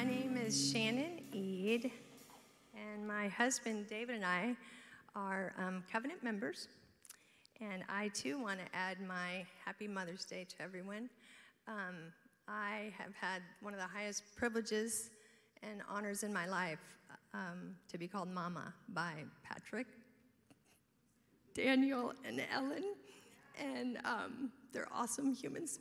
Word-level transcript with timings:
my 0.00 0.06
name 0.06 0.38
is 0.38 0.72
Shannon 0.72 1.20
Ead, 1.30 1.90
and 2.74 3.06
my 3.06 3.28
husband 3.28 3.86
David 3.86 4.16
and 4.16 4.24
I 4.24 4.56
are 5.14 5.52
um, 5.58 5.84
covenant 5.92 6.24
members. 6.24 6.68
And 7.60 7.84
I 7.86 8.08
too 8.08 8.42
want 8.42 8.60
to 8.60 8.64
add 8.74 8.96
my 9.06 9.44
happy 9.62 9.86
Mother's 9.86 10.24
Day 10.24 10.46
to 10.56 10.62
everyone. 10.62 11.10
Um, 11.68 11.96
I 12.48 12.94
have 12.96 13.14
had 13.14 13.42
one 13.60 13.74
of 13.74 13.78
the 13.78 13.86
highest 13.86 14.22
privileges 14.36 15.10
and 15.62 15.82
honors 15.86 16.22
in 16.22 16.32
my 16.32 16.46
life 16.46 16.80
um, 17.34 17.74
to 17.90 17.98
be 17.98 18.08
called 18.08 18.30
Mama 18.30 18.72
by 18.88 19.12
Patrick, 19.44 19.86
Daniel, 21.52 22.14
and 22.24 22.40
Ellen. 22.54 22.94
And 23.62 23.98
um, 24.06 24.50
they're 24.72 24.88
awesome 24.94 25.34
humans. 25.34 25.78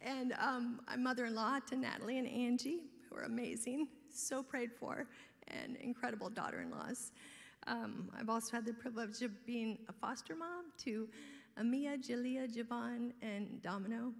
And 0.00 0.34
um, 0.34 0.82
my 0.86 0.94
mother 0.94 1.24
in 1.24 1.34
law 1.34 1.58
to 1.68 1.74
Natalie 1.74 2.18
and 2.18 2.28
Angie, 2.28 2.82
who 3.08 3.16
are 3.16 3.24
amazing, 3.24 3.88
so 4.12 4.42
prayed 4.42 4.72
for, 4.72 5.06
and 5.48 5.76
incredible 5.76 6.30
daughter 6.30 6.60
in 6.60 6.70
laws. 6.70 7.12
Um, 7.66 8.10
I've 8.18 8.28
also 8.28 8.52
had 8.52 8.64
the 8.64 8.72
privilege 8.72 9.22
of 9.22 9.44
being 9.44 9.78
a 9.88 9.92
foster 9.92 10.36
mom 10.36 10.66
to 10.84 11.08
Amia, 11.60 11.96
Jalea, 11.98 12.48
Javon, 12.48 13.12
and 13.22 13.60
Domino, 13.62 14.12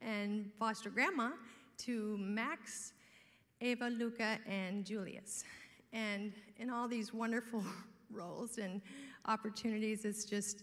and 0.00 0.50
foster 0.58 0.88
grandma 0.88 1.30
to 1.78 2.16
Max, 2.18 2.92
Ava, 3.60 3.88
Luca, 3.88 4.38
and 4.46 4.84
Julius. 4.84 5.44
And 5.92 6.32
in 6.58 6.70
all 6.70 6.88
these 6.88 7.12
wonderful 7.12 7.64
roles 8.10 8.58
and 8.58 8.80
opportunities, 9.26 10.04
it's 10.04 10.24
just 10.24 10.62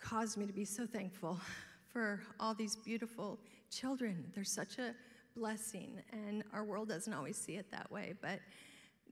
caused 0.00 0.36
me 0.36 0.46
to 0.46 0.52
be 0.52 0.64
so 0.64 0.86
thankful 0.86 1.40
for 1.92 2.20
all 2.40 2.54
these 2.54 2.76
beautiful 2.76 3.38
children. 3.70 4.24
They're 4.34 4.44
such 4.44 4.78
a 4.78 4.94
blessing, 5.36 6.00
and 6.12 6.44
our 6.52 6.64
world 6.64 6.88
doesn't 6.88 7.12
always 7.12 7.36
see 7.36 7.54
it 7.54 7.70
that 7.70 7.90
way, 7.90 8.14
but 8.20 8.40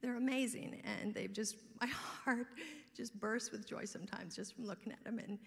they're 0.00 0.16
amazing, 0.16 0.82
and 0.84 1.14
they've 1.14 1.32
just, 1.32 1.56
my 1.80 1.86
heart 1.86 2.46
just 2.96 3.18
bursts 3.18 3.50
with 3.50 3.66
joy 3.66 3.84
sometimes 3.84 4.36
just 4.36 4.54
from 4.54 4.66
looking 4.66 4.92
at 4.92 5.02
them 5.04 5.18
and 5.18 5.38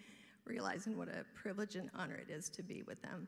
realizing 0.44 0.96
what 0.96 1.08
a 1.08 1.24
privilege 1.34 1.76
and 1.76 1.90
honor 1.94 2.16
it 2.16 2.32
is 2.32 2.48
to 2.50 2.62
be 2.62 2.82
with 2.86 3.00
them. 3.02 3.26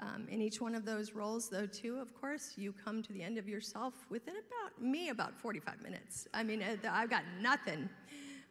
Um, 0.00 0.26
in 0.28 0.40
each 0.42 0.60
one 0.60 0.74
of 0.74 0.84
those 0.84 1.12
roles, 1.12 1.48
though, 1.48 1.66
too, 1.66 1.98
of 1.98 2.12
course, 2.20 2.54
you 2.56 2.72
come 2.72 3.02
to 3.02 3.12
the 3.12 3.22
end 3.22 3.38
of 3.38 3.48
yourself 3.48 3.94
within 4.10 4.34
about 4.34 4.82
me 4.82 5.10
about 5.10 5.38
45 5.38 5.82
minutes. 5.82 6.26
I 6.34 6.42
mean, 6.42 6.62
uh, 6.62 6.76
I've 6.90 7.10
got 7.10 7.22
nothing. 7.40 7.88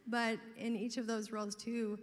But 0.06 0.38
in 0.56 0.74
each 0.76 0.96
of 0.96 1.06
those 1.06 1.30
roles, 1.32 1.54
too, 1.54 1.98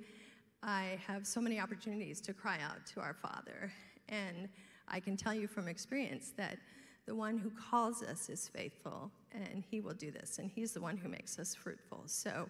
I 0.63 0.99
have 1.07 1.25
so 1.25 1.41
many 1.41 1.59
opportunities 1.59 2.21
to 2.21 2.33
cry 2.33 2.59
out 2.63 2.85
to 2.93 2.99
our 2.99 3.15
Father. 3.15 3.71
And 4.09 4.47
I 4.91 4.99
can 4.99 5.15
tell 5.15 5.33
you 5.33 5.47
from 5.47 5.67
experience 5.67 6.33
that 6.37 6.57
the 7.05 7.15
one 7.15 7.37
who 7.37 7.49
calls 7.49 8.03
us 8.03 8.29
is 8.29 8.47
faithful, 8.47 9.09
and 9.31 9.63
he 9.71 9.79
will 9.79 9.93
do 9.93 10.11
this, 10.11 10.37
and 10.37 10.51
he's 10.53 10.73
the 10.73 10.81
one 10.81 10.97
who 10.97 11.09
makes 11.09 11.39
us 11.39 11.55
fruitful. 11.55 12.03
So, 12.05 12.49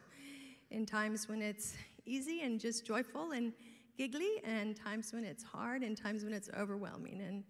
in 0.72 0.86
times 0.86 1.30
when 1.30 1.42
it's 1.42 1.76
easy 2.06 2.42
and 2.42 2.60
just 2.60 2.86
joyful 2.86 3.32
and 3.32 3.54
giggly, 3.98 4.42
and 4.44 4.76
times 4.76 5.14
when 5.14 5.24
it's 5.24 5.44
hard, 5.44 5.84
and 5.84 5.96
times 5.96 6.24
when 6.24 6.34
it's 6.34 6.50
overwhelming 6.58 7.22
and 7.22 7.44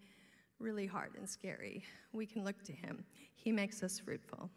really 0.60 0.86
hard 0.86 1.12
and 1.18 1.28
scary, 1.28 1.84
we 2.14 2.26
can 2.26 2.44
look 2.44 2.62
to 2.64 2.74
him. 2.74 3.04
He 3.34 3.52
makes 3.52 3.82
us 3.82 4.00
fruitful. 4.00 4.50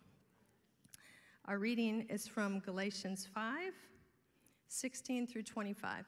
Our 1.47 1.59
reading 1.59 2.07
is 2.11 2.27
from 2.27 2.61
Galatians 2.61 3.29
5 3.33 3.73
16 4.69 5.29
through 5.29 5.43
25. 5.43 6.05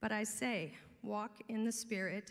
But 0.00 0.12
I 0.12 0.22
say, 0.22 0.74
walk 1.02 1.40
in 1.48 1.64
the 1.64 1.72
Spirit, 1.72 2.30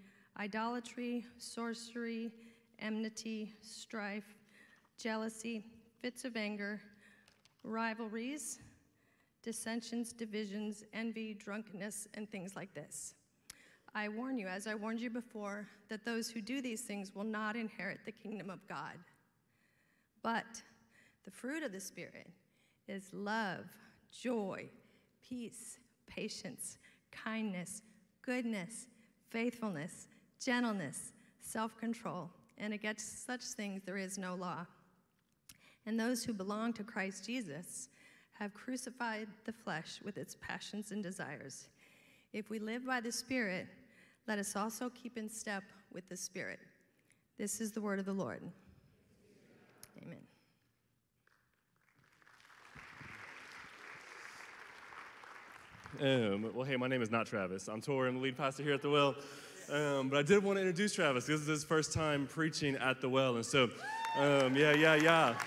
idolatry, 0.41 1.23
sorcery, 1.37 2.31
enmity, 2.79 3.53
strife, 3.61 4.33
jealousy, 4.97 5.63
fits 6.01 6.25
of 6.25 6.35
anger, 6.35 6.81
rivalries, 7.63 8.57
dissensions, 9.43 10.11
divisions, 10.11 10.83
envy, 10.93 11.35
drunkenness, 11.35 12.07
and 12.15 12.27
things 12.31 12.55
like 12.55 12.73
this. 12.73 13.13
I 13.93 14.09
warn 14.09 14.39
you, 14.39 14.47
as 14.47 14.65
I 14.65 14.73
warned 14.73 14.99
you 14.99 15.11
before, 15.11 15.67
that 15.89 16.05
those 16.05 16.31
who 16.31 16.41
do 16.41 16.59
these 16.59 16.81
things 16.81 17.13
will 17.13 17.23
not 17.23 17.55
inherit 17.55 17.99
the 18.03 18.11
kingdom 18.11 18.49
of 18.49 18.67
God. 18.67 18.97
But 20.23 20.63
the 21.23 21.31
fruit 21.31 21.61
of 21.61 21.71
the 21.71 21.79
Spirit 21.79 22.27
is 22.87 23.13
love, 23.13 23.65
joy, 24.11 24.69
peace, 25.21 25.77
patience, 26.07 26.79
kindness, 27.11 27.83
goodness, 28.23 28.87
faithfulness, 29.29 30.07
gentleness, 30.43 31.13
self 31.41 31.77
control, 31.77 32.29
and 32.57 32.73
against 32.73 33.25
such 33.25 33.43
things 33.43 33.81
there 33.85 33.97
is 33.97 34.17
no 34.17 34.35
law. 34.35 34.65
And 35.85 35.99
those 35.99 36.23
who 36.23 36.33
belong 36.33 36.73
to 36.73 36.83
Christ 36.83 37.25
Jesus 37.25 37.89
have 38.33 38.53
crucified 38.53 39.27
the 39.45 39.53
flesh 39.53 39.99
with 40.03 40.17
its 40.17 40.35
passions 40.41 40.91
and 40.91 41.03
desires. 41.03 41.67
If 42.33 42.49
we 42.49 42.59
live 42.59 42.85
by 42.85 43.01
the 43.01 43.11
Spirit, 43.11 43.67
let 44.27 44.39
us 44.39 44.55
also 44.55 44.89
keep 44.89 45.17
in 45.17 45.29
step 45.29 45.63
with 45.93 46.07
the 46.09 46.17
Spirit. 46.17 46.59
This 47.37 47.61
is 47.61 47.71
the 47.71 47.81
word 47.81 47.99
of 47.99 48.05
the 48.05 48.13
Lord. 48.13 48.41
Amen. 50.01 50.19
Um, 55.99 56.51
well, 56.53 56.65
hey, 56.65 56.77
my 56.77 56.87
name 56.87 57.01
is 57.01 57.11
not 57.11 57.27
Travis. 57.27 57.67
I'm 57.67 57.81
Tori. 57.81 58.07
I'm 58.07 58.15
the 58.15 58.21
lead 58.21 58.37
pastor 58.37 58.63
here 58.63 58.73
at 58.73 58.81
the 58.81 58.89
Well. 58.89 59.15
Um, 59.71 60.09
but 60.09 60.19
I 60.19 60.21
did 60.21 60.43
want 60.43 60.57
to 60.57 60.61
introduce 60.61 60.93
Travis. 60.93 61.27
This 61.27 61.39
is 61.39 61.47
his 61.47 61.63
first 61.63 61.93
time 61.93 62.27
preaching 62.27 62.75
at 62.75 62.99
the 62.99 63.07
Well. 63.07 63.37
And 63.37 63.45
so, 63.45 63.69
um, 64.17 64.53
yeah, 64.53 64.73
yeah, 64.73 64.95
yeah. 64.95 65.37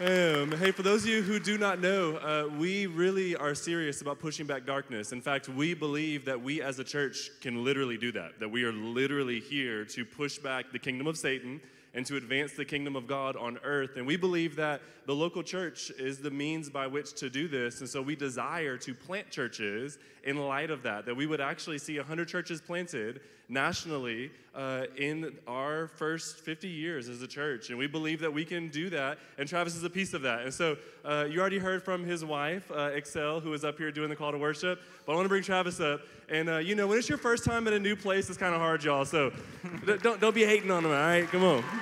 Um, 0.00 0.50
hey, 0.52 0.70
for 0.70 0.82
those 0.82 1.02
of 1.02 1.10
you 1.10 1.20
who 1.20 1.38
do 1.38 1.58
not 1.58 1.78
know, 1.78 2.16
uh, 2.16 2.48
we 2.56 2.86
really 2.86 3.36
are 3.36 3.54
serious 3.54 4.00
about 4.00 4.18
pushing 4.18 4.46
back 4.46 4.64
darkness. 4.64 5.12
In 5.12 5.20
fact, 5.20 5.50
we 5.50 5.74
believe 5.74 6.24
that 6.24 6.40
we 6.40 6.62
as 6.62 6.78
a 6.78 6.84
church 6.84 7.28
can 7.42 7.62
literally 7.62 7.98
do 7.98 8.12
that, 8.12 8.40
that 8.40 8.48
we 8.50 8.64
are 8.64 8.72
literally 8.72 9.40
here 9.40 9.84
to 9.84 10.06
push 10.06 10.38
back 10.38 10.72
the 10.72 10.78
kingdom 10.78 11.06
of 11.06 11.18
Satan 11.18 11.60
and 11.94 12.06
to 12.06 12.16
advance 12.16 12.54
the 12.54 12.64
kingdom 12.64 12.96
of 12.96 13.06
God 13.06 13.36
on 13.36 13.58
earth. 13.62 13.96
And 13.96 14.06
we 14.06 14.16
believe 14.16 14.56
that 14.56 14.80
the 15.04 15.14
local 15.14 15.42
church 15.42 15.90
is 15.98 16.18
the 16.18 16.30
means 16.30 16.70
by 16.70 16.86
which 16.86 17.12
to 17.16 17.28
do 17.28 17.46
this. 17.46 17.80
And 17.80 17.88
so 17.88 18.00
we 18.00 18.16
desire 18.16 18.78
to 18.78 18.94
plant 18.94 19.30
churches 19.30 19.98
in 20.24 20.36
light 20.36 20.70
of 20.70 20.82
that, 20.84 21.06
that 21.06 21.14
we 21.14 21.26
would 21.26 21.40
actually 21.40 21.78
see 21.78 21.98
100 21.98 22.28
churches 22.28 22.60
planted 22.60 23.20
nationally 23.48 24.30
uh, 24.54 24.84
in 24.96 25.36
our 25.46 25.88
first 25.88 26.38
50 26.38 26.68
years 26.68 27.08
as 27.08 27.22
a 27.22 27.26
church. 27.26 27.70
And 27.70 27.78
we 27.78 27.86
believe 27.86 28.20
that 28.20 28.32
we 28.32 28.44
can 28.44 28.68
do 28.68 28.88
that. 28.90 29.18
And 29.38 29.48
Travis 29.48 29.74
is 29.74 29.84
a 29.84 29.90
piece 29.90 30.14
of 30.14 30.22
that. 30.22 30.42
And 30.42 30.54
so 30.54 30.76
uh, 31.04 31.26
you 31.28 31.40
already 31.40 31.58
heard 31.58 31.82
from 31.82 32.04
his 32.04 32.24
wife, 32.24 32.70
uh, 32.70 32.90
Excel, 32.94 33.40
who 33.40 33.52
is 33.52 33.64
up 33.64 33.78
here 33.78 33.90
doing 33.90 34.08
the 34.08 34.16
call 34.16 34.32
to 34.32 34.38
worship. 34.38 34.80
But 35.04 35.12
I 35.12 35.14
want 35.16 35.26
to 35.26 35.30
bring 35.30 35.42
Travis 35.42 35.80
up. 35.80 36.00
And 36.28 36.48
uh, 36.48 36.58
you 36.58 36.74
know, 36.74 36.86
when 36.86 36.98
it's 36.98 37.08
your 37.08 37.18
first 37.18 37.44
time 37.44 37.66
in 37.66 37.74
a 37.74 37.78
new 37.78 37.96
place, 37.96 38.28
it's 38.28 38.38
kind 38.38 38.54
of 38.54 38.60
hard, 38.60 38.84
y'all. 38.84 39.04
So 39.04 39.32
don't, 40.02 40.20
don't 40.20 40.34
be 40.34 40.44
hating 40.44 40.70
on 40.70 40.84
him, 40.84 40.90
all 40.90 40.96
right? 40.96 41.28
Come 41.28 41.44
on. 41.44 41.64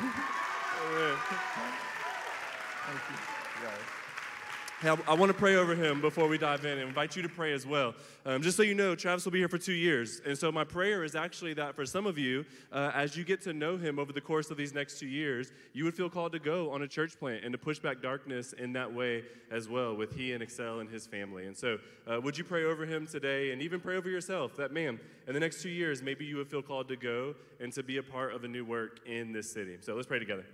Hey, 4.80 4.88
I, 4.88 5.12
want 5.12 5.30
to 5.30 5.36
pray 5.36 5.56
over 5.56 5.74
him 5.74 6.00
before 6.00 6.26
we 6.26 6.38
dive 6.38 6.64
in 6.64 6.78
and 6.78 6.88
invite 6.88 7.14
you 7.14 7.20
to 7.20 7.28
pray 7.28 7.52
as 7.52 7.66
well. 7.66 7.94
Um, 8.24 8.40
just 8.40 8.56
so 8.56 8.62
you 8.62 8.74
know, 8.74 8.94
Travis 8.94 9.26
will 9.26 9.32
be 9.32 9.38
here 9.38 9.48
for 9.48 9.58
two 9.58 9.74
years. 9.74 10.22
And 10.24 10.38
so, 10.38 10.50
my 10.50 10.64
prayer 10.64 11.04
is 11.04 11.14
actually 11.14 11.52
that 11.52 11.76
for 11.76 11.84
some 11.84 12.06
of 12.06 12.16
you, 12.16 12.46
uh, 12.72 12.90
as 12.94 13.14
you 13.14 13.22
get 13.22 13.42
to 13.42 13.52
know 13.52 13.76
him 13.76 13.98
over 13.98 14.10
the 14.10 14.22
course 14.22 14.50
of 14.50 14.56
these 14.56 14.72
next 14.72 14.98
two 14.98 15.06
years, 15.06 15.52
you 15.74 15.84
would 15.84 15.92
feel 15.92 16.08
called 16.08 16.32
to 16.32 16.38
go 16.38 16.70
on 16.70 16.80
a 16.80 16.88
church 16.88 17.18
plant 17.18 17.44
and 17.44 17.52
to 17.52 17.58
push 17.58 17.78
back 17.78 18.00
darkness 18.00 18.54
in 18.54 18.72
that 18.72 18.90
way 18.90 19.24
as 19.50 19.68
well 19.68 19.94
with 19.94 20.14
he 20.14 20.32
and 20.32 20.42
Excel 20.42 20.80
and 20.80 20.88
his 20.88 21.06
family. 21.06 21.44
And 21.44 21.54
so, 21.54 21.76
uh, 22.10 22.18
would 22.18 22.38
you 22.38 22.44
pray 22.44 22.64
over 22.64 22.86
him 22.86 23.06
today 23.06 23.52
and 23.52 23.60
even 23.60 23.80
pray 23.80 23.96
over 23.96 24.08
yourself 24.08 24.56
that, 24.56 24.72
man, 24.72 24.98
in 25.26 25.34
the 25.34 25.40
next 25.40 25.60
two 25.60 25.68
years, 25.68 26.02
maybe 26.02 26.24
you 26.24 26.38
would 26.38 26.48
feel 26.48 26.62
called 26.62 26.88
to 26.88 26.96
go 26.96 27.34
and 27.60 27.70
to 27.74 27.82
be 27.82 27.98
a 27.98 28.02
part 28.02 28.34
of 28.34 28.44
a 28.44 28.48
new 28.48 28.64
work 28.64 29.00
in 29.04 29.30
this 29.30 29.52
city. 29.52 29.76
So, 29.82 29.94
let's 29.94 30.08
pray 30.08 30.20
together. 30.20 30.46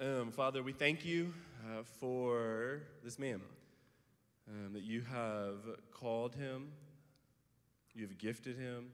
Um, 0.00 0.30
Father, 0.30 0.62
we 0.62 0.72
thank 0.72 1.04
you 1.04 1.34
uh, 1.64 1.82
for 1.82 2.82
this 3.04 3.18
man, 3.18 3.40
um, 4.48 4.72
that 4.72 4.82
you 4.82 5.02
have 5.02 5.56
called 5.92 6.34
him, 6.34 6.68
you've 7.94 8.18
gifted 8.18 8.56
him, 8.56 8.92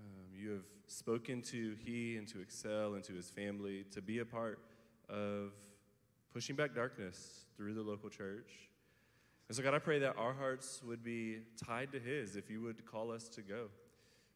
Um, 0.00 0.26
you 0.32 0.50
have 0.50 0.64
spoken 0.86 1.42
to 1.42 1.76
he 1.84 2.16
and 2.16 2.26
to 2.28 2.40
excel 2.40 2.94
and 2.94 3.04
to 3.04 3.12
his 3.12 3.30
family 3.30 3.84
to 3.92 4.00
be 4.00 4.20
a 4.20 4.24
part 4.24 4.58
of 5.08 5.52
pushing 6.32 6.56
back 6.56 6.74
darkness 6.74 7.44
through 7.56 7.74
the 7.74 7.82
local 7.82 8.08
church. 8.08 8.70
And 9.48 9.56
so, 9.56 9.62
God, 9.62 9.74
I 9.74 9.78
pray 9.78 9.98
that 9.98 10.16
our 10.16 10.32
hearts 10.32 10.80
would 10.84 11.02
be 11.02 11.40
tied 11.56 11.90
to 11.92 11.98
his 11.98 12.36
if 12.36 12.48
you 12.48 12.60
would 12.62 12.86
call 12.86 13.10
us 13.10 13.28
to 13.30 13.42
go. 13.42 13.68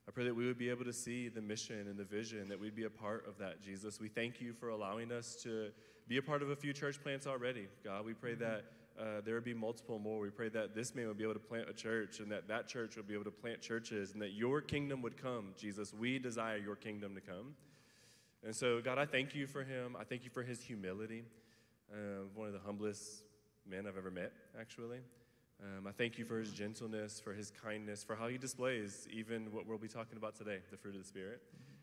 I 0.08 0.11
pray 0.11 0.25
that 0.25 0.35
we 0.35 0.47
would 0.47 0.58
be 0.58 0.69
able 0.69 0.85
to 0.85 0.93
see 0.93 1.29
the 1.29 1.40
mission 1.40 1.87
and 1.88 1.97
the 1.97 2.05
vision, 2.05 2.49
that 2.49 2.61
we'd 2.61 2.75
be 2.75 2.85
a 2.85 2.90
part 2.90 3.26
of 3.26 3.38
that, 3.38 3.62
Jesus. 3.62 4.00
We 4.00 4.08
thank 4.08 4.40
you 4.40 4.52
for 4.52 4.69
allowing 4.69 5.12
us 5.12 5.37
to 5.44 5.70
be 6.06 6.19
a 6.19 6.23
part 6.23 6.43
of 6.43 6.51
a 6.51 6.56
few 6.56 6.73
church 6.73 7.03
plants 7.03 7.27
already. 7.27 7.67
God, 7.83 8.05
we 8.05 8.12
pray 8.12 8.35
that 8.35 8.65
uh, 8.99 9.21
there 9.25 9.35
would 9.35 9.45
be 9.45 9.55
multiple 9.55 9.99
more. 9.99 10.21
We 10.21 10.31
pray 10.31 10.49
that 10.51 10.75
this 10.75 10.95
man 10.95 11.09
would 11.09 11.19
be 11.19 11.25
able 11.25 11.35
to 11.35 11.41
plant 11.41 11.69
a 11.69 11.73
church 11.73 12.21
and 12.21 12.31
that 12.31 12.47
that 12.49 12.69
church 12.69 12.97
would 12.97 13.09
be 13.09 13.15
able 13.15 13.25
to 13.25 13.31
plant 13.31 13.61
churches 13.61 14.12
and 14.12 14.23
that 14.23 14.33
your 14.33 14.61
kingdom 14.61 15.03
would 15.03 15.17
come, 15.17 15.55
Jesus. 15.56 15.93
We 15.93 16.19
desire 16.19 16.59
your 16.59 16.77
kingdom 16.77 17.15
to 17.15 17.21
come. 17.21 17.55
And 18.45 18.55
so, 18.55 18.81
God, 18.81 18.99
I 18.99 19.06
thank 19.06 19.35
you 19.35 19.47
for 19.47 19.65
him. 19.65 19.97
I 19.99 20.05
thank 20.05 20.25
you 20.25 20.31
for 20.31 20.43
his 20.43 20.62
humility. 20.62 21.25
Uh, 21.91 22.25
one 22.35 22.47
of 22.47 22.53
the 22.53 22.61
humblest 22.61 23.25
men 23.67 23.87
I've 23.87 23.97
ever 23.97 24.11
met, 24.11 24.33
actually. 24.61 24.99
Um, 25.62 25.87
I 25.87 25.93
thank 25.93 26.19
you 26.19 26.25
for 26.25 26.39
his 26.39 26.53
gentleness, 26.53 27.21
for 27.21 27.33
his 27.33 27.50
kindness, 27.50 28.05
for 28.05 28.15
how 28.15 28.29
he 28.29 28.37
displays 28.37 29.09
even 29.11 29.53
what 29.53 29.67
we'll 29.67 29.79
be 29.79 29.89
talking 29.89 30.19
about 30.19 30.37
today, 30.37 30.59
the 30.71 30.77
fruit 30.77 30.95
of 30.95 31.00
the 31.00 31.09
Spirit. 31.09 31.41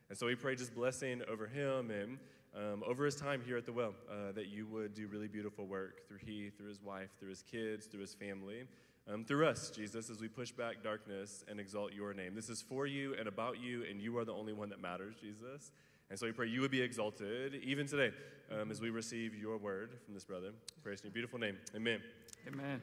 And 0.09 0.17
so 0.17 0.27
we 0.27 0.35
pray 0.35 0.55
just 0.55 0.75
blessing 0.75 1.21
over 1.29 1.47
him 1.47 1.89
and 1.89 2.19
um, 2.55 2.83
over 2.85 3.05
his 3.05 3.15
time 3.15 3.41
here 3.45 3.57
at 3.57 3.65
the 3.65 3.73
well, 3.73 3.93
uh, 4.09 4.31
that 4.33 4.47
you 4.47 4.65
would 4.67 4.93
do 4.93 5.07
really 5.07 5.27
beautiful 5.27 5.65
work 5.65 6.07
through 6.07 6.19
he, 6.25 6.49
through 6.49 6.67
his 6.67 6.81
wife, 6.81 7.09
through 7.19 7.29
his 7.29 7.43
kids, 7.43 7.85
through 7.85 8.01
his 8.01 8.13
family, 8.13 8.63
um, 9.11 9.23
through 9.23 9.47
us, 9.47 9.69
Jesus, 9.69 10.09
as 10.09 10.19
we 10.19 10.27
push 10.27 10.51
back 10.51 10.83
darkness 10.83 11.43
and 11.47 11.59
exalt 11.59 11.93
your 11.93 12.13
name. 12.13 12.35
This 12.35 12.49
is 12.49 12.61
for 12.61 12.85
you 12.85 13.15
and 13.17 13.27
about 13.27 13.59
you, 13.59 13.83
and 13.89 14.01
you 14.01 14.17
are 14.17 14.25
the 14.25 14.33
only 14.33 14.53
one 14.53 14.69
that 14.69 14.81
matters, 14.81 15.15
Jesus. 15.21 15.71
And 16.09 16.19
so 16.19 16.25
we 16.25 16.33
pray 16.33 16.47
you 16.47 16.59
would 16.59 16.71
be 16.71 16.81
exalted 16.81 17.55
even 17.63 17.87
today 17.87 18.13
um, 18.51 18.69
as 18.69 18.81
we 18.81 18.89
receive 18.89 19.33
your 19.33 19.57
word 19.57 19.97
from 20.03 20.13
this 20.13 20.25
brother. 20.25 20.51
Praise 20.83 20.99
in 20.99 21.05
your 21.05 21.13
beautiful 21.13 21.39
name. 21.39 21.57
Amen. 21.73 22.01
Amen. 22.47 22.81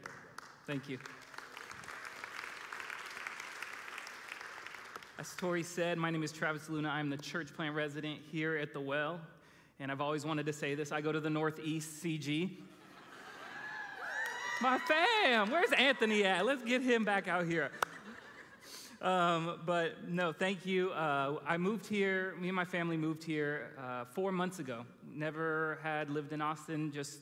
Thank 0.66 0.88
you. 0.88 0.98
As 5.18 5.34
Tori 5.34 5.62
said, 5.62 5.98
my 5.98 6.10
name 6.10 6.22
is 6.22 6.32
Travis 6.32 6.70
Luna. 6.70 6.88
I'm 6.88 7.10
the 7.10 7.16
church 7.16 7.52
plant 7.52 7.74
resident 7.74 8.20
here 8.30 8.56
at 8.56 8.72
the 8.72 8.80
Well. 8.80 9.20
And 9.80 9.92
I've 9.92 10.00
always 10.00 10.26
wanted 10.26 10.46
to 10.46 10.52
say 10.52 10.74
this 10.74 10.90
I 10.90 11.00
go 11.00 11.12
to 11.12 11.20
the 11.20 11.30
Northeast 11.30 12.02
CG. 12.02 12.50
my 14.60 14.78
fam, 14.78 15.52
where's 15.52 15.70
Anthony 15.70 16.24
at? 16.24 16.44
Let's 16.44 16.64
get 16.64 16.82
him 16.82 17.04
back 17.04 17.28
out 17.28 17.46
here. 17.46 17.70
Um, 19.00 19.60
but 19.64 20.08
no, 20.08 20.32
thank 20.32 20.66
you. 20.66 20.90
Uh, 20.90 21.36
I 21.46 21.56
moved 21.58 21.86
here, 21.86 22.34
me 22.40 22.48
and 22.48 22.56
my 22.56 22.64
family 22.64 22.96
moved 22.96 23.22
here 23.22 23.70
uh, 23.78 24.04
four 24.04 24.32
months 24.32 24.58
ago. 24.58 24.84
Never 25.14 25.78
had 25.84 26.10
lived 26.10 26.32
in 26.32 26.42
Austin, 26.42 26.90
just 26.90 27.20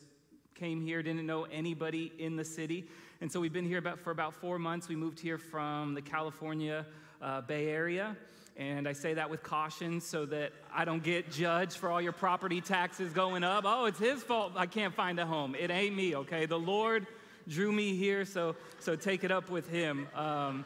came 0.55 0.81
here, 0.81 1.03
didn't 1.03 1.27
know 1.27 1.45
anybody 1.45 2.11
in 2.19 2.37
the 2.37 2.45
city. 2.45 2.87
And 3.21 3.31
so 3.31 3.39
we've 3.39 3.53
been 3.53 3.67
here 3.67 3.79
about, 3.79 3.99
for 3.99 4.13
about 4.13 4.33
four 4.33 4.59
months. 4.59 4.89
We 4.89 4.97
moved 4.97 5.21
here 5.21 5.37
from 5.37 5.93
the 5.93 6.01
California 6.01 6.87
uh, 7.21 7.43
Bay 7.43 7.69
Area. 7.69 8.17
And 8.59 8.89
I 8.89 8.95
say 8.95 9.13
that 9.15 9.29
with 9.29 9.43
caution 9.43 10.01
so 10.01 10.25
that 10.27 10.53
I 10.73 10.87
don't 10.87 11.03
get 11.03 11.31
judged 11.31 11.77
for 11.77 11.91
all 11.91 12.01
your 12.01 12.13
property 12.13 12.63
taxes 12.63 13.13
going 13.13 13.45
up. 13.45 13.65
Oh, 13.67 13.85
it's 13.85 13.99
his 13.99 14.23
fault 14.23 14.53
I 14.57 14.65
can't 14.65 14.95
find 14.95 15.21
a 15.21 15.27
home. 15.27 15.55
It 15.55 15.71
ain't 15.71 15.95
me, 15.95 16.17
okay? 16.17 16.47
The 16.47 16.59
Lord 16.59 17.07
drew 17.47 17.71
me 17.71 17.97
here, 17.97 18.25
so, 18.25 18.57
so 18.79 18.97
take 18.97 19.25
it 19.25 19.31
up 19.31 19.51
with 19.51 19.69
him. 19.69 20.09
Um, 20.15 20.65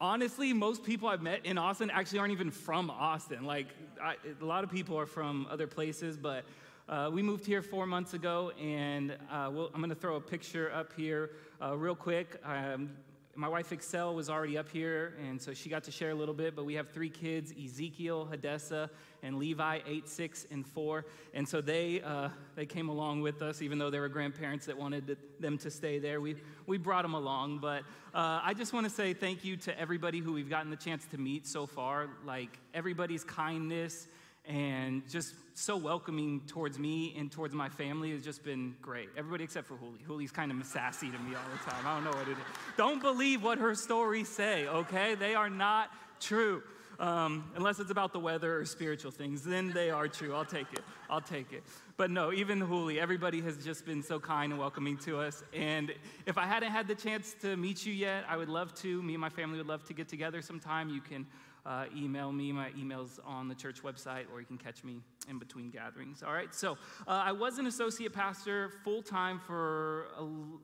honestly, 0.00 0.54
most 0.54 0.82
people 0.82 1.10
I've 1.10 1.20
met 1.20 1.44
in 1.44 1.58
Austin 1.58 1.90
actually 1.90 2.20
aren't 2.20 2.32
even 2.32 2.50
from 2.50 2.90
Austin. 2.90 3.44
Like, 3.44 3.66
I, 4.02 4.16
a 4.40 4.44
lot 4.44 4.64
of 4.64 4.70
people 4.70 4.98
are 4.98 5.06
from 5.06 5.46
other 5.50 5.66
places, 5.66 6.16
but 6.16 6.44
uh, 6.88 7.10
we 7.12 7.22
moved 7.22 7.44
here 7.44 7.60
four 7.60 7.84
months 7.84 8.14
ago, 8.14 8.50
and 8.58 9.12
uh, 9.30 9.50
we'll, 9.52 9.70
I'm 9.74 9.80
going 9.80 9.90
to 9.90 9.94
throw 9.94 10.16
a 10.16 10.20
picture 10.22 10.72
up 10.74 10.94
here 10.96 11.32
uh, 11.62 11.76
real 11.76 11.94
quick. 11.94 12.40
Um, 12.46 12.90
my 13.38 13.46
wife 13.46 13.70
Excel 13.70 14.16
was 14.16 14.28
already 14.28 14.58
up 14.58 14.68
here, 14.68 15.14
and 15.24 15.40
so 15.40 15.54
she 15.54 15.68
got 15.68 15.84
to 15.84 15.92
share 15.92 16.10
a 16.10 16.14
little 16.14 16.34
bit. 16.34 16.56
But 16.56 16.64
we 16.64 16.74
have 16.74 16.88
three 16.88 17.08
kids: 17.08 17.52
Ezekiel, 17.52 18.28
Hadessa, 18.32 18.90
and 19.22 19.38
Levi, 19.38 19.78
eight, 19.86 20.08
six, 20.08 20.44
and 20.50 20.66
four. 20.66 21.06
And 21.34 21.48
so 21.48 21.60
they 21.60 22.00
uh, 22.00 22.30
they 22.56 22.66
came 22.66 22.88
along 22.88 23.20
with 23.20 23.40
us, 23.40 23.62
even 23.62 23.78
though 23.78 23.90
there 23.90 24.00
were 24.00 24.08
grandparents 24.08 24.66
that 24.66 24.76
wanted 24.76 25.06
to, 25.06 25.16
them 25.38 25.56
to 25.58 25.70
stay 25.70 26.00
there. 26.00 26.20
We 26.20 26.34
we 26.66 26.78
brought 26.78 27.02
them 27.02 27.14
along. 27.14 27.60
But 27.60 27.82
uh, 28.12 28.40
I 28.42 28.54
just 28.54 28.72
want 28.72 28.88
to 28.88 28.90
say 28.90 29.14
thank 29.14 29.44
you 29.44 29.56
to 29.58 29.78
everybody 29.78 30.18
who 30.18 30.32
we've 30.32 30.50
gotten 30.50 30.68
the 30.68 30.76
chance 30.76 31.06
to 31.12 31.18
meet 31.18 31.46
so 31.46 31.64
far. 31.64 32.08
Like 32.26 32.58
everybody's 32.74 33.22
kindness 33.22 34.08
and 34.48 35.08
just 35.08 35.34
so 35.54 35.76
welcoming 35.76 36.40
towards 36.46 36.78
me 36.78 37.14
and 37.18 37.30
towards 37.30 37.54
my 37.54 37.68
family 37.68 38.12
has 38.12 38.22
just 38.22 38.42
been 38.42 38.74
great. 38.80 39.10
Everybody 39.16 39.44
except 39.44 39.66
for 39.66 39.74
Huli. 39.74 39.98
Huli's 40.08 40.32
kind 40.32 40.50
of 40.50 40.66
sassy 40.66 41.10
to 41.10 41.18
me 41.18 41.34
all 41.34 41.42
the 41.52 41.70
time. 41.70 41.86
I 41.86 41.94
don't 41.94 42.04
know 42.04 42.18
what 42.18 42.28
it 42.28 42.32
is. 42.32 42.44
Don't 42.76 43.02
believe 43.02 43.42
what 43.42 43.58
her 43.58 43.74
stories 43.74 44.28
say, 44.28 44.66
okay? 44.66 45.14
They 45.14 45.34
are 45.34 45.50
not 45.50 45.90
true. 46.18 46.62
Um, 46.98 47.52
unless 47.54 47.78
it's 47.78 47.92
about 47.92 48.12
the 48.12 48.18
weather 48.18 48.58
or 48.58 48.64
spiritual 48.64 49.12
things, 49.12 49.42
then 49.42 49.70
they 49.70 49.90
are 49.90 50.08
true. 50.08 50.34
I'll 50.34 50.44
take 50.44 50.72
it. 50.72 50.80
I'll 51.08 51.20
take 51.20 51.52
it. 51.52 51.62
But 51.96 52.10
no, 52.10 52.32
even 52.32 52.60
Huli, 52.60 52.98
everybody 52.98 53.40
has 53.42 53.64
just 53.64 53.84
been 53.84 54.02
so 54.02 54.18
kind 54.18 54.52
and 54.52 54.58
welcoming 54.58 54.96
to 54.98 55.20
us. 55.20 55.44
And 55.52 55.92
if 56.26 56.38
I 56.38 56.44
hadn't 56.44 56.72
had 56.72 56.88
the 56.88 56.96
chance 56.96 57.34
to 57.42 57.56
meet 57.56 57.86
you 57.86 57.92
yet, 57.92 58.24
I 58.28 58.36
would 58.36 58.48
love 58.48 58.74
to. 58.76 59.02
Me 59.02 59.14
and 59.14 59.20
my 59.20 59.28
family 59.28 59.58
would 59.58 59.68
love 59.68 59.84
to 59.84 59.92
get 59.92 60.08
together 60.08 60.42
sometime. 60.42 60.88
You 60.88 61.00
can 61.00 61.26
uh, 61.68 61.84
email 61.94 62.32
me. 62.32 62.50
My 62.50 62.70
email's 62.78 63.20
on 63.26 63.46
the 63.46 63.54
church 63.54 63.82
website, 63.82 64.24
or 64.32 64.40
you 64.40 64.46
can 64.46 64.56
catch 64.56 64.82
me 64.82 65.00
in 65.28 65.38
between 65.38 65.68
gatherings. 65.70 66.22
All 66.22 66.32
right, 66.32 66.52
so 66.54 66.72
uh, 67.06 67.10
I 67.10 67.32
was 67.32 67.58
an 67.58 67.66
associate 67.66 68.14
pastor 68.14 68.72
full 68.82 69.02
time 69.02 69.38
for 69.38 70.06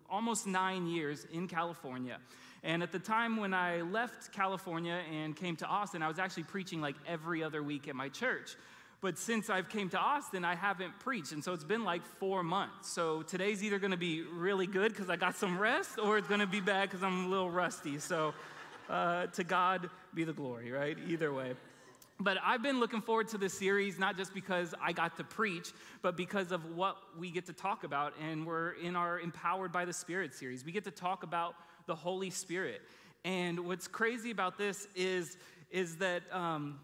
almost 0.09 0.47
nine 0.47 0.87
years 0.87 1.27
in 1.31 1.47
California. 1.47 2.19
And 2.63 2.83
at 2.83 2.91
the 2.91 2.99
time 2.99 3.37
when 3.37 3.53
I 3.53 3.83
left 3.83 4.33
California 4.33 4.99
and 5.13 5.37
came 5.37 5.57
to 5.57 5.67
Austin, 5.67 6.03
I 6.03 6.09
was 6.09 6.19
actually 6.19 6.45
preaching 6.45 6.81
like 6.81 6.97
every 7.07 7.45
other 7.45 7.63
week 7.63 7.87
at 7.89 7.95
my 7.95 8.09
church. 8.09 8.57
But 9.03 9.19
since 9.19 9.51
I've 9.51 9.69
came 9.69 9.91
to 9.91 9.99
Austin, 9.99 10.47
I 10.47 10.55
haven't 10.55 10.99
preached. 11.01 11.33
And 11.33 11.45
so 11.45 11.53
it's 11.53 11.63
been 11.63 11.85
like 11.85 12.07
four 12.07 12.43
months. 12.43 12.89
So 12.89 13.21
today's 13.21 13.63
either 13.63 13.79
going 13.79 13.91
to 13.91 13.99
be 13.99 14.23
really 14.23 14.67
good 14.67 14.93
because 14.93 15.11
I 15.11 15.17
got 15.17 15.37
some 15.37 15.59
rest, 15.59 15.99
or 15.99 16.17
it's 16.17 16.27
going 16.27 16.41
to 16.41 16.47
be 16.47 16.61
bad 16.61 16.89
because 16.89 17.03
I'm 17.05 17.27
a 17.27 17.29
little 17.29 17.51
rusty. 17.51 17.99
So 17.99 18.33
uh, 18.89 19.27
to 19.29 19.45
God 19.45 19.91
be 20.15 20.25
the 20.25 20.33
glory, 20.33 20.71
right? 20.71 20.97
Either 21.09 21.33
way. 21.33 21.55
But 22.21 22.39
I've 22.45 22.63
been 22.63 22.79
looking 22.79 23.01
forward 23.01 23.29
to 23.29 23.39
this 23.39 23.59
series, 23.59 23.99
not 23.99 24.17
just 24.17 24.33
because 24.33 24.73
I 24.81 24.93
got 24.93 25.17
to 25.17 25.25
preach, 25.25 25.73
but 26.01 26.17
because 26.17 26.53
of 26.53 26.77
what 26.77 26.97
we 27.19 27.31
get 27.31 27.47
to 27.47 27.53
talk 27.53 27.83
about. 27.83 28.15
And 28.23 28.47
we're 28.47 28.73
in 28.73 28.95
our 28.95 29.19
Empowered 29.19 29.73
by 29.73 29.85
the 29.85 29.93
Spirit 29.93 30.33
series. 30.33 30.65
We 30.65 30.71
get 30.71 30.85
to 30.85 30.93
talk 30.93 31.25
about 31.25 31.57
the 31.87 31.95
Holy 31.95 32.31
Spirit. 32.31 32.83
And 33.25 33.61
what's 33.61 33.89
crazy 33.89 34.31
about 34.31 34.59
this 34.59 34.87
is, 34.95 35.37
is, 35.71 35.97
that, 35.97 36.23
um, 36.31 36.79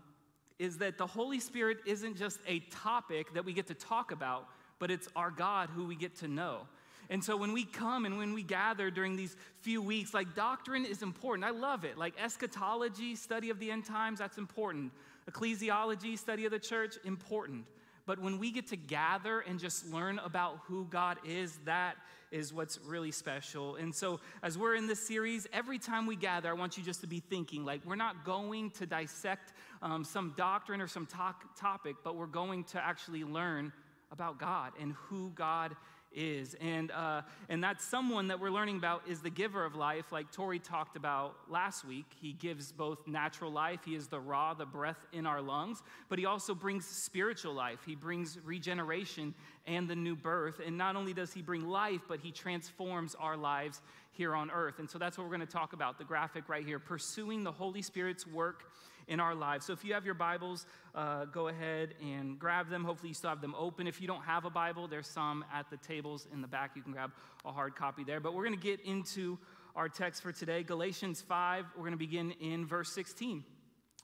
is 0.59 0.79
that 0.79 0.99
the 0.99 1.07
Holy 1.07 1.39
Spirit 1.39 1.79
isn't 1.87 2.17
just 2.17 2.41
a 2.49 2.59
topic 2.71 3.33
that 3.35 3.45
we 3.45 3.53
get 3.53 3.69
to 3.69 3.75
talk 3.75 4.11
about, 4.11 4.49
but 4.81 4.91
it's 4.91 5.09
our 5.15 5.31
God 5.31 5.71
who 5.71 5.87
we 5.87 5.95
get 5.95 6.17
to 6.17 6.29
know. 6.29 6.63
And 7.11 7.23
so 7.23 7.37
when 7.37 7.53
we 7.53 7.65
come 7.65 8.07
and 8.07 8.17
when 8.17 8.33
we 8.35 8.45
gather 8.45 8.89
during 8.89 9.17
these 9.17 9.37
few 9.63 9.83
weeks, 9.83 10.15
like 10.15 10.37
doctrine 10.37 10.85
is 10.87 11.03
important. 11.03 11.45
I 11.45 11.51
love 11.51 11.85
it. 11.85 11.99
Like 11.99 12.15
eschatology, 12.23 13.17
study 13.17 13.51
of 13.51 13.59
the 13.59 13.71
end 13.71 13.85
times, 13.85 14.21
that's 14.21 14.39
important. 14.39 14.93
Ecclesiology, 15.29 16.17
study 16.17 16.45
of 16.45 16.53
the 16.53 16.59
church, 16.61 16.95
important. 17.05 17.67
But 18.07 18.21
when 18.21 18.39
we 18.39 18.53
get 18.53 18.69
to 18.69 18.77
gather 18.77 19.41
and 19.41 19.59
just 19.59 19.93
learn 19.93 20.21
about 20.21 20.61
who 20.67 20.87
God 20.87 21.19
is, 21.25 21.59
that 21.65 21.97
is 22.31 22.55
what's 22.55 22.79
really 22.87 23.11
special. 23.11 23.75
And 23.75 23.95
so, 23.95 24.21
as 24.43 24.57
we're 24.57 24.77
in 24.77 24.87
this 24.87 25.05
series, 25.05 25.47
every 25.53 25.79
time 25.79 26.07
we 26.07 26.17
gather, 26.17 26.49
I 26.49 26.53
want 26.53 26.79
you 26.79 26.85
just 26.85 27.01
to 27.01 27.07
be 27.07 27.21
thinking 27.21 27.65
like, 27.65 27.85
we're 27.85 27.97
not 27.97 28.25
going 28.25 28.71
to 28.73 28.87
dissect 28.87 29.53
um, 29.83 30.05
some 30.05 30.33
doctrine 30.37 30.81
or 30.81 30.89
some 30.89 31.07
to- 31.07 31.35
topic, 31.61 31.97
but 32.03 32.17
we're 32.17 32.27
going 32.27 32.65
to 32.65 32.83
actually 32.83 33.25
learn 33.25 33.73
about 34.13 34.39
God 34.39 34.73
and 34.81 34.93
who 34.93 35.31
God 35.35 35.77
is. 36.15 36.55
And, 36.61 36.91
uh, 36.91 37.23
and 37.49 37.63
that 37.65 37.81
someone 37.81 38.29
that 38.29 38.41
we're 38.41 38.51
learning 38.51 38.77
about 38.77 39.03
is 39.09 39.21
the 39.21 39.31
giver 39.31 39.65
of 39.65 39.75
life, 39.75 40.13
like 40.13 40.31
Tori 40.33 40.59
talked 40.59 40.97
about 40.97 41.37
last 41.49 41.85
week. 41.85 42.07
He 42.21 42.33
gives 42.33 42.73
both 42.73 43.07
natural 43.07 43.51
life, 43.51 43.81
he 43.85 43.95
is 43.95 44.09
the 44.09 44.21
ruach, 44.21 44.59
the 44.59 44.67
breath 44.67 45.07
in 45.13 45.27
our 45.27 45.41
lungs, 45.41 45.83
but 46.09 46.19
he 46.19 46.27
also 46.27 46.55
brings 46.55 46.87
spiritual 46.87 47.55
life. 47.55 47.81
He 47.85 47.95
brings 47.95 48.39
regeneration 48.45 49.35
and 49.67 49.89
the 49.89 49.97
new 49.97 50.17
birth. 50.17 50.61
And 50.65 50.77
not 50.77 50.97
only 50.97 51.13
does 51.13 51.33
he 51.33 51.43
bring 51.43 51.69
life, 51.69 52.01
but 52.09 52.21
he 52.21 52.31
transforms 52.31 53.15
our 53.19 53.37
lives 53.37 53.81
here 54.13 54.35
on 54.35 54.51
earth. 54.51 54.79
And 54.79 54.91
so 54.91 54.99
that's 54.99 55.17
what 55.17 55.25
we're 55.25 55.37
going 55.37 55.47
to 55.47 55.53
talk 55.53 55.73
about 55.73 55.99
the 55.99 56.05
graphic 56.05 56.49
right 56.49 56.65
here 56.65 56.79
pursuing 56.79 57.45
the 57.45 57.53
Holy 57.53 57.83
Spirit's 57.83 58.27
work 58.27 58.65
in 59.11 59.21
our 59.21 59.35
lives. 59.35 59.67
So 59.67 59.73
if 59.75 59.85
you 59.85 59.93
have 59.93 60.07
your 60.07 60.15
Bibles, 60.15 60.65
uh, 60.95 61.27
go 61.27 61.49
ahead 61.49 61.95
and 62.01 62.39
grab 62.39 62.71
them. 62.71 62.85
Hopefully, 62.85 63.09
you 63.09 63.15
still 63.15 63.31
have 63.31 63.41
them 63.43 63.55
open. 63.59 63.87
If 63.87 64.01
you 64.01 64.07
don't 64.07 64.23
have 64.23 64.45
a 64.45 64.51
Bible, 64.51 64.89
there's 64.89 65.09
some 65.09 65.45
at 65.53 65.69
the 65.69 65.77
tables 65.77 66.27
in 66.33 66.41
the 66.41 66.49
back. 66.49 66.71
You 66.77 66.83
can 66.83 66.93
grab 66.93 67.11
a 67.45 67.53
hard 67.53 67.75
copy 67.75 68.05
there. 68.05 68.21
But 68.21 68.35
we're 68.35 68.45
going 68.45 68.59
to 68.59 68.65
get 68.65 68.81
into 68.81 69.37
our 69.75 69.89
text 69.89 70.23
for 70.23 70.33
today, 70.33 70.63
Galatians 70.63 71.21
5. 71.21 71.67
We're 71.77 71.83
going 71.83 71.93
to 71.93 71.99
begin 71.99 72.31
in 72.41 72.67
verse 72.67 72.93
16. 72.93 73.45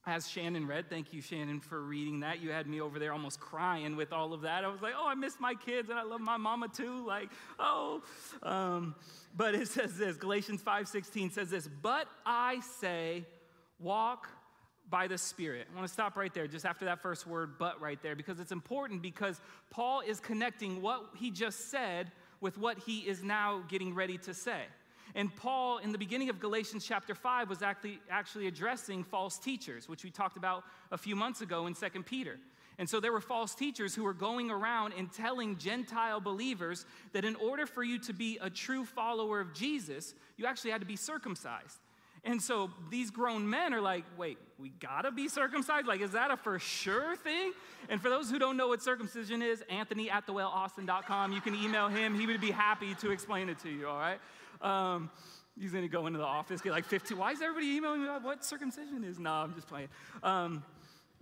As 0.08 0.28
Shannon 0.28 0.68
read, 0.68 0.88
thank 0.88 1.12
you, 1.12 1.20
Shannon, 1.20 1.58
for 1.58 1.82
reading 1.82 2.20
that. 2.20 2.40
You 2.40 2.50
had 2.50 2.68
me 2.68 2.80
over 2.80 3.00
there 3.00 3.12
almost 3.12 3.40
crying 3.40 3.96
with 3.96 4.12
all 4.12 4.32
of 4.32 4.42
that. 4.42 4.64
I 4.64 4.68
was 4.68 4.80
like, 4.80 4.94
oh, 4.96 5.08
I 5.08 5.14
miss 5.14 5.34
my 5.40 5.54
kids 5.54 5.88
and 5.90 5.98
I 5.98 6.04
love 6.04 6.20
my 6.20 6.36
mama 6.36 6.68
too. 6.68 7.04
Like, 7.04 7.28
oh. 7.58 8.02
Um, 8.44 8.94
but 9.36 9.56
it 9.56 9.66
says 9.66 9.98
this 9.98 10.16
Galatians 10.16 10.62
5:16 10.62 11.32
says 11.32 11.50
this, 11.50 11.68
but 11.82 12.06
I 12.25 12.60
say, 12.78 13.25
walk 13.80 14.28
by 14.88 15.06
the 15.06 15.18
Spirit. 15.18 15.66
I 15.72 15.76
want 15.76 15.86
to 15.86 15.92
stop 15.92 16.16
right 16.16 16.32
there, 16.32 16.46
just 16.46 16.64
after 16.64 16.84
that 16.84 17.00
first 17.00 17.26
word, 17.26 17.58
but 17.58 17.80
right 17.80 18.00
there, 18.02 18.14
because 18.14 18.38
it's 18.40 18.52
important 18.52 19.02
because 19.02 19.40
Paul 19.70 20.00
is 20.00 20.20
connecting 20.20 20.80
what 20.80 21.10
he 21.16 21.30
just 21.30 21.70
said 21.70 22.12
with 22.40 22.58
what 22.58 22.78
he 22.78 23.00
is 23.00 23.22
now 23.22 23.62
getting 23.68 23.94
ready 23.94 24.18
to 24.18 24.34
say. 24.34 24.62
And 25.14 25.34
Paul, 25.34 25.78
in 25.78 25.92
the 25.92 25.98
beginning 25.98 26.28
of 26.28 26.40
Galatians 26.40 26.84
chapter 26.84 27.14
5, 27.14 27.48
was 27.48 27.62
actually, 27.62 28.00
actually 28.10 28.46
addressing 28.48 29.02
false 29.02 29.38
teachers, 29.38 29.88
which 29.88 30.04
we 30.04 30.10
talked 30.10 30.36
about 30.36 30.64
a 30.92 30.98
few 30.98 31.16
months 31.16 31.40
ago 31.40 31.66
in 31.66 31.74
2 31.74 32.02
Peter. 32.02 32.38
And 32.78 32.88
so 32.88 33.00
there 33.00 33.12
were 33.12 33.22
false 33.22 33.54
teachers 33.54 33.94
who 33.94 34.04
were 34.04 34.12
going 34.12 34.50
around 34.50 34.92
and 34.98 35.10
telling 35.10 35.56
Gentile 35.56 36.20
believers 36.20 36.84
that 37.12 37.24
in 37.24 37.34
order 37.36 37.66
for 37.66 37.82
you 37.82 37.98
to 38.00 38.12
be 38.12 38.38
a 38.42 38.50
true 38.50 38.84
follower 38.84 39.40
of 39.40 39.54
Jesus, 39.54 40.14
you 40.36 40.44
actually 40.44 40.72
had 40.72 40.82
to 40.82 40.86
be 40.86 40.96
circumcised. 40.96 41.78
And 42.26 42.42
so 42.42 42.71
these 42.90 43.12
grown 43.12 43.49
men 43.49 43.73
are 43.73 43.80
like, 43.80 44.04
wait, 44.18 44.37
we 44.59 44.71
gotta 44.80 45.12
be 45.12 45.28
circumcised? 45.28 45.87
Like, 45.87 46.00
is 46.00 46.11
that 46.11 46.33
a 46.33 46.37
for 46.37 46.59
sure 46.59 47.14
thing? 47.14 47.52
And 47.88 48.02
for 48.02 48.11
those 48.11 48.28
who 48.28 48.40
don't 48.40 48.56
know 48.56 48.66
what 48.66 48.83
circumcision 48.83 49.42
is, 49.42 49.62
Anthony 49.71 50.11
at 50.11 50.26
thewellaustin.com, 50.26 51.33
you 51.33 51.40
can 51.40 51.54
email 51.54 51.87
him. 51.87 52.18
He 52.18 52.26
would 52.26 52.40
be 52.40 52.50
happy 52.50 52.97
to 52.97 53.12
explain 53.12 53.49
it 53.49 53.61
to 53.61 53.71
you, 53.71 53.87
all 53.87 53.99
right? 53.99 54.18
Um, 54.61 55.09
he's 55.56 55.71
gonna 55.71 55.87
go 55.87 56.09
into 56.09 56.18
the 56.18 56.25
office, 56.25 56.61
get 56.61 56.73
like 56.73 56.85
15. 56.85 57.16
Why 57.16 57.30
is 57.30 57.40
everybody 57.40 57.76
emailing 57.76 58.02
me 58.02 58.09
about 58.09 58.25
what 58.25 58.45
circumcision 58.45 59.04
is? 59.04 59.21
No, 59.21 59.30
I'm 59.30 59.54
just 59.54 59.68
playing. 59.68 59.88
Um, 60.25 60.64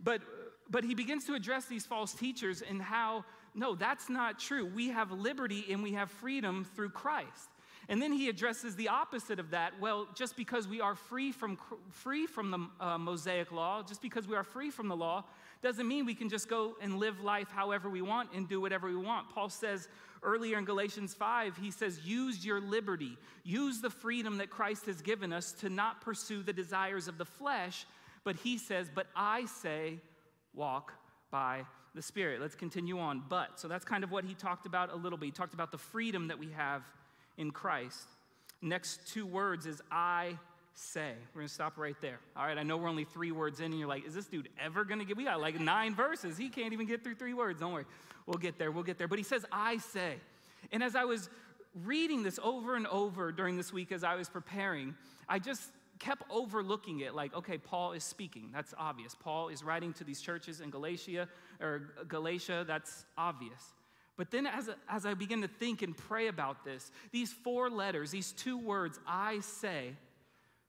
but, 0.03 0.23
but 0.71 0.85
he 0.85 0.95
begins 0.95 1.27
to 1.27 1.35
address 1.35 1.67
these 1.67 1.85
false 1.85 2.15
teachers 2.15 2.63
and 2.63 2.81
how, 2.81 3.27
no, 3.55 3.75
that's 3.75 4.09
not 4.09 4.39
true. 4.39 4.65
We 4.65 4.89
have 4.89 5.13
liberty 5.13 5.67
and 5.71 5.83
we 5.83 5.93
have 5.93 6.11
freedom 6.11 6.67
through 6.75 6.91
Christ. 6.91 7.51
And 7.89 8.01
then 8.01 8.13
he 8.13 8.29
addresses 8.29 8.77
the 8.77 8.89
opposite 8.89 9.39
of 9.39 9.51
that. 9.51 9.73
Well, 9.81 10.09
just 10.15 10.37
because 10.37 10.67
we 10.67 10.81
are 10.81 10.95
free 10.95 11.33
from, 11.33 11.59
free 11.91 12.27
from 12.27 12.51
the 12.51 12.85
uh, 12.85 12.99
Mosaic 12.99 13.53
law, 13.53 13.83
just 13.83 14.01
because 14.01 14.27
we 14.27 14.37
are 14.37 14.45
free 14.45 14.71
from 14.71 14.89
the 14.89 14.97
law, 14.97 15.25
doesn't 15.63 15.87
mean 15.87 16.05
we 16.05 16.15
can 16.15 16.29
just 16.29 16.49
go 16.49 16.77
and 16.81 16.99
live 16.99 17.21
life 17.21 17.49
however 17.51 17.89
we 17.89 18.03
want 18.03 18.31
and 18.35 18.49
do 18.49 18.61
whatever 18.61 18.89
we 18.89 18.97
want. 18.97 19.29
Paul 19.31 19.49
says 19.49 19.89
earlier 20.23 20.59
in 20.59 20.65
Galatians 20.65 21.15
5, 21.15 21.57
he 21.57 21.71
says, 21.71 22.01
use 22.05 22.45
your 22.45 22.61
liberty, 22.61 23.17
use 23.45 23.81
the 23.81 23.91
freedom 23.91 24.39
that 24.39 24.51
Christ 24.51 24.87
has 24.87 25.03
given 25.03 25.33
us 25.33 25.53
to 25.53 25.69
not 25.69 26.01
pursue 26.01 26.43
the 26.43 26.53
desires 26.53 27.09
of 27.09 27.19
the 27.19 27.25
flesh. 27.25 27.87
But 28.25 28.37
he 28.37 28.57
says, 28.57 28.91
but 28.95 29.07
I 29.15 29.45
say, 29.47 30.01
walk 30.55 30.93
by 31.31 31.65
the 31.95 32.03
Spirit. 32.03 32.41
Let's 32.41 32.55
continue 32.55 32.99
on. 32.99 33.23
But, 33.29 33.61
so 33.61 33.69
that's 33.69 33.85
kind 33.85 34.03
of 34.03 34.11
what 34.11 34.25
he 34.25 34.35
talked 34.35 34.67
about 34.67 34.93
a 34.93 34.97
little 34.97 35.19
bit. 35.19 35.27
He 35.27 35.33
talked 35.33 35.55
about 35.55 35.71
the 35.71 35.79
freedom 35.79 36.29
that 36.29 36.39
we 36.39 36.51
have 36.51 36.83
in 37.37 37.51
Christ. 37.51 38.07
Next 38.63 39.07
two 39.09 39.27
words 39.27 39.67
is 39.67 39.83
I 39.91 40.39
say. 40.75 41.13
We're 41.35 41.43
gonna 41.43 41.49
stop 41.49 41.79
right 41.79 41.97
there. 42.01 42.19
All 42.37 42.47
right, 42.47 42.59
I 42.59 42.63
know 42.63 42.77
we're 42.77 42.89
only 42.89 43.05
three 43.05 43.33
words 43.33 43.61
in, 43.61 43.67
and 43.67 43.79
you're 43.79 43.89
like, 43.89 44.07
is 44.07 44.15
this 44.15 44.27
dude 44.27 44.49
ever 44.61 44.85
gonna 44.85 45.05
get? 45.05 45.17
We 45.17 45.25
got 45.25 45.41
like 45.41 45.59
nine 45.61 45.95
verses. 45.95 46.37
He 46.37 46.49
can't 46.49 46.73
even 46.73 46.87
get 46.87 47.05
through 47.05 47.15
three 47.15 47.35
words. 47.35 47.61
Don't 47.61 47.73
worry. 47.73 47.85
We'll 48.27 48.39
get 48.39 48.59
there. 48.59 48.71
We'll 48.71 48.85
get 48.85 48.99
there. 48.99 49.09
But 49.09 49.19
he 49.19 49.25
says, 49.25 49.45
I 49.53 49.79
say. 49.79 50.15
And 50.73 50.83
as 50.83 50.97
I 50.97 51.05
was 51.05 51.29
reading 51.85 52.23
this 52.23 52.39
over 52.43 52.77
and 52.77 52.87
over 52.87 53.33
during 53.33 53.57
this 53.57 53.73
week 53.73 53.93
as 53.93 54.05
I 54.05 54.15
was 54.15 54.29
preparing, 54.29 54.95
I 55.29 55.39
just 55.39 55.63
kept 55.99 56.23
overlooking 56.31 57.01
it 57.01 57.15
like, 57.15 57.35
okay, 57.35 57.59
Paul 57.59 57.93
is 57.93 58.05
speaking. 58.05 58.51
That's 58.53 58.75
obvious. 58.79 59.15
Paul 59.15 59.49
is 59.49 59.63
writing 59.63 59.93
to 59.95 60.05
these 60.05 60.21
churches 60.21 60.61
in 60.61 60.71
Galatia 60.71 61.29
or 61.61 61.95
Galatia. 62.09 62.65
That's 62.67 63.05
obvious. 63.17 63.75
But 64.17 64.31
then, 64.31 64.47
as, 64.47 64.71
as 64.89 65.07
I 65.07 65.15
begin 65.15 65.43
to 65.43 65.49
think 65.49 65.83
and 65.83 65.97
pray 65.97 66.29
about 66.29 66.65
this, 66.65 66.93
these 67.11 67.33
four 67.33 67.69
letters, 67.69 68.11
these 68.11 68.33
two 68.33 68.57
words, 68.57 69.01
I 69.07 69.41
say, 69.41 69.97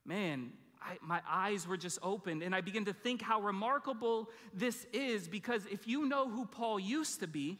man, 0.04 0.52
I, 0.82 0.98
my 1.02 1.22
eyes 1.30 1.68
were 1.68 1.78
just 1.78 2.00
opened, 2.02 2.42
and 2.42 2.56
I 2.56 2.62
begin 2.62 2.86
to 2.86 2.94
think 2.94 3.22
how 3.22 3.42
remarkable 3.42 4.30
this 4.54 4.88
is 4.94 5.28
because 5.28 5.66
if 5.72 5.88
you 5.88 6.08
know 6.08 6.28
who 6.28 6.46
Paul 6.46 6.80
used 6.80 7.20
to 7.20 7.28
be, 7.28 7.60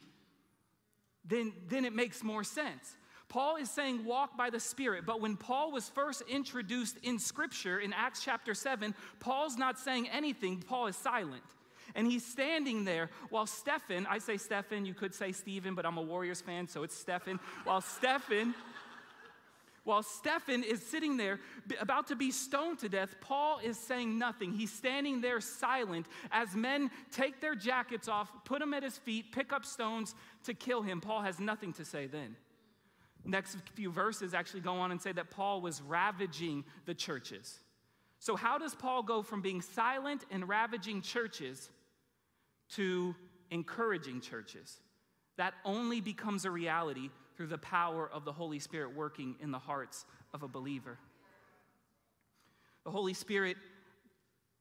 then, 1.24 1.52
then 1.68 1.84
it 1.84 1.92
makes 1.92 2.22
more 2.22 2.44
sense. 2.44 2.96
Paul 3.28 3.56
is 3.56 3.70
saying 3.70 4.04
walk 4.04 4.36
by 4.36 4.50
the 4.50 4.60
Spirit, 4.60 5.04
but 5.04 5.20
when 5.20 5.36
Paul 5.36 5.72
was 5.72 5.88
first 5.88 6.22
introduced 6.28 6.98
in 7.02 7.18
Scripture 7.18 7.78
in 7.78 7.92
Acts 7.92 8.22
chapter 8.22 8.54
7, 8.54 8.94
Paul's 9.18 9.56
not 9.56 9.78
saying 9.78 10.08
anything, 10.08 10.62
Paul 10.62 10.86
is 10.86 10.96
silent. 10.96 11.42
And 11.94 12.06
he's 12.06 12.24
standing 12.24 12.84
there 12.84 13.10
while 13.30 13.46
Stephen, 13.46 14.06
I 14.08 14.18
say 14.18 14.36
Stephen, 14.36 14.84
you 14.84 14.94
could 14.94 15.14
say 15.14 15.32
Stephen, 15.32 15.74
but 15.74 15.86
I'm 15.86 15.98
a 15.98 16.02
Warriors 16.02 16.40
fan, 16.40 16.68
so 16.68 16.82
it's 16.82 16.96
Stephen. 16.96 17.38
While 17.64 17.80
Stephen, 17.80 18.54
while 19.84 20.02
Stephen 20.02 20.64
is 20.64 20.84
sitting 20.84 21.16
there 21.16 21.38
about 21.80 22.08
to 22.08 22.16
be 22.16 22.32
stoned 22.32 22.80
to 22.80 22.88
death, 22.88 23.14
Paul 23.20 23.60
is 23.62 23.78
saying 23.78 24.18
nothing. 24.18 24.52
He's 24.52 24.72
standing 24.72 25.20
there 25.20 25.40
silent 25.40 26.06
as 26.32 26.56
men 26.56 26.90
take 27.12 27.40
their 27.40 27.54
jackets 27.54 28.08
off, 28.08 28.28
put 28.44 28.58
them 28.58 28.74
at 28.74 28.82
his 28.82 28.98
feet, 28.98 29.30
pick 29.30 29.52
up 29.52 29.64
stones 29.64 30.16
to 30.42 30.54
kill 30.54 30.82
him. 30.82 31.00
Paul 31.00 31.22
has 31.22 31.38
nothing 31.38 31.72
to 31.74 31.84
say 31.84 32.08
then. 32.08 32.34
Next 33.24 33.58
few 33.74 33.92
verses 33.92 34.34
actually 34.34 34.60
go 34.60 34.74
on 34.74 34.90
and 34.90 35.00
say 35.00 35.12
that 35.12 35.30
Paul 35.30 35.60
was 35.60 35.80
ravaging 35.80 36.64
the 36.84 36.94
churches. 36.94 37.60
So, 38.18 38.34
how 38.34 38.58
does 38.58 38.74
Paul 38.74 39.04
go 39.04 39.22
from 39.22 39.40
being 39.40 39.62
silent 39.62 40.24
and 40.32 40.48
ravaging 40.48 41.02
churches 41.02 41.70
to 42.74 43.14
encouraging 43.50 44.20
churches. 44.20 44.80
That 45.36 45.54
only 45.64 46.00
becomes 46.00 46.44
a 46.44 46.50
reality 46.50 47.10
through 47.36 47.48
the 47.48 47.58
power 47.58 48.08
of 48.12 48.24
the 48.24 48.32
Holy 48.32 48.58
Spirit 48.58 48.94
working 48.94 49.36
in 49.40 49.50
the 49.50 49.58
hearts 49.58 50.04
of 50.32 50.42
a 50.42 50.48
believer. 50.48 50.98
The 52.84 52.90
Holy 52.90 53.14
Spirit 53.14 53.56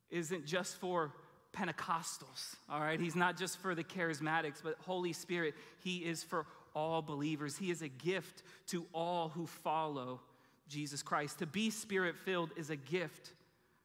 isn't 0.09 0.45
just 0.45 0.77
for 0.77 1.13
Pentecostals, 1.53 2.55
all 2.69 2.81
right? 2.81 2.99
He's 2.99 3.15
not 3.15 3.37
just 3.37 3.57
for 3.59 3.75
the 3.75 3.83
charismatics, 3.83 4.61
but 4.61 4.75
Holy 4.85 5.13
Spirit, 5.13 5.55
He 5.79 5.97
is 5.99 6.23
for 6.23 6.45
all 6.75 7.01
believers. 7.01 7.57
He 7.57 7.71
is 7.71 7.81
a 7.81 7.87
gift 7.87 8.43
to 8.67 8.85
all 8.93 9.29
who 9.29 9.47
follow 9.47 10.19
Jesus 10.67 11.01
Christ. 11.01 11.39
To 11.39 11.45
be 11.45 11.69
spirit 11.69 12.17
filled 12.17 12.51
is 12.57 12.69
a 12.69 12.75
gift 12.75 13.33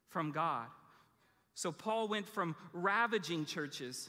from 0.08 0.32
God. 0.32 0.66
So 1.60 1.70
Paul 1.70 2.08
went 2.08 2.26
from 2.26 2.56
ravaging 2.72 3.44
churches 3.44 4.08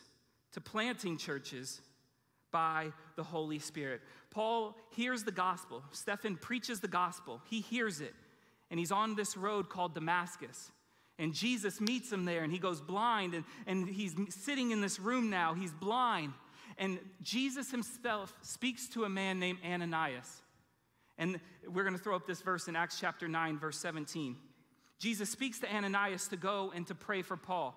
to 0.53 0.61
planting 0.61 1.17
churches 1.17 1.81
by 2.49 2.93
the 3.17 3.23
Holy 3.23 3.59
Spirit. 3.59 3.99
Paul 4.29 4.77
hears 4.91 5.25
the 5.25 5.33
gospel. 5.33 5.83
Stephen 5.91 6.37
preaches 6.37 6.79
the 6.79 6.87
gospel. 6.87 7.41
He 7.49 7.59
hears 7.59 7.99
it. 7.99 8.13
And 8.69 8.79
he's 8.79 8.93
on 8.93 9.15
this 9.15 9.35
road 9.35 9.67
called 9.67 9.93
Damascus. 9.93 10.71
And 11.19 11.33
Jesus 11.33 11.81
meets 11.81 12.09
him 12.09 12.23
there 12.23 12.45
and 12.45 12.53
he 12.53 12.57
goes 12.57 12.79
blind 12.79 13.33
and, 13.33 13.43
and 13.67 13.85
he's 13.85 14.15
sitting 14.29 14.71
in 14.71 14.79
this 14.79 14.97
room 14.97 15.29
now. 15.29 15.53
He's 15.53 15.73
blind. 15.73 16.31
And 16.77 16.99
Jesus 17.21 17.69
himself 17.69 18.33
speaks 18.43 18.87
to 18.91 19.03
a 19.03 19.09
man 19.09 19.41
named 19.41 19.59
Ananias. 19.65 20.41
And 21.17 21.37
we're 21.67 21.83
going 21.83 21.97
to 21.97 22.01
throw 22.01 22.15
up 22.15 22.25
this 22.25 22.41
verse 22.41 22.69
in 22.69 22.77
Acts 22.77 22.97
chapter 22.97 23.27
9, 23.27 23.59
verse 23.59 23.77
17. 23.77 24.37
Jesus 25.01 25.31
speaks 25.31 25.57
to 25.59 25.75
Ananias 25.75 26.27
to 26.27 26.37
go 26.37 26.71
and 26.75 26.85
to 26.85 26.93
pray 26.93 27.23
for 27.23 27.35
Paul. 27.35 27.75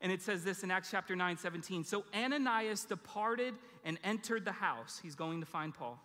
And 0.00 0.10
it 0.10 0.20
says 0.20 0.42
this 0.42 0.64
in 0.64 0.72
Acts 0.72 0.90
chapter 0.90 1.14
9, 1.14 1.38
17. 1.38 1.84
So 1.84 2.04
Ananias 2.12 2.84
departed 2.84 3.54
and 3.84 3.96
entered 4.02 4.44
the 4.44 4.50
house. 4.50 4.98
He's 5.00 5.14
going 5.14 5.38
to 5.38 5.46
find 5.46 5.72
Paul. 5.72 6.02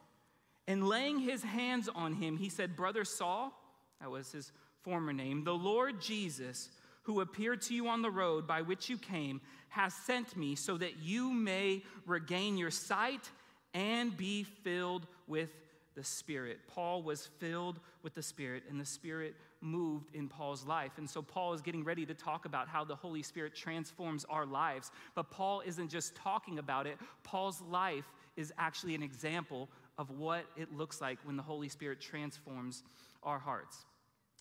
And 0.67 0.87
laying 0.87 1.17
his 1.17 1.41
hands 1.41 1.89
on 1.93 2.13
him, 2.13 2.37
he 2.37 2.49
said, 2.49 2.75
Brother 2.75 3.03
Saul, 3.03 3.51
that 3.99 4.11
was 4.11 4.31
his 4.31 4.51
former 4.83 5.11
name, 5.11 5.43
the 5.43 5.55
Lord 5.55 5.99
Jesus, 5.99 6.69
who 7.01 7.21
appeared 7.21 7.63
to 7.63 7.73
you 7.73 7.87
on 7.87 8.03
the 8.03 8.11
road 8.11 8.45
by 8.45 8.61
which 8.61 8.89
you 8.89 8.97
came, 8.99 9.41
has 9.69 9.91
sent 9.95 10.37
me 10.37 10.53
so 10.53 10.77
that 10.77 10.99
you 10.99 11.33
may 11.33 11.81
regain 12.05 12.57
your 12.57 12.69
sight 12.69 13.27
and 13.73 14.15
be 14.15 14.43
filled 14.43 15.07
with 15.25 15.49
the 15.95 16.03
Spirit. 16.03 16.59
Paul 16.67 17.01
was 17.01 17.25
filled 17.39 17.79
with 18.03 18.13
the 18.13 18.21
Spirit, 18.21 18.63
and 18.69 18.79
the 18.79 18.85
Spirit 18.85 19.35
moved 19.61 20.13
in 20.13 20.27
Paul's 20.27 20.65
life. 20.65 20.93
And 20.97 21.09
so 21.09 21.21
Paul 21.21 21.53
is 21.53 21.61
getting 21.61 21.83
ready 21.83 22.05
to 22.05 22.13
talk 22.13 22.45
about 22.45 22.67
how 22.67 22.83
the 22.83 22.95
Holy 22.95 23.21
Spirit 23.21 23.55
transforms 23.55 24.25
our 24.29 24.45
lives. 24.45 24.91
But 25.15 25.29
Paul 25.31 25.61
isn't 25.65 25.89
just 25.89 26.15
talking 26.15 26.59
about 26.59 26.87
it, 26.87 26.97
Paul's 27.23 27.61
life 27.61 28.05
is 28.37 28.53
actually 28.57 28.95
an 28.95 29.03
example 29.03 29.69
of 29.97 30.09
what 30.11 30.45
it 30.55 30.73
looks 30.73 31.01
like 31.01 31.19
when 31.23 31.35
the 31.35 31.43
Holy 31.43 31.67
Spirit 31.67 31.99
transforms 31.99 32.83
our 33.21 33.37
hearts. 33.37 33.85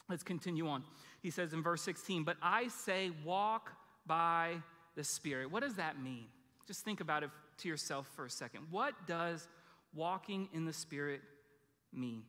Let's 0.09 0.23
continue 0.23 0.69
on. 0.69 0.85
He 1.21 1.31
says 1.31 1.53
in 1.53 1.63
verse 1.63 1.83
16, 1.83 2.25
But 2.25 2.37
I 2.41 2.69
say, 2.69 3.11
walk 3.25 3.73
by 4.07 4.63
the 4.95 5.05
Spirit. 5.05 5.51
What 5.51 5.63
does 5.63 5.75
that 5.75 6.01
mean? 6.01 6.27
Just 6.67 6.85
think 6.85 7.01
about 7.01 7.23
it 7.25 7.31
to 7.59 7.69
yourself 7.69 8.09
for 8.15 8.25
a 8.25 8.31
second. 8.31 8.67
What 8.71 8.95
does 9.07 9.49
walking 9.95 10.49
in 10.53 10.65
the 10.65 10.73
Spirit 10.73 11.21
mean? 11.93 12.23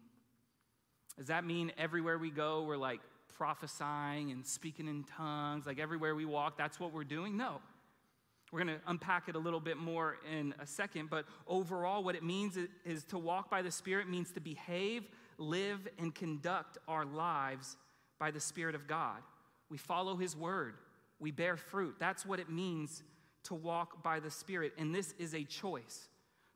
Does 1.20 1.28
that 1.28 1.44
mean 1.44 1.74
everywhere 1.78 2.18
we 2.18 2.32
go, 2.32 2.64
we're 2.64 2.78
like 2.78 3.02
prophesying 3.38 4.32
and 4.32 4.46
speaking 4.46 4.88
in 4.88 5.04
tongues? 5.04 5.66
Like 5.66 5.78
everywhere 5.78 6.16
we 6.16 6.24
walk, 6.24 6.58
that's 6.58 6.80
what 6.80 6.94
we're 6.94 7.04
doing? 7.04 7.36
No. 7.36 7.60
We're 8.54 8.64
going 8.64 8.80
to 8.80 8.82
unpack 8.88 9.28
it 9.28 9.36
a 9.36 9.40
little 9.40 9.60
bit 9.60 9.76
more 9.76 10.16
in 10.34 10.56
a 10.60 10.66
second, 10.66 11.10
but 11.10 11.26
overall, 11.46 12.06
what 12.06 12.16
it 12.16 12.24
means 12.24 12.58
is 12.86 13.04
to 13.06 13.18
walk 13.18 13.50
by 13.50 13.62
the 13.62 13.70
Spirit 13.70 14.08
means 14.08 14.32
to 14.32 14.40
behave, 14.40 15.04
live, 15.38 15.90
and 16.00 16.16
conduct 16.16 16.78
our 16.88 17.04
lives 17.04 17.76
by 18.18 18.32
the 18.32 18.40
Spirit 18.40 18.74
of 18.74 18.88
God. 18.88 19.18
We 19.70 19.78
follow 19.78 20.16
His 20.16 20.38
word, 20.38 20.76
we 21.20 21.32
bear 21.32 21.58
fruit. 21.58 21.96
That's 22.00 22.26
what 22.26 22.40
it 22.40 22.50
means 22.50 23.04
to 23.44 23.56
walk 23.56 24.02
by 24.02 24.22
the 24.22 24.32
Spirit, 24.32 24.72
and 24.78 24.96
this 24.96 25.14
is 25.20 25.36
a 25.36 25.44
choice. 25.44 26.08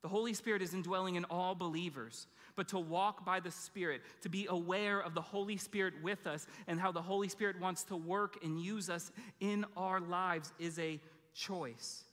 The 0.03 0.09
Holy 0.09 0.33
Spirit 0.33 0.61
is 0.61 0.73
indwelling 0.73 1.15
in 1.15 1.23
all 1.25 1.55
believers, 1.55 2.27
but 2.57 2.67
to 2.67 2.77
walk 2.77 3.25
by 3.25 3.39
the 3.39 3.49
Spirit, 3.49 4.01
to 4.21 4.29
be 4.29 4.45
aware 4.49 4.99
of 4.99 5.13
the 5.13 5.21
Holy 5.21 5.55
Spirit 5.55 5.93
with 6.03 6.27
us 6.27 6.45
and 6.67 6.79
how 6.79 6.91
the 6.91 7.01
Holy 7.01 7.29
Spirit 7.29 7.59
wants 7.59 7.83
to 7.85 7.95
work 7.95 8.37
and 8.43 8.61
use 8.61 8.89
us 8.89 9.13
in 9.39 9.65
our 9.77 10.01
lives 10.01 10.53
is 10.59 10.77
a 10.77 10.99
choice. 11.33 12.03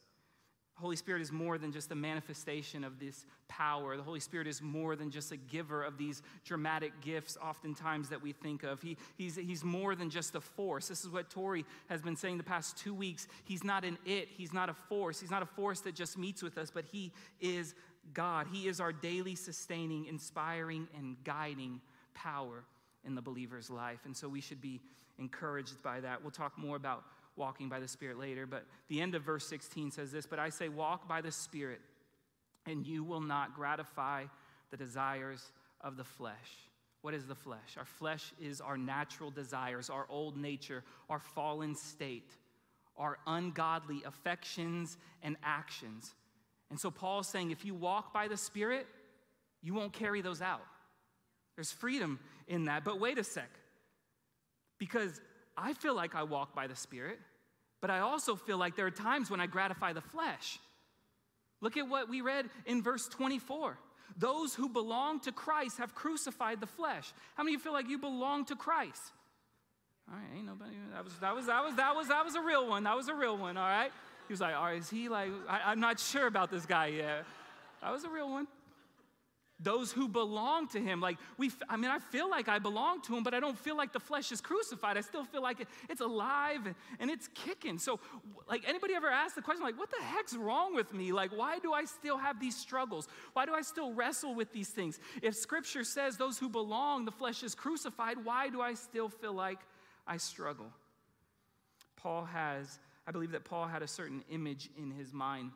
Holy 0.80 0.96
Spirit 0.96 1.22
is 1.22 1.30
more 1.30 1.58
than 1.58 1.72
just 1.72 1.92
a 1.92 1.94
manifestation 1.94 2.84
of 2.84 2.99
this 2.99 3.26
power. 3.49 3.96
The 3.96 4.02
Holy 4.02 4.20
Spirit 4.20 4.46
is 4.46 4.62
more 4.62 4.96
than 4.96 5.10
just 5.10 5.30
a 5.30 5.37
giver 5.37 5.82
of 5.82 5.99
these 5.99 6.22
dramatic 6.44 6.92
gifts, 7.00 7.37
oftentimes 7.42 8.08
that 8.08 8.22
we 8.22 8.32
think 8.32 8.62
of. 8.62 8.80
He, 8.80 8.96
he's, 9.16 9.37
he's 9.37 9.62
more 9.62 9.94
than 9.94 10.10
just 10.10 10.34
a 10.34 10.40
force. 10.40 10.88
This 10.88 11.04
is 11.04 11.10
what 11.10 11.30
Tori 11.30 11.64
has 11.88 12.00
been 12.00 12.16
saying 12.16 12.38
the 12.38 12.44
past 12.44 12.76
two 12.76 12.94
weeks. 12.94 13.28
He's 13.44 13.62
not 13.62 13.84
an 13.84 13.99
it, 14.04 14.28
He's 14.28 14.52
not 14.52 14.68
a 14.68 14.75
force. 14.75 15.20
He's 15.20 15.30
not 15.30 15.42
a 15.42 15.46
force 15.46 15.80
that 15.80 15.94
just 15.94 16.16
meets 16.16 16.42
with 16.42 16.58
us, 16.58 16.70
but 16.70 16.84
He 16.84 17.12
is 17.40 17.75
God. 18.14 18.46
He 18.50 18.66
is 18.66 18.80
our 18.80 18.92
daily 18.92 19.34
sustaining, 19.34 20.06
inspiring, 20.06 20.88
and 20.96 21.16
guiding 21.25 21.80
power 22.14 22.64
in 23.04 23.14
the 23.14 23.22
believer's 23.22 23.70
life. 23.70 24.00
And 24.04 24.16
so 24.16 24.28
we 24.28 24.40
should 24.40 24.60
be 24.60 24.80
encouraged 25.18 25.82
by 25.82 26.00
that. 26.00 26.22
We'll 26.22 26.30
talk 26.30 26.58
more 26.58 26.76
about 26.76 27.04
walking 27.40 27.68
by 27.68 27.80
the 27.80 27.88
Spirit 27.88 28.18
later, 28.18 28.47
but 28.47 28.66
the 28.88 29.00
end 29.00 29.16
of 29.16 29.23
verse 29.23 29.44
16 29.47 29.90
says 29.90 30.12
this 30.12 30.26
But 30.26 30.38
I 30.38 30.50
say, 30.50 30.68
walk 30.68 31.09
by 31.09 31.20
the 31.20 31.32
Spirit, 31.32 31.80
and 32.66 32.87
you 32.87 33.02
will 33.02 33.20
not 33.20 33.54
gratify 33.54 34.26
the 34.70 34.76
desires 34.76 35.50
of 35.80 35.97
the 35.97 36.04
flesh. 36.04 36.68
What 37.02 37.14
is 37.14 37.26
the 37.26 37.35
flesh? 37.35 37.76
Our 37.78 37.85
flesh 37.85 38.32
is 38.40 38.61
our 38.61 38.76
natural 38.76 39.30
desires, 39.30 39.90
our 39.90 40.06
old 40.09 40.37
nature, 40.37 40.85
our 41.09 41.18
fallen 41.18 41.75
state, 41.75 42.30
our 42.97 43.18
ungodly 43.26 44.02
affections 44.04 44.99
and 45.23 45.37
actions. 45.42 46.14
And 46.68 46.78
so 46.78 46.90
Paul's 46.90 47.26
saying 47.26 47.50
if 47.50 47.64
you 47.64 47.75
walk 47.75 48.12
by 48.12 48.28
the 48.28 48.37
Spirit, 48.37 48.87
you 49.62 49.75
won't 49.75 49.94
carry 49.94 50.20
those 50.20 50.42
out. 50.42 50.61
There's 51.56 51.73
freedom 51.73 52.20
in 52.47 52.66
that. 52.66 52.85
But 52.85 53.00
wait 53.00 53.18
a 53.18 53.25
sec. 53.25 53.50
Because 54.78 55.20
I 55.56 55.73
feel 55.73 55.94
like 55.94 56.14
I 56.14 56.23
walk 56.23 56.54
by 56.54 56.66
the 56.66 56.76
Spirit, 56.76 57.18
but 57.80 57.90
I 57.90 58.00
also 58.00 58.37
feel 58.37 58.58
like 58.58 58.76
there 58.76 58.87
are 58.87 58.90
times 58.90 59.30
when 59.30 59.40
I 59.40 59.46
gratify 59.46 59.92
the 59.92 60.00
flesh. 60.00 60.58
Look 61.60 61.76
at 61.76 61.88
what 61.88 62.08
we 62.08 62.20
read 62.20 62.49
in 62.66 62.82
verse 62.82 63.08
24. 63.08 63.78
Those 64.16 64.54
who 64.54 64.68
belong 64.68 65.20
to 65.20 65.32
Christ 65.32 65.78
have 65.78 65.94
crucified 65.94 66.60
the 66.60 66.66
flesh. 66.66 67.12
How 67.37 67.42
many 67.42 67.54
of 67.54 67.60
you 67.60 67.64
feel 67.64 67.72
like 67.72 67.88
you 67.88 67.99
belong 67.99 68.44
to 68.46 68.56
Christ? 68.56 69.02
All 70.10 70.16
right, 70.16 70.37
ain't 70.37 70.46
nobody. 70.46 70.72
That 70.92 71.04
was 71.04 71.14
that 71.20 71.34
was 71.34 71.46
that 71.46 71.64
was 71.64 71.76
that 71.76 71.94
was 71.94 72.08
that 72.08 72.25
was 72.25 72.34
a 72.34 72.40
real 72.40 72.68
one. 72.68 72.84
That 72.84 72.96
was 72.96 73.08
a 73.08 73.14
real 73.14 73.37
one. 73.37 73.56
All 73.56 73.68
right. 73.68 73.92
He 74.26 74.32
was 74.32 74.40
like, 74.40 74.54
all 74.54 74.64
right, 74.64 74.78
is 74.78 74.90
he 74.90 75.08
like? 75.08 75.30
I, 75.49 75.60
I'm 75.66 75.80
not 75.80 76.00
sure 76.00 76.26
about 76.26 76.50
this 76.50 76.66
guy 76.66 76.87
yet. 76.87 77.25
That 77.82 77.92
was 77.92 78.04
a 78.04 78.08
real 78.08 78.28
one 78.28 78.49
those 79.62 79.92
who 79.92 80.08
belong 80.08 80.68
to 80.68 80.80
him. 80.80 81.00
Like, 81.00 81.18
we, 81.36 81.50
I 81.68 81.76
mean, 81.76 81.90
I 81.90 81.98
feel 81.98 82.28
like 82.30 82.48
I 82.48 82.58
belong 82.58 83.02
to 83.02 83.16
him, 83.16 83.22
but 83.22 83.34
I 83.34 83.40
don't 83.40 83.58
feel 83.58 83.76
like 83.76 83.92
the 83.92 84.00
flesh 84.00 84.32
is 84.32 84.40
crucified. 84.40 84.96
I 84.96 85.02
still 85.02 85.24
feel 85.24 85.42
like 85.42 85.60
it, 85.60 85.68
it's 85.88 86.00
alive 86.00 86.66
and, 86.66 86.74
and 86.98 87.10
it's 87.10 87.28
kicking. 87.34 87.78
So, 87.78 88.00
like, 88.48 88.62
anybody 88.66 88.94
ever 88.94 89.08
asked 89.08 89.34
the 89.34 89.42
question, 89.42 89.62
like, 89.62 89.78
what 89.78 89.90
the 89.90 90.02
heck's 90.02 90.34
wrong 90.34 90.75
with 90.75 90.94
me? 90.94 91.12
Like, 91.12 91.36
why 91.36 91.58
do 91.58 91.73
I 91.73 91.84
still 91.84 92.16
have 92.16 92.40
these 92.40 92.56
struggles? 92.56 93.08
Why 93.34 93.46
do 93.46 93.52
I 93.52 93.62
still 93.62 93.92
wrestle 93.92 94.34
with 94.34 94.52
these 94.52 94.68
things? 94.68 94.99
If 95.23 95.34
scripture 95.34 95.84
says 95.84 96.16
those 96.16 96.38
who 96.38 96.49
belong, 96.49 97.04
the 97.04 97.12
flesh 97.12 97.42
is 97.42 97.54
crucified, 97.54 98.25
why 98.25 98.49
do 98.49 98.60
I 98.60 98.75
still 98.75 99.08
feel 99.08 99.34
like 99.34 99.58
I 100.06 100.16
struggle? 100.16 100.73
Paul 101.96 102.25
has, 102.25 102.78
I 103.06 103.10
believe 103.10 103.32
that 103.32 103.44
Paul 103.44 103.66
had 103.66 103.82
a 103.82 103.88
certain 103.88 104.25
image 104.30 104.70
in 104.78 104.90
his 104.90 105.12
mind 105.12 105.50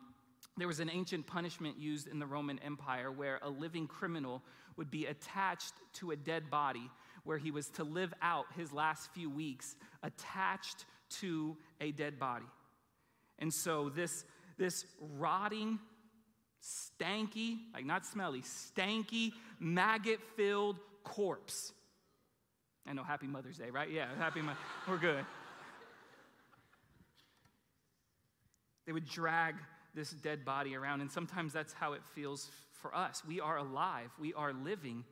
there 0.57 0.67
was 0.67 0.79
an 0.79 0.89
ancient 0.89 1.27
punishment 1.27 1.77
used 1.77 2.07
in 2.07 2.19
the 2.19 2.25
Roman 2.25 2.59
Empire 2.59 3.11
where 3.11 3.39
a 3.41 3.49
living 3.49 3.87
criminal 3.87 4.41
would 4.77 4.89
be 4.89 5.05
attached 5.05 5.73
to 5.93 6.11
a 6.11 6.15
dead 6.15 6.49
body, 6.49 6.89
where 7.23 7.37
he 7.37 7.51
was 7.51 7.69
to 7.71 7.83
live 7.83 8.13
out 8.21 8.45
his 8.55 8.71
last 8.71 9.11
few 9.13 9.29
weeks 9.29 9.75
attached 10.03 10.85
to 11.09 11.57
a 11.81 11.91
dead 11.91 12.19
body. 12.19 12.45
And 13.39 13.53
so, 13.53 13.89
this, 13.89 14.23
this 14.57 14.85
rotting, 14.99 15.79
stanky, 16.63 17.57
like 17.73 17.85
not 17.85 18.05
smelly, 18.05 18.41
stanky, 18.41 19.33
maggot 19.59 20.19
filled 20.37 20.77
corpse. 21.03 21.73
I 22.87 22.93
know, 22.93 23.03
happy 23.03 23.27
Mother's 23.27 23.57
Day, 23.57 23.71
right? 23.71 23.89
Yeah, 23.89 24.07
happy, 24.17 24.41
Mo- 24.41 24.53
we're 24.87 24.97
good. 24.97 25.25
They 28.85 28.91
would 28.91 29.07
drag 29.07 29.55
this 29.95 30.11
dead 30.11 30.45
body 30.45 30.75
around. 30.75 31.01
And 31.01 31.11
sometimes 31.11 31.53
that's 31.53 31.73
how 31.73 31.93
it 31.93 32.03
feels 32.13 32.49
for 32.73 32.93
us. 32.95 33.23
We 33.25 33.39
are 33.39 33.57
alive, 33.57 34.11
we 34.19 34.33
are 34.33 34.53
living, 34.53 35.05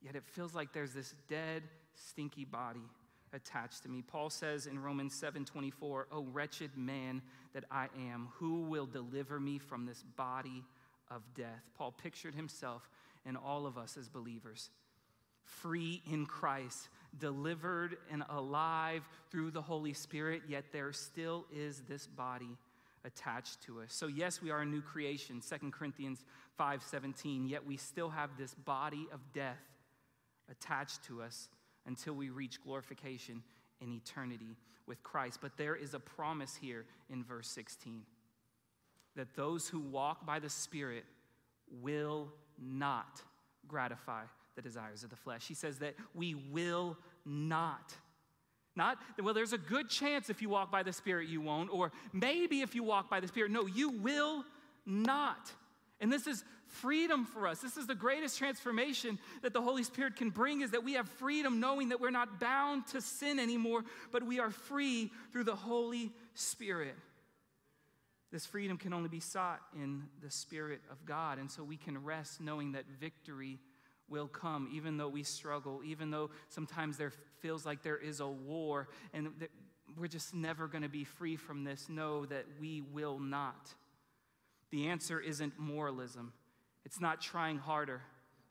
yet 0.00 0.16
it 0.16 0.24
feels 0.24 0.54
like 0.54 0.72
there's 0.72 0.94
this 0.94 1.14
dead, 1.28 1.64
stinky 1.94 2.44
body 2.44 2.88
attached 3.34 3.82
to 3.82 3.88
me. 3.88 4.02
Paul 4.02 4.30
says 4.30 4.66
in 4.66 4.78
Romans 4.78 5.14
7:24, 5.14 6.06
"Oh 6.10 6.24
wretched 6.24 6.76
man 6.76 7.22
that 7.52 7.64
I 7.70 7.88
am, 7.96 8.28
who 8.34 8.62
will 8.62 8.86
deliver 8.86 9.40
me 9.40 9.58
from 9.58 9.84
this 9.84 10.02
body 10.02 10.64
of 11.08 11.22
death?" 11.34 11.68
Paul 11.74 11.92
pictured 11.92 12.34
himself 12.34 12.88
and 13.24 13.36
all 13.36 13.66
of 13.66 13.78
us 13.78 13.96
as 13.96 14.08
believers, 14.08 14.70
free 15.44 16.02
in 16.06 16.26
Christ, 16.26 16.88
delivered 17.18 17.98
and 18.10 18.24
alive 18.28 19.08
through 19.30 19.50
the 19.50 19.62
Holy 19.62 19.92
Spirit, 19.92 20.44
yet 20.46 20.72
there 20.72 20.92
still 20.92 21.46
is 21.50 21.82
this 21.82 22.06
body 22.06 22.56
attached 23.04 23.60
to 23.62 23.80
us. 23.80 23.92
So 23.92 24.06
yes, 24.06 24.40
we 24.40 24.50
are 24.50 24.60
a 24.60 24.66
new 24.66 24.80
creation, 24.80 25.40
2 25.40 25.70
Corinthians 25.72 26.24
5:17, 26.58 27.48
yet 27.48 27.66
we 27.66 27.76
still 27.76 28.10
have 28.10 28.36
this 28.36 28.54
body 28.54 29.08
of 29.12 29.20
death 29.32 29.60
attached 30.50 31.02
to 31.04 31.22
us 31.22 31.48
until 31.86 32.14
we 32.14 32.30
reach 32.30 32.62
glorification 32.62 33.42
in 33.80 33.92
eternity 33.92 34.56
with 34.86 35.02
Christ. 35.02 35.40
But 35.40 35.56
there 35.56 35.74
is 35.74 35.94
a 35.94 36.00
promise 36.00 36.54
here 36.54 36.84
in 37.10 37.24
verse 37.24 37.48
16 37.48 38.04
that 39.14 39.34
those 39.34 39.68
who 39.68 39.80
walk 39.80 40.24
by 40.24 40.38
the 40.38 40.48
Spirit 40.48 41.04
will 41.80 42.32
not 42.58 43.22
gratify 43.66 44.24
the 44.54 44.62
desires 44.62 45.02
of 45.04 45.10
the 45.10 45.16
flesh. 45.16 45.46
He 45.46 45.54
says 45.54 45.78
that 45.78 45.94
we 46.14 46.34
will 46.34 46.96
not 47.24 47.94
not, 48.74 48.98
well, 49.22 49.34
there's 49.34 49.52
a 49.52 49.58
good 49.58 49.88
chance 49.90 50.30
if 50.30 50.40
you 50.40 50.48
walk 50.48 50.70
by 50.70 50.82
the 50.82 50.92
Spirit 50.92 51.28
you 51.28 51.40
won't, 51.40 51.70
or 51.70 51.92
maybe 52.12 52.62
if 52.62 52.74
you 52.74 52.82
walk 52.82 53.10
by 53.10 53.20
the 53.20 53.28
Spirit. 53.28 53.50
No, 53.50 53.66
you 53.66 53.90
will 53.90 54.44
not. 54.86 55.52
And 56.00 56.12
this 56.12 56.26
is 56.26 56.44
freedom 56.66 57.26
for 57.26 57.46
us. 57.46 57.60
This 57.60 57.76
is 57.76 57.86
the 57.86 57.94
greatest 57.94 58.38
transformation 58.38 59.18
that 59.42 59.52
the 59.52 59.60
Holy 59.60 59.82
Spirit 59.82 60.16
can 60.16 60.30
bring 60.30 60.62
is 60.62 60.70
that 60.70 60.82
we 60.82 60.94
have 60.94 61.08
freedom 61.08 61.60
knowing 61.60 61.90
that 61.90 62.00
we're 62.00 62.10
not 62.10 62.40
bound 62.40 62.86
to 62.88 63.00
sin 63.00 63.38
anymore, 63.38 63.84
but 64.10 64.22
we 64.22 64.40
are 64.40 64.50
free 64.50 65.10
through 65.32 65.44
the 65.44 65.54
Holy 65.54 66.10
Spirit. 66.34 66.96
This 68.32 68.46
freedom 68.46 68.78
can 68.78 68.94
only 68.94 69.10
be 69.10 69.20
sought 69.20 69.60
in 69.74 70.04
the 70.22 70.30
Spirit 70.30 70.80
of 70.90 71.04
God, 71.04 71.38
and 71.38 71.50
so 71.50 71.62
we 71.62 71.76
can 71.76 72.02
rest 72.02 72.40
knowing 72.40 72.72
that 72.72 72.84
victory 72.98 73.58
will 74.12 74.28
come, 74.28 74.68
even 74.72 74.98
though 74.98 75.08
we 75.08 75.22
struggle, 75.22 75.80
even 75.84 76.10
though 76.10 76.30
sometimes 76.50 76.98
there 76.98 77.12
feels 77.40 77.66
like 77.66 77.82
there 77.82 77.96
is 77.96 78.20
a 78.20 78.28
war 78.28 78.88
and 79.12 79.30
we're 79.96 80.06
just 80.06 80.34
never 80.34 80.68
going 80.68 80.82
to 80.82 80.88
be 80.88 81.04
free 81.04 81.36
from 81.36 81.64
this. 81.64 81.88
Know 81.88 82.26
that 82.26 82.44
we 82.60 82.82
will 82.92 83.18
not. 83.18 83.72
The 84.70 84.88
answer 84.88 85.18
isn't 85.18 85.58
moralism, 85.58 86.32
it's 86.84 87.00
not 87.00 87.20
trying 87.20 87.58
harder, 87.58 88.02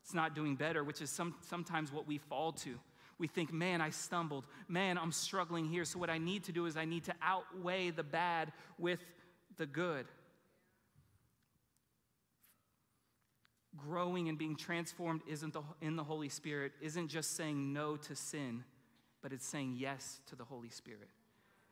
it's 0.04 0.14
not 0.14 0.36
doing 0.36 0.56
better, 0.56 0.84
which 0.84 1.02
is 1.02 1.10
some, 1.10 1.36
sometimes 1.42 1.92
what 1.92 2.08
we 2.08 2.18
fall 2.18 2.52
to. 2.54 2.80
We 3.18 3.28
think, 3.28 3.54
man, 3.54 3.82
I 3.82 3.92
stumbled. 3.92 4.48
Man, 4.68 4.98
I'm 4.98 5.12
struggling 5.12 5.68
here. 5.68 5.86
So, 5.86 6.00
what 6.00 6.10
I 6.10 6.18
need 6.18 6.46
to 6.46 6.52
do 6.52 6.66
is 6.66 6.76
I 6.76 6.86
need 6.86 7.04
to 7.04 7.14
outweigh 7.22 7.92
the 7.92 8.04
bad 8.04 8.52
with 8.80 9.00
the 9.58 9.68
good. 9.68 10.08
Growing 13.78 14.30
and 14.30 14.38
being 14.38 14.56
transformed 14.56 15.22
isn't 15.28 15.54
the, 15.54 15.62
in 15.82 15.96
the 15.96 16.04
Holy 16.04 16.30
Spirit 16.30 16.74
isn't 16.82 17.08
just 17.08 17.36
saying 17.36 17.74
no 17.74 17.96
to 17.96 18.16
sin, 18.16 18.64
but 19.22 19.32
it's 19.32 19.46
saying 19.46 19.76
yes 19.78 20.20
to 20.28 20.36
the 20.36 20.44
Holy 20.44 20.70
Spirit. 20.70 21.10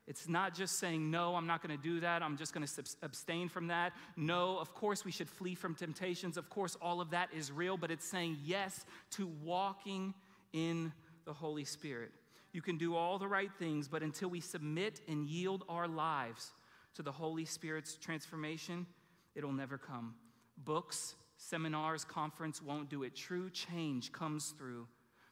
It's 0.07 0.27
not 0.27 0.55
just 0.55 0.79
saying, 0.79 1.11
no, 1.11 1.35
I'm 1.35 1.45
not 1.45 1.61
going 1.61 1.77
to 1.77 1.83
do 1.83 1.99
that. 1.99 2.23
I'm 2.23 2.35
just 2.35 2.51
going 2.51 2.65
to 2.65 2.83
abstain 3.03 3.47
from 3.47 3.67
that. 3.67 3.93
No, 4.17 4.57
of 4.57 4.73
course, 4.73 5.05
we 5.05 5.11
should 5.11 5.29
flee 5.29 5.53
from 5.53 5.75
temptations. 5.75 6.35
Of 6.35 6.49
course, 6.49 6.75
all 6.81 6.99
of 6.99 7.11
that 7.11 7.29
is 7.31 7.51
real, 7.51 7.77
but 7.77 7.91
it's 7.91 8.05
saying 8.05 8.37
yes 8.43 8.85
to 9.11 9.27
walking 9.43 10.15
in 10.51 10.91
the 11.25 11.33
Holy 11.33 11.63
Spirit. 11.63 12.09
You 12.53 12.63
can 12.63 12.79
do 12.79 12.95
all 12.95 13.19
the 13.19 13.27
right 13.27 13.51
things, 13.59 13.87
but 13.87 14.01
until 14.01 14.29
we 14.29 14.39
submit 14.39 14.99
and 15.07 15.27
yield 15.27 15.63
our 15.69 15.87
lives 15.87 16.53
to 16.95 17.03
the 17.03 17.11
Holy 17.11 17.45
Spirit's 17.45 17.95
transformation, 17.95 18.87
it'll 19.35 19.53
never 19.53 19.77
come. 19.77 20.15
Books, 20.57 21.13
seminars, 21.39 22.03
conference 22.03 22.61
won't 22.61 22.89
do 22.89 23.03
it. 23.03 23.15
True 23.15 23.49
change 23.49 24.11
comes 24.11 24.53
through 24.57 24.87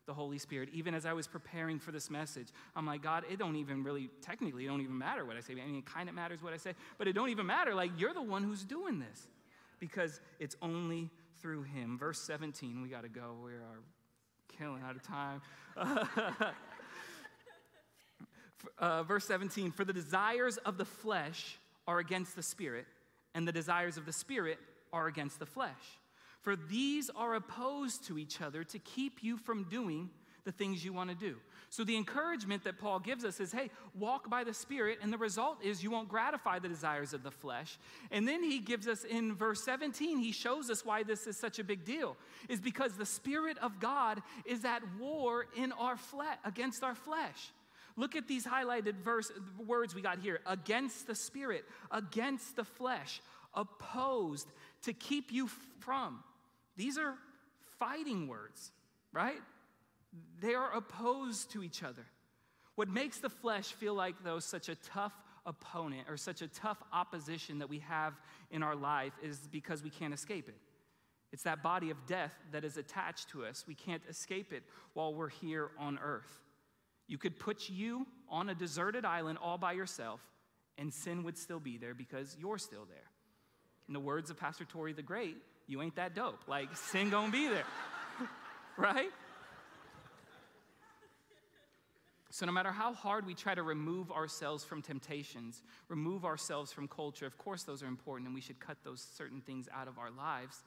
the 0.05 0.13
Holy 0.13 0.37
Spirit. 0.37 0.69
Even 0.71 0.95
as 0.95 1.05
I 1.05 1.11
was 1.11 1.27
preparing 1.27 1.79
for 1.79 1.91
this 1.91 2.09
message, 2.09 2.47
I'm 2.75 2.87
like, 2.87 3.03
God, 3.03 3.25
it 3.29 3.37
don't 3.37 3.57
even 3.57 3.83
really, 3.83 4.09
technically, 4.21 4.63
it 4.65 4.69
don't 4.69 4.81
even 4.81 4.97
matter 4.97 5.25
what 5.25 5.35
I 5.35 5.41
say. 5.41 5.53
I 5.53 5.65
mean, 5.65 5.75
it 5.75 5.85
kind 5.85 6.07
of 6.07 6.15
matters 6.15 6.41
what 6.41 6.53
I 6.53 6.57
say, 6.57 6.73
but 6.97 7.09
it 7.09 7.13
don't 7.13 7.29
even 7.29 7.45
matter. 7.45 7.75
Like, 7.75 7.91
you're 7.97 8.13
the 8.13 8.21
one 8.21 8.43
who's 8.43 8.63
doing 8.63 8.99
this 8.99 9.27
because 9.79 10.21
it's 10.39 10.55
only 10.61 11.09
through 11.41 11.63
Him. 11.63 11.97
Verse 11.99 12.19
17, 12.21 12.81
we 12.81 12.87
got 12.87 13.03
to 13.03 13.09
go. 13.09 13.35
We 13.43 13.51
are 13.51 13.81
killing 14.57 14.81
out 14.83 14.95
of 14.95 15.03
time. 15.03 15.41
uh, 18.79 19.03
verse 19.03 19.25
17, 19.27 19.71
for 19.71 19.83
the 19.83 19.93
desires 19.93 20.55
of 20.57 20.77
the 20.77 20.85
flesh 20.85 21.59
are 21.85 21.99
against 21.99 22.35
the 22.35 22.43
Spirit, 22.43 22.85
and 23.35 23.45
the 23.45 23.51
desires 23.51 23.97
of 23.97 24.05
the 24.05 24.13
Spirit 24.13 24.57
are 24.91 25.08
against 25.08 25.39
the 25.39 25.45
flesh. 25.45 25.71
For 26.41 26.56
these 26.56 27.10
are 27.15 27.36
opposed 27.36 28.06
to 28.08 28.17
each 28.17 28.41
other 28.41 28.63
to 28.63 28.80
keep 28.80 29.23
you 29.23 29.38
from 29.38 29.63
doing 29.65 30.10
the 30.45 30.52
things 30.54 30.84
you 30.86 30.93
want 30.93 31.10
to 31.10 31.15
do. 31.15 31.36
So, 31.69 31.84
the 31.84 31.97
encouragement 31.97 32.63
that 32.63 32.80
Paul 32.80 33.00
gives 33.00 33.26
us 33.26 33.41
is 33.41 33.52
hey, 33.52 33.69
walk 33.93 34.30
by 34.30 34.45
the 34.45 34.54
Spirit, 34.54 35.00
and 35.02 35.12
the 35.12 35.17
result 35.17 35.58
is 35.62 35.84
you 35.84 35.91
won't 35.91 36.08
gratify 36.08 36.60
the 36.60 36.69
desires 36.69 37.13
of 37.13 37.21
the 37.21 37.32
flesh. 37.32 37.78
And 38.12 38.26
then 38.26 38.41
he 38.41 38.60
gives 38.60 38.88
us 38.88 39.04
in 39.04 39.36
verse 39.36 39.65
17, 39.65 40.19
he 40.19 40.32
shows 40.32 40.69
us 40.69 40.86
why 40.86 41.04
this 41.04 41.28
is 41.28 41.38
such 41.38 41.60
a 41.60 41.65
big 41.65 41.84
deal, 41.84 42.15
is 42.47 42.62
because 42.62 42.93
the 42.93 43.06
Spirit 43.06 43.58
of 43.58 43.82
God 43.82 44.21
is 44.45 44.63
at 44.63 44.84
war 44.97 45.47
in 45.58 45.73
our 45.73 45.97
flesh, 45.97 46.38
against 46.45 46.82
our 46.82 46.95
flesh. 46.95 47.52
Look 47.97 48.15
at 48.15 48.28
these 48.28 48.45
highlighted 48.45 48.95
verse 49.04 49.32
words 49.65 49.93
we 49.93 50.02
got 50.02 50.19
here 50.19 50.39
against 50.45 51.08
the 51.08 51.15
spirit, 51.15 51.65
against 51.91 52.56
the 52.56 52.63
flesh, 52.63 53.21
opposed 53.56 54.47
to 54.83 54.93
keep 54.93 55.31
you 55.31 55.47
from. 55.79 56.23
These 56.75 56.97
are 56.97 57.15
fighting 57.79 58.27
words, 58.27 58.71
right? 59.11 59.39
They 60.41 60.53
are 60.53 60.71
opposed 60.71 61.51
to 61.51 61.63
each 61.63 61.83
other. 61.83 62.05
What 62.75 62.89
makes 62.89 63.17
the 63.17 63.29
flesh 63.29 63.73
feel 63.73 63.93
like, 63.93 64.23
though, 64.23 64.39
such 64.39 64.69
a 64.69 64.75
tough 64.75 65.13
opponent 65.45 66.07
or 66.09 66.17
such 66.17 66.41
a 66.41 66.47
tough 66.47 66.77
opposition 66.93 67.59
that 67.59 67.69
we 67.69 67.79
have 67.79 68.13
in 68.51 68.61
our 68.61 68.75
life 68.75 69.13
is 69.23 69.39
because 69.51 69.81
we 69.81 69.89
can't 69.89 70.13
escape 70.13 70.47
it. 70.47 70.57
It's 71.31 71.43
that 71.43 71.63
body 71.63 71.89
of 71.89 72.05
death 72.05 72.35
that 72.51 72.63
is 72.63 72.77
attached 72.77 73.29
to 73.29 73.45
us. 73.45 73.65
We 73.67 73.75
can't 73.75 74.03
escape 74.09 74.53
it 74.53 74.63
while 74.93 75.13
we're 75.13 75.29
here 75.29 75.71
on 75.79 75.99
earth. 76.01 76.41
You 77.07 77.17
could 77.17 77.39
put 77.39 77.69
you 77.69 78.05
on 78.29 78.49
a 78.49 78.55
deserted 78.55 79.05
island 79.05 79.39
all 79.41 79.57
by 79.57 79.73
yourself, 79.73 80.21
and 80.77 80.93
sin 80.93 81.23
would 81.23 81.37
still 81.37 81.59
be 81.59 81.77
there 81.77 81.93
because 81.93 82.37
you're 82.39 82.57
still 82.57 82.85
there. 82.85 83.06
In 83.88 83.93
the 83.93 84.00
words 84.00 84.30
of 84.30 84.38
Pastor 84.38 84.65
Tori 84.65 84.93
the 84.93 85.02
Great, 85.02 85.38
you 85.67 85.82
ain't 85.82 85.95
that 85.95 86.15
dope. 86.15 86.39
Like, 86.47 86.76
sin 86.76 87.10
gonna 87.10 87.32
be 87.32 87.47
there, 87.47 87.65
right? 88.78 89.12
So, 92.30 92.45
no 92.45 92.52
matter 92.52 92.71
how 92.71 92.93
hard 92.93 93.26
we 93.26 93.34
try 93.34 93.56
to 93.56 93.63
remove 93.63 94.12
ourselves 94.12 94.63
from 94.63 94.82
temptations, 94.82 95.63
remove 95.88 96.23
ourselves 96.23 96.71
from 96.71 96.88
culture, 96.88 97.26
of 97.26 97.38
course, 97.38 97.63
those 97.63 97.82
are 97.82 97.88
important 97.88 98.28
and 98.28 98.36
we 98.36 98.41
should 98.41 98.60
cut 98.60 98.78
those 98.84 99.06
certain 99.17 99.41
things 99.41 99.67
out 99.73 99.88
of 99.88 99.97
our 99.97 100.12
lives. 100.12 100.63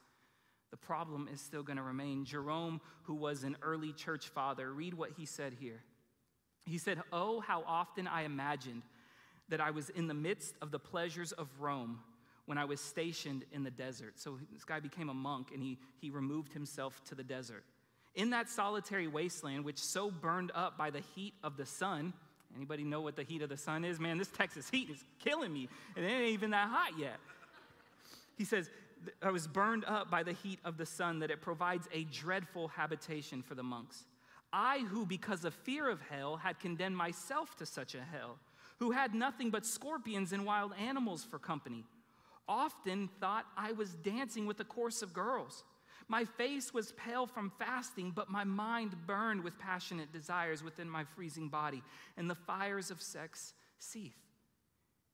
The 0.71 0.77
problem 0.77 1.29
is 1.31 1.39
still 1.39 1.63
going 1.63 1.77
to 1.77 1.83
remain. 1.83 2.25
Jerome, 2.25 2.81
who 3.03 3.13
was 3.13 3.43
an 3.43 3.55
early 3.61 3.93
church 3.93 4.27
father, 4.29 4.71
read 4.73 4.93
what 4.93 5.11
he 5.17 5.25
said 5.25 5.53
here. 5.59 5.81
He 6.65 6.77
said, 6.77 7.01
Oh, 7.13 7.39
how 7.39 7.63
often 7.67 8.07
I 8.07 8.23
imagined 8.23 8.83
that 9.49 9.61
I 9.61 9.71
was 9.71 9.89
in 9.89 10.07
the 10.07 10.13
midst 10.13 10.55
of 10.61 10.71
the 10.71 10.79
pleasures 10.79 11.31
of 11.31 11.47
Rome 11.59 11.99
when 12.51 12.57
I 12.57 12.65
was 12.65 12.81
stationed 12.81 13.45
in 13.53 13.63
the 13.63 13.71
desert. 13.71 14.19
So 14.19 14.37
this 14.51 14.65
guy 14.65 14.81
became 14.81 15.07
a 15.07 15.13
monk 15.13 15.51
and 15.53 15.63
he, 15.63 15.77
he 16.01 16.09
removed 16.09 16.51
himself 16.51 17.01
to 17.05 17.15
the 17.15 17.23
desert. 17.23 17.63
In 18.13 18.31
that 18.31 18.49
solitary 18.49 19.07
wasteland, 19.07 19.63
which 19.63 19.77
so 19.77 20.11
burned 20.11 20.51
up 20.53 20.77
by 20.77 20.89
the 20.89 20.99
heat 21.15 21.33
of 21.45 21.55
the 21.55 21.65
sun, 21.65 22.11
anybody 22.53 22.83
know 22.83 22.99
what 22.99 23.15
the 23.15 23.23
heat 23.23 23.41
of 23.41 23.47
the 23.47 23.55
sun 23.55 23.85
is? 23.85 24.01
Man, 24.01 24.17
this 24.17 24.27
Texas 24.27 24.69
heat 24.69 24.89
is 24.89 25.01
killing 25.17 25.53
me, 25.53 25.69
and 25.95 26.05
it 26.05 26.09
ain't 26.09 26.33
even 26.33 26.51
that 26.51 26.67
hot 26.67 26.99
yet. 26.99 27.21
He 28.37 28.43
says, 28.43 28.69
I 29.23 29.31
was 29.31 29.47
burned 29.47 29.85
up 29.85 30.11
by 30.11 30.21
the 30.21 30.33
heat 30.33 30.59
of 30.65 30.77
the 30.77 30.85
sun, 30.85 31.19
that 31.19 31.31
it 31.31 31.39
provides 31.39 31.87
a 31.93 32.03
dreadful 32.03 32.67
habitation 32.67 33.43
for 33.43 33.55
the 33.55 33.63
monks. 33.63 34.03
I, 34.51 34.79
who 34.89 35.05
because 35.05 35.45
of 35.45 35.53
fear 35.53 35.89
of 35.89 36.01
hell 36.01 36.35
had 36.35 36.59
condemned 36.59 36.97
myself 36.97 37.55
to 37.59 37.65
such 37.65 37.95
a 37.95 38.01
hell, 38.01 38.39
who 38.79 38.91
had 38.91 39.15
nothing 39.15 39.51
but 39.51 39.65
scorpions 39.65 40.33
and 40.33 40.45
wild 40.45 40.73
animals 40.77 41.23
for 41.23 41.39
company, 41.39 41.85
often 42.47 43.09
thought 43.19 43.45
I 43.57 43.71
was 43.71 43.93
dancing 43.95 44.45
with 44.45 44.59
a 44.59 44.65
course 44.65 45.01
of 45.01 45.13
girls. 45.13 45.63
My 46.07 46.25
face 46.25 46.73
was 46.73 46.91
pale 46.93 47.25
from 47.25 47.51
fasting, 47.57 48.11
but 48.13 48.29
my 48.29 48.43
mind 48.43 48.95
burned 49.07 49.43
with 49.43 49.57
passionate 49.59 50.11
desires 50.11 50.63
within 50.63 50.89
my 50.89 51.03
freezing 51.03 51.47
body, 51.47 51.81
and 52.17 52.29
the 52.29 52.35
fires 52.35 52.91
of 52.91 53.01
sex 53.01 53.53
seethed. 53.79 54.15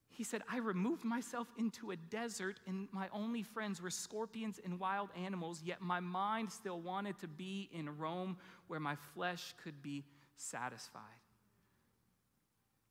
He 0.10 0.24
said, 0.24 0.42
I 0.52 0.58
removed 0.58 1.06
myself 1.06 1.48
into 1.60 1.92
a 1.92 1.96
desert, 1.96 2.60
and 2.66 2.88
my 2.92 3.08
only 3.14 3.44
friends 3.44 3.80
were 3.80 3.92
scorpions 3.92 4.60
and 4.66 4.80
wild 4.80 5.10
animals, 5.16 5.62
yet 5.64 5.80
my 5.80 6.00
mind 6.00 6.52
still 6.52 6.80
wanted 6.80 7.20
to 7.20 7.28
be 7.28 7.70
in 7.72 7.96
Rome 8.00 8.38
where 8.66 8.80
my 8.80 8.96
flesh 9.14 9.54
could 9.64 9.80
be 9.84 10.04
satisfied. 10.36 11.04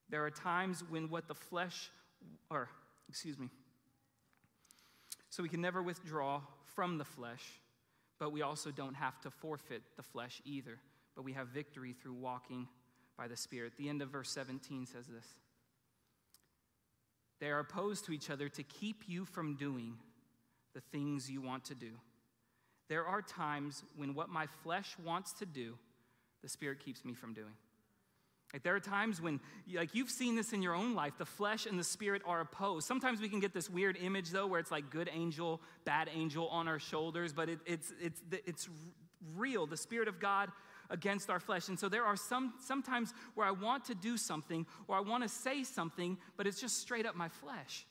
There 0.09 0.25
are 0.25 0.31
times 0.31 0.85
when 0.89 1.11
what 1.11 1.27
the 1.27 1.35
flesh, 1.35 1.91
or 2.49 2.69
excuse 3.09 3.37
me, 3.37 3.49
so 5.31 5.43
we 5.43 5.49
can 5.49 5.61
never 5.61 5.83
withdraw 5.83 6.41
from 6.75 6.99
the 6.99 7.05
flesh, 7.05 7.43
but 8.19 8.33
we 8.33 8.43
also 8.43 8.71
don't 8.71 8.95
have 8.95 9.21
to 9.23 9.31
forfeit 9.31 9.83
the 9.97 10.03
flesh 10.03 10.41
either. 10.45 10.79
But 11.15 11.25
we 11.25 11.33
have 11.33 11.49
victory 11.49 11.95
through 11.95 12.15
walking 12.15 12.69
by 13.17 13.29
the 13.29 13.37
Spirit. 13.37 13.73
The 13.79 13.89
end 13.89 14.03
of 14.03 14.11
verse 14.11 14.31
17 14.31 14.87
says 14.87 15.07
this. 15.07 15.27
They 17.41 17.49
are 17.49 17.59
opposed 17.59 18.07
to 18.07 18.13
each 18.13 18.31
other 18.31 18.49
to 18.51 18.63
keep 18.63 19.05
you 19.07 19.25
from 19.25 19.57
doing 19.57 19.95
the 20.75 20.81
things 20.81 21.31
you 21.31 21.41
want 21.41 21.65
to 21.67 21.75
do. 21.75 21.93
There 22.89 23.07
are 23.07 23.23
times 23.23 23.83
when 23.97 24.15
what 24.15 24.29
my 24.29 24.47
flesh 24.63 24.97
wants 25.05 25.33
to 25.35 25.47
do, 25.47 25.77
the 26.43 26.49
Spirit 26.49 26.81
keeps 26.85 27.05
me 27.05 27.15
from 27.15 27.35
doing. 27.35 27.53
Like 28.53 28.63
there 28.63 28.75
are 28.75 28.81
times 28.81 29.21
when, 29.21 29.41
like 29.75 29.95
you've 29.95 30.11
seen 30.11 30.37
this 30.37 30.53
in 30.53 30.63
your 30.63 30.75
own 30.75 30.95
life, 30.95 31.15
the 31.19 31.27
flesh 31.27 31.67
and 31.67 31.79
the 31.79 31.85
spirit 31.85 32.23
are 32.25 32.41
opposed. 32.41 32.87
Sometimes 32.87 33.21
we 33.21 33.29
can 33.29 33.41
get 33.41 33.53
this 33.53 33.69
weird 33.69 33.97
image 34.01 34.31
though, 34.31 34.47
where 34.47 34.61
it's 34.61 34.71
like 34.71 34.89
good 34.91 35.11
angel, 35.13 35.61
bad 35.85 36.09
angel 36.15 36.49
on 36.49 36.69
our 36.69 36.79
shoulders, 36.79 37.33
but 37.33 37.49
it, 37.49 37.59
it's 37.67 37.93
it's 38.01 38.23
it's 38.47 38.69
real. 39.35 39.67
The 39.67 39.77
spirit 39.77 40.09
of 40.09 40.21
God 40.21 40.51
against 40.91 41.29
our 41.29 41.41
flesh. 41.41 41.69
And 41.69 41.79
so 41.79 41.89
there 41.89 42.05
are 42.05 42.17
some 42.17 42.55
sometimes 42.65 43.13
where 43.35 43.47
I 43.47 43.51
want 43.51 43.87
to 43.87 43.95
do 43.95 44.17
something 44.17 44.67
or 44.89 44.97
I 44.97 45.01
want 45.01 45.25
to 45.25 45.29
say 45.29 45.65
something, 45.65 46.17
but 46.37 46.47
it's 46.47 46.61
just 46.61 46.79
straight 46.79 47.07
up 47.07 47.17
my 47.17 47.29
flesh 47.29 47.87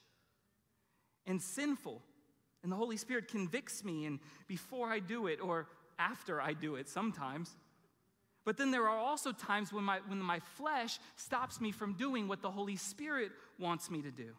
and 1.28 1.42
sinful. 1.42 2.02
And 2.64 2.72
the 2.72 2.76
Holy 2.76 2.98
Spirit 2.98 3.28
convicts 3.28 3.84
me, 3.84 4.06
and 4.06 4.20
before 4.48 4.90
I 4.90 5.00
do 5.00 5.28
it 5.28 5.40
or 5.40 5.68
after 6.00 6.42
I 6.42 6.54
do 6.54 6.76
it 6.76 6.90
sometimes. 6.90 7.56
But 8.46 8.58
then 8.58 8.70
there 8.70 8.88
are 8.88 8.98
also 8.98 9.32
times 9.32 9.74
when 9.74 9.84
my, 9.84 10.00
when 10.08 10.20
my 10.20 10.40
flesh 10.40 11.00
stops 11.16 11.60
me 11.60 11.72
from 11.72 11.94
doing 11.94 12.28
what 12.28 12.44
the 12.44 12.52
Holy 12.52 12.76
Spirit 12.76 13.32
wants 13.60 13.90
me 13.90 14.04
to 14.04 14.12
do. 14.12 14.34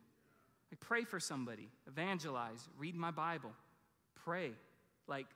I 0.73 0.77
pray 0.81 1.05
for 1.05 1.21
somebody, 1.21 1.69
evangelize, 1.87 2.69
read 2.79 2.95
my 2.95 3.11
Bible, 3.11 3.53
pray. 4.15 4.53
Like, 5.09 5.27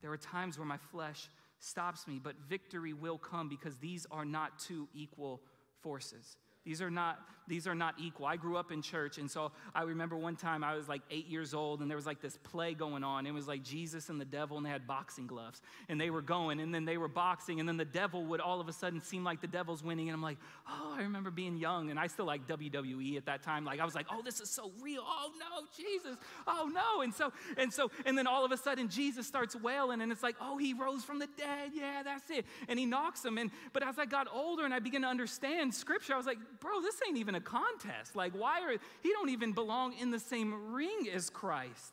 there 0.00 0.12
are 0.12 0.16
times 0.16 0.58
where 0.58 0.66
my 0.66 0.76
flesh 0.76 1.28
stops 1.58 2.06
me, 2.06 2.20
but 2.22 2.34
victory 2.48 2.92
will 2.92 3.18
come 3.18 3.48
because 3.48 3.76
these 3.76 4.06
are 4.10 4.24
not 4.24 4.58
two 4.58 4.88
equal 4.94 5.40
forces. 5.80 6.36
These 6.64 6.80
are 6.80 6.90
not 6.90 7.18
these 7.48 7.66
are 7.66 7.74
not 7.74 7.94
equal. 7.98 8.26
I 8.26 8.36
grew 8.36 8.56
up 8.56 8.70
in 8.70 8.82
church, 8.82 9.18
and 9.18 9.30
so 9.30 9.52
I 9.74 9.82
remember 9.82 10.16
one 10.16 10.36
time 10.36 10.62
I 10.62 10.74
was 10.74 10.88
like 10.88 11.02
eight 11.10 11.26
years 11.26 11.54
old, 11.54 11.80
and 11.80 11.90
there 11.90 11.96
was 11.96 12.06
like 12.06 12.20
this 12.20 12.36
play 12.36 12.74
going 12.74 13.02
on. 13.02 13.26
It 13.26 13.32
was 13.32 13.48
like 13.48 13.62
Jesus 13.62 14.08
and 14.08 14.20
the 14.20 14.24
devil, 14.24 14.56
and 14.56 14.64
they 14.64 14.70
had 14.70 14.86
boxing 14.86 15.26
gloves, 15.26 15.60
and 15.88 16.00
they 16.00 16.10
were 16.10 16.22
going, 16.22 16.60
and 16.60 16.74
then 16.74 16.84
they 16.84 16.96
were 16.96 17.08
boxing, 17.08 17.60
and 17.60 17.68
then 17.68 17.76
the 17.76 17.84
devil 17.84 18.24
would 18.26 18.40
all 18.40 18.60
of 18.60 18.68
a 18.68 18.72
sudden 18.72 19.02
seem 19.02 19.24
like 19.24 19.40
the 19.40 19.46
devil's 19.46 19.82
winning, 19.82 20.08
and 20.08 20.14
I'm 20.14 20.22
like, 20.22 20.38
oh, 20.68 20.94
I 20.96 21.02
remember 21.02 21.30
being 21.30 21.56
young, 21.56 21.90
and 21.90 21.98
I 21.98 22.06
still 22.06 22.26
like 22.26 22.46
WWE 22.46 23.16
at 23.16 23.26
that 23.26 23.42
time. 23.42 23.64
Like 23.64 23.80
I 23.80 23.84
was 23.84 23.94
like, 23.94 24.06
oh, 24.10 24.22
this 24.22 24.40
is 24.40 24.48
so 24.48 24.70
real. 24.80 25.02
Oh 25.04 25.32
no, 25.38 25.66
Jesus. 25.76 26.16
Oh 26.46 26.70
no, 26.72 27.02
and 27.02 27.12
so 27.12 27.32
and 27.56 27.72
so, 27.72 27.90
and 28.06 28.16
then 28.16 28.26
all 28.26 28.44
of 28.44 28.52
a 28.52 28.56
sudden 28.56 28.88
Jesus 28.88 29.26
starts 29.26 29.56
wailing, 29.56 30.00
and 30.00 30.12
it's 30.12 30.22
like, 30.22 30.36
oh, 30.40 30.58
he 30.58 30.74
rose 30.74 31.04
from 31.04 31.18
the 31.18 31.28
dead. 31.36 31.72
Yeah, 31.74 32.02
that's 32.04 32.30
it. 32.30 32.46
And 32.68 32.78
he 32.78 32.86
knocks 32.86 33.24
him, 33.24 33.38
and 33.38 33.50
but 33.72 33.86
as 33.86 33.98
I 33.98 34.06
got 34.06 34.28
older 34.32 34.64
and 34.64 34.72
I 34.72 34.78
began 34.78 35.02
to 35.02 35.08
understand 35.08 35.74
Scripture, 35.74 36.14
I 36.14 36.16
was 36.16 36.26
like, 36.26 36.38
bro, 36.60 36.80
this 36.80 36.96
ain't 37.06 37.18
even 37.18 37.34
a 37.34 37.40
contest. 37.40 38.16
Like, 38.16 38.32
why 38.32 38.60
are, 38.62 38.70
he 39.02 39.10
don't 39.10 39.30
even 39.30 39.52
belong 39.52 39.94
in 39.98 40.10
the 40.10 40.18
same 40.18 40.72
ring 40.72 41.08
as 41.12 41.30
Christ. 41.30 41.92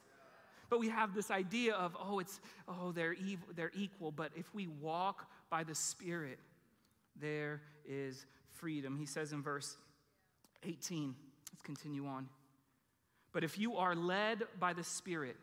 But 0.70 0.80
we 0.80 0.90
have 0.90 1.16
this 1.16 1.32
idea 1.32 1.74
of, 1.74 1.98
oh, 2.00 2.20
it's, 2.20 2.40
oh, 2.68 2.92
they're, 2.92 3.14
evil, 3.14 3.48
they're 3.56 3.72
equal. 3.76 4.12
But 4.12 4.32
if 4.36 4.54
we 4.54 4.68
walk 4.68 5.28
by 5.50 5.64
the 5.64 5.74
Spirit, 5.74 6.40
there 7.20 7.62
is 7.88 8.26
freedom. 8.54 8.98
He 8.98 9.06
says 9.06 9.34
in 9.34 9.42
verse 9.42 9.78
18, 10.64 11.16
let's 11.52 11.62
continue 11.64 12.06
on. 12.06 12.28
But 13.32 13.44
if 13.44 13.58
you 13.58 13.78
are 13.78 13.96
led 13.96 14.44
by 14.60 14.74
the 14.74 14.84
Spirit, 14.84 15.38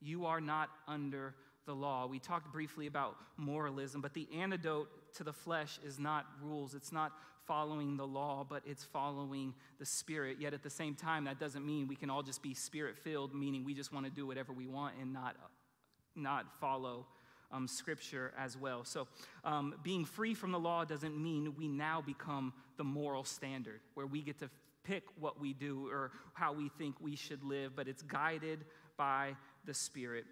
you 0.00 0.26
are 0.26 0.40
not 0.40 0.70
under 0.86 1.34
the 1.66 1.74
law. 1.74 2.06
We 2.06 2.18
talked 2.18 2.52
briefly 2.52 2.86
about 2.86 3.16
moralism, 3.36 4.00
but 4.00 4.14
the 4.14 4.26
antidote 4.34 4.88
to 5.14 5.24
the 5.24 5.32
flesh 5.32 5.78
is 5.84 5.98
not 5.98 6.26
rules. 6.42 6.74
It's 6.74 6.92
not 6.92 7.12
following 7.48 7.96
the 7.96 8.06
law, 8.06 8.46
but 8.48 8.62
it's 8.64 8.84
following 8.84 9.54
the 9.80 9.86
Spirit. 9.86 10.36
Yet 10.38 10.54
at 10.54 10.62
the 10.62 10.70
same 10.70 10.94
time, 10.94 11.24
that 11.24 11.40
doesn't 11.40 11.66
mean 11.66 11.88
we 11.88 11.96
can 11.96 12.10
all 12.10 12.22
just 12.22 12.42
be 12.42 12.54
spirit 12.54 12.96
filled, 12.96 13.34
meaning 13.34 13.64
we 13.64 13.74
just 13.74 13.92
want 13.92 14.06
to 14.06 14.12
do 14.12 14.26
whatever 14.26 14.52
we 14.52 14.66
want 14.66 14.94
and 15.00 15.12
not, 15.12 15.34
not 16.14 16.46
follow 16.60 17.06
um, 17.50 17.66
Scripture 17.66 18.32
as 18.38 18.56
well. 18.56 18.84
So, 18.84 19.08
um, 19.44 19.74
being 19.82 20.04
free 20.04 20.34
from 20.34 20.52
the 20.52 20.60
law 20.60 20.84
doesn't 20.84 21.20
mean 21.20 21.54
we 21.56 21.66
now 21.66 22.02
become 22.04 22.52
the 22.76 22.84
moral 22.84 23.24
standard 23.24 23.80
where 23.94 24.06
we 24.06 24.22
get 24.22 24.38
to 24.40 24.50
pick 24.84 25.04
what 25.18 25.40
we 25.40 25.52
do 25.52 25.88
or 25.90 26.12
how 26.34 26.52
we 26.52 26.68
think 26.78 26.96
we 27.00 27.16
should 27.16 27.42
live, 27.42 27.74
but 27.74 27.88
it's 27.88 28.02
guided 28.02 28.64
by 28.96 29.34
the 29.64 29.74
Spirit. 29.74 30.24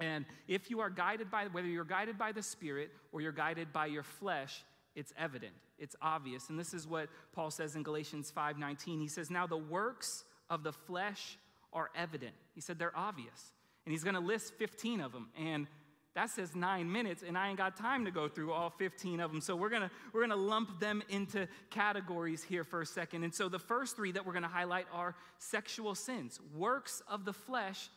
And 0.00 0.24
if 0.46 0.70
you 0.70 0.80
are 0.80 0.90
guided 0.90 1.30
by, 1.30 1.46
whether 1.46 1.66
you're 1.66 1.84
guided 1.84 2.18
by 2.18 2.32
the 2.32 2.42
Spirit 2.42 2.90
or 3.12 3.20
you're 3.20 3.32
guided 3.32 3.72
by 3.72 3.86
your 3.86 4.04
flesh, 4.04 4.64
it's 4.94 5.12
evident, 5.18 5.52
it's 5.78 5.96
obvious. 6.02 6.48
And 6.48 6.58
this 6.58 6.74
is 6.74 6.86
what 6.86 7.08
Paul 7.32 7.50
says 7.50 7.76
in 7.76 7.82
Galatians 7.82 8.32
5:19. 8.34 9.00
He 9.00 9.08
says, 9.08 9.30
Now 9.30 9.46
the 9.46 9.56
works 9.56 10.24
of 10.50 10.62
the 10.62 10.72
flesh 10.72 11.38
are 11.72 11.90
evident. 11.94 12.34
He 12.54 12.60
said 12.60 12.78
they're 12.78 12.96
obvious. 12.96 13.52
And 13.84 13.92
he's 13.92 14.04
gonna 14.04 14.20
list 14.20 14.54
15 14.54 15.00
of 15.00 15.12
them. 15.12 15.28
And 15.38 15.66
that 16.14 16.30
says 16.30 16.56
nine 16.56 16.90
minutes, 16.90 17.22
and 17.22 17.38
I 17.38 17.48
ain't 17.48 17.58
got 17.58 17.76
time 17.76 18.04
to 18.04 18.10
go 18.10 18.26
through 18.26 18.52
all 18.52 18.70
15 18.70 19.20
of 19.20 19.30
them. 19.30 19.40
So 19.40 19.54
we're 19.54 19.68
gonna, 19.68 19.90
we're 20.12 20.22
gonna 20.22 20.34
lump 20.34 20.80
them 20.80 21.02
into 21.08 21.46
categories 21.70 22.42
here 22.42 22.64
for 22.64 22.80
a 22.80 22.86
second. 22.86 23.22
And 23.22 23.32
so 23.32 23.48
the 23.48 23.58
first 23.58 23.94
three 23.94 24.10
that 24.12 24.26
we're 24.26 24.32
gonna 24.32 24.48
highlight 24.48 24.86
are 24.92 25.14
sexual 25.38 25.94
sins, 25.94 26.40
works 26.56 27.02
of 27.08 27.24
the 27.24 27.32
flesh 27.32 27.88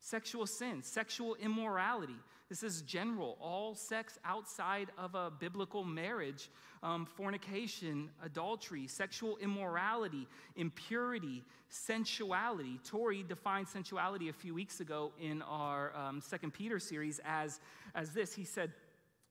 sexual 0.00 0.46
sin, 0.46 0.82
sexual 0.82 1.36
immorality. 1.36 2.16
This 2.48 2.62
is 2.64 2.82
general, 2.82 3.36
all 3.40 3.74
sex 3.76 4.18
outside 4.24 4.88
of 4.98 5.14
a 5.14 5.30
biblical 5.30 5.84
marriage, 5.84 6.50
um, 6.82 7.06
fornication, 7.06 8.10
adultery, 8.24 8.88
sexual 8.88 9.36
immorality, 9.36 10.26
impurity, 10.56 11.44
sensuality. 11.68 12.80
Tori 12.84 13.22
defined 13.22 13.68
sensuality 13.68 14.30
a 14.30 14.32
few 14.32 14.52
weeks 14.52 14.80
ago 14.80 15.12
in 15.20 15.42
our 15.42 15.94
um, 15.94 16.20
Second 16.20 16.52
Peter 16.52 16.80
series 16.80 17.20
as, 17.24 17.60
as 17.94 18.12
this. 18.12 18.34
He 18.34 18.44
said, 18.44 18.72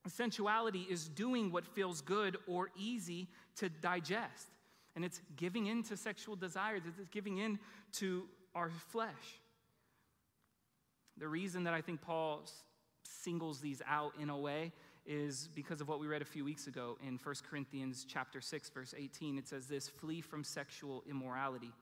Sensuality 0.07 0.89
is 0.89 1.09
doing 1.09 1.51
what 1.51 1.65
feels 1.67 1.99
good 1.99 2.37
or 2.47 2.69
easy 2.77 3.27
to 3.57 3.67
digest. 3.67 4.47
And 4.95 5.03
it's 5.03 5.21
giving 5.35 5.67
in 5.67 5.83
to 5.83 5.97
sexual 5.97 6.35
desires, 6.35 6.83
it's 6.85 7.09
giving 7.11 7.37
in 7.37 7.59
to 7.93 8.23
our 8.55 8.69
flesh. 8.69 9.41
The 11.19 11.27
reason 11.27 11.65
that 11.65 11.73
I 11.73 11.81
think 11.81 12.01
Paul 12.01 12.45
singles 13.03 13.59
these 13.59 13.81
out 13.85 14.13
in 14.21 14.29
a 14.29 14.37
way 14.37 14.71
is 15.05 15.49
because 15.53 15.81
of 15.81 15.89
what 15.89 15.99
we 15.99 16.07
read 16.07 16.21
a 16.21 16.25
few 16.25 16.45
weeks 16.45 16.67
ago 16.67 16.97
in 17.05 17.19
1 17.21 17.35
Corinthians 17.49 18.05
chapter 18.07 18.39
6 18.39 18.69
verse 18.69 18.93
18 18.97 19.37
it 19.37 19.47
says 19.47 19.67
this 19.67 19.89
flee 19.89 20.21
from 20.21 20.45
sexual 20.45 21.03
immorality. 21.09 21.73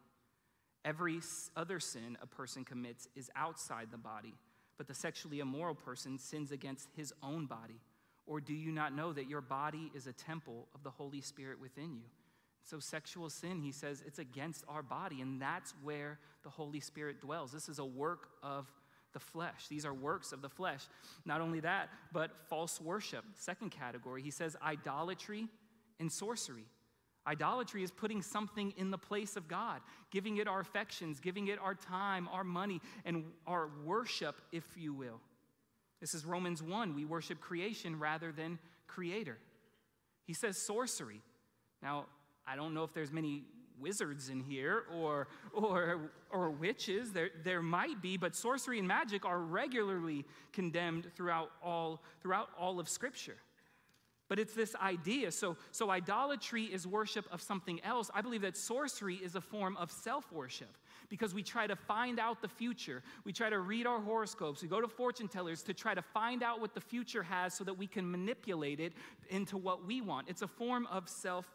Every 0.84 1.20
other 1.56 1.80
sin 1.80 2.18
a 2.20 2.26
person 2.26 2.66
commits 2.66 3.08
is 3.16 3.30
outside 3.36 3.90
the 3.92 3.98
body 3.98 4.34
but 4.76 4.88
the 4.88 4.96
sexually 4.96 5.40
immoral 5.40 5.76
person 5.76 6.18
sins 6.18 6.52
against 6.52 6.90
his 6.96 7.14
own 7.22 7.46
body. 7.46 7.80
Or 8.26 8.40
do 8.40 8.54
you 8.54 8.72
not 8.72 8.96
know 8.96 9.14
that 9.14 9.30
your 9.30 9.42
body 9.42 9.92
is 9.96 10.08
a 10.08 10.14
temple 10.14 10.68
of 10.74 10.84
the 10.84 10.92
holy 10.92 11.22
spirit 11.22 11.60
within 11.62 11.96
you? 11.96 12.06
So 12.64 12.80
sexual 12.80 13.30
sin 13.30 13.62
he 13.62 13.72
says 13.72 14.04
it's 14.06 14.20
against 14.20 14.66
our 14.68 14.82
body 14.82 15.22
and 15.22 15.40
that's 15.40 15.76
where 15.84 16.18
the 16.44 16.50
holy 16.50 16.80
spirit 16.80 17.22
dwells. 17.22 17.52
This 17.52 17.70
is 17.70 17.78
a 17.78 17.86
work 17.86 18.30
of 18.42 18.66
the 19.18 19.24
flesh. 19.26 19.68
These 19.68 19.84
are 19.84 19.94
works 19.96 20.32
of 20.32 20.44
the 20.44 20.50
flesh. 20.50 20.86
Not 21.26 21.42
only 21.42 21.60
that, 21.62 21.90
but 22.12 22.38
false 22.50 22.80
worship. 22.80 23.26
Second 23.34 23.72
category, 23.72 24.22
he 24.22 24.30
says 24.30 24.56
idolatry 24.62 25.48
and 26.00 26.12
sorcery. 26.12 26.66
Idolatry 27.26 27.82
is 27.82 27.90
putting 27.90 28.22
something 28.22 28.74
in 28.78 28.92
the 28.92 28.98
place 28.98 29.36
of 29.36 29.48
God, 29.48 29.82
giving 30.12 30.38
it 30.38 30.48
our 30.48 30.60
affections, 30.60 31.20
giving 31.20 31.48
it 31.48 31.58
our 31.60 31.74
time, 31.74 32.30
our 32.32 32.44
money, 32.44 32.80
and 33.06 33.24
our 33.48 33.70
worship, 33.84 34.36
if 34.52 34.64
you 34.78 34.94
will. 34.94 35.20
This 36.00 36.14
is 36.14 36.24
Romans 36.24 36.62
1. 36.62 36.94
We 36.94 37.04
worship 37.04 37.42
creation 37.42 37.98
rather 37.98 38.32
than 38.32 38.60
creator. 38.86 39.40
He 40.26 40.34
says 40.34 40.60
sorcery. 40.60 41.22
Now, 41.82 42.06
I 42.46 42.56
don't 42.56 42.76
know 42.76 42.84
if 42.84 42.94
there's 42.94 43.12
many 43.12 43.46
wizards 43.80 44.30
in 44.30 44.40
here 44.42 44.84
or, 44.94 45.28
or, 45.54 46.12
or 46.30 46.50
witches. 46.50 47.12
There, 47.12 47.30
there 47.44 47.62
might 47.62 48.02
be, 48.02 48.18
but 48.18 48.36
sorcery 48.36 48.80
and 48.80 48.88
magic 48.88 49.26
are 49.26 49.40
regularly 49.40 50.26
condemned 50.54 51.12
throughout 51.16 51.52
all, 51.64 52.04
throughout 52.22 52.50
all 52.58 52.80
of 52.80 52.90
Scripture. 52.90 53.38
But 54.30 54.40
it's 54.40 54.54
this 54.54 54.76
idea. 54.76 55.32
So, 55.32 55.56
so 55.72 55.90
idolatry 55.90 56.66
is 56.66 56.86
worship 56.86 57.26
of 57.32 57.42
something 57.42 57.80
else. 57.84 58.12
I 58.14 58.22
believe 58.22 58.42
that 58.42 58.58
sorcery 58.58 59.16
is 59.16 59.36
a 59.36 59.42
form 59.42 59.78
of 59.78 59.90
self 59.90 60.32
worship 60.32 60.78
because 61.10 61.34
we 61.34 61.42
try 61.42 61.66
to 61.68 61.76
find 61.76 62.20
out 62.20 62.42
the 62.42 62.48
future. 62.50 63.04
We 63.24 63.32
try 63.32 63.50
to 63.50 63.60
read 63.60 63.88
our 63.88 64.02
horoscopes. 64.02 64.62
We 64.62 64.68
go 64.68 64.82
to 64.82 64.88
fortune 64.88 65.30
tellers 65.30 65.64
to 65.64 65.74
try 65.74 65.94
to 65.94 66.02
find 66.02 66.44
out 66.44 66.60
what 66.60 66.74
the 66.74 66.82
future 66.82 67.24
has 67.24 67.54
so 67.54 67.64
that 67.64 67.78
we 67.78 67.88
can 67.88 68.10
manipulate 68.10 68.82
it 68.82 68.94
into 69.30 69.58
what 69.58 69.86
we 69.86 70.02
want. 70.02 70.28
It's 70.30 70.42
a 70.42 70.48
form 70.48 70.88
of 70.92 71.08
self 71.08 71.46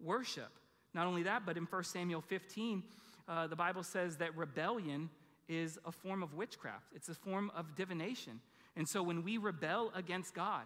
worship. 0.00 0.50
Not 0.94 1.06
only 1.06 1.22
that, 1.24 1.44
but 1.44 1.56
in 1.56 1.64
1 1.64 1.84
Samuel 1.84 2.20
15, 2.20 2.82
uh, 3.28 3.46
the 3.46 3.56
Bible 3.56 3.82
says 3.82 4.16
that 4.16 4.36
rebellion 4.36 5.10
is 5.48 5.78
a 5.84 5.92
form 5.92 6.22
of 6.22 6.34
witchcraft, 6.34 6.86
it's 6.94 7.08
a 7.08 7.14
form 7.14 7.50
of 7.56 7.74
divination. 7.74 8.40
And 8.76 8.88
so 8.88 9.02
when 9.02 9.24
we 9.24 9.38
rebel 9.38 9.90
against 9.94 10.34
God, 10.34 10.64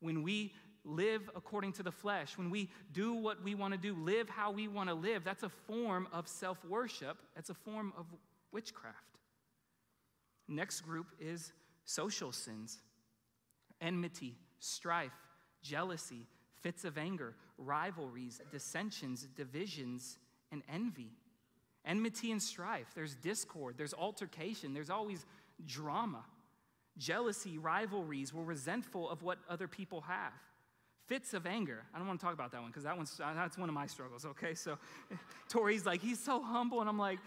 when 0.00 0.22
we 0.22 0.52
live 0.84 1.30
according 1.36 1.72
to 1.74 1.82
the 1.82 1.92
flesh, 1.92 2.36
when 2.36 2.50
we 2.50 2.70
do 2.92 3.12
what 3.12 3.42
we 3.42 3.54
want 3.54 3.72
to 3.72 3.78
do, 3.78 3.94
live 3.94 4.28
how 4.28 4.50
we 4.50 4.66
want 4.66 4.88
to 4.88 4.94
live, 4.94 5.22
that's 5.24 5.42
a 5.42 5.48
form 5.48 6.08
of 6.12 6.26
self 6.26 6.64
worship, 6.64 7.18
that's 7.34 7.50
a 7.50 7.54
form 7.54 7.92
of 7.96 8.06
witchcraft. 8.52 8.96
Next 10.48 10.80
group 10.80 11.06
is 11.20 11.52
social 11.84 12.32
sins 12.32 12.80
enmity, 13.80 14.36
strife, 14.58 15.12
jealousy, 15.62 16.26
fits 16.62 16.84
of 16.84 16.98
anger, 16.98 17.34
rivalries, 17.58 18.40
dissensions, 18.50 19.26
divisions, 19.36 20.18
and 20.52 20.62
envy. 20.72 21.12
Enmity 21.84 22.30
and 22.30 22.42
strife. 22.42 22.88
There's 22.94 23.14
discord, 23.14 23.76
there's 23.78 23.94
altercation, 23.94 24.74
there's 24.74 24.90
always 24.90 25.24
drama. 25.66 26.24
Jealousy, 26.98 27.56
rivalries. 27.56 28.34
We're 28.34 28.44
resentful 28.44 29.08
of 29.08 29.22
what 29.22 29.38
other 29.48 29.66
people 29.66 30.02
have. 30.02 30.32
Fits 31.06 31.32
of 31.32 31.46
anger. 31.46 31.82
I 31.94 31.98
don't 31.98 32.06
want 32.06 32.20
to 32.20 32.24
talk 32.24 32.34
about 32.34 32.52
that 32.52 32.60
one 32.60 32.70
because 32.70 32.84
that 32.84 32.96
one's 32.96 33.18
uh, 33.18 33.32
that's 33.34 33.56
one 33.56 33.68
of 33.68 33.74
my 33.74 33.86
struggles. 33.86 34.24
Okay, 34.24 34.54
so 34.54 34.78
Tori's 35.48 35.86
like 35.86 36.00
he's 36.02 36.20
so 36.20 36.42
humble, 36.42 36.80
and 36.80 36.88
I'm 36.88 36.98
like, 36.98 37.18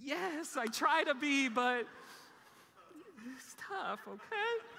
yes, 0.00 0.56
I 0.56 0.66
try 0.66 1.04
to 1.04 1.14
be, 1.14 1.48
but 1.48 1.86
it's 3.34 3.56
tough. 3.58 4.00
Okay 4.06 4.76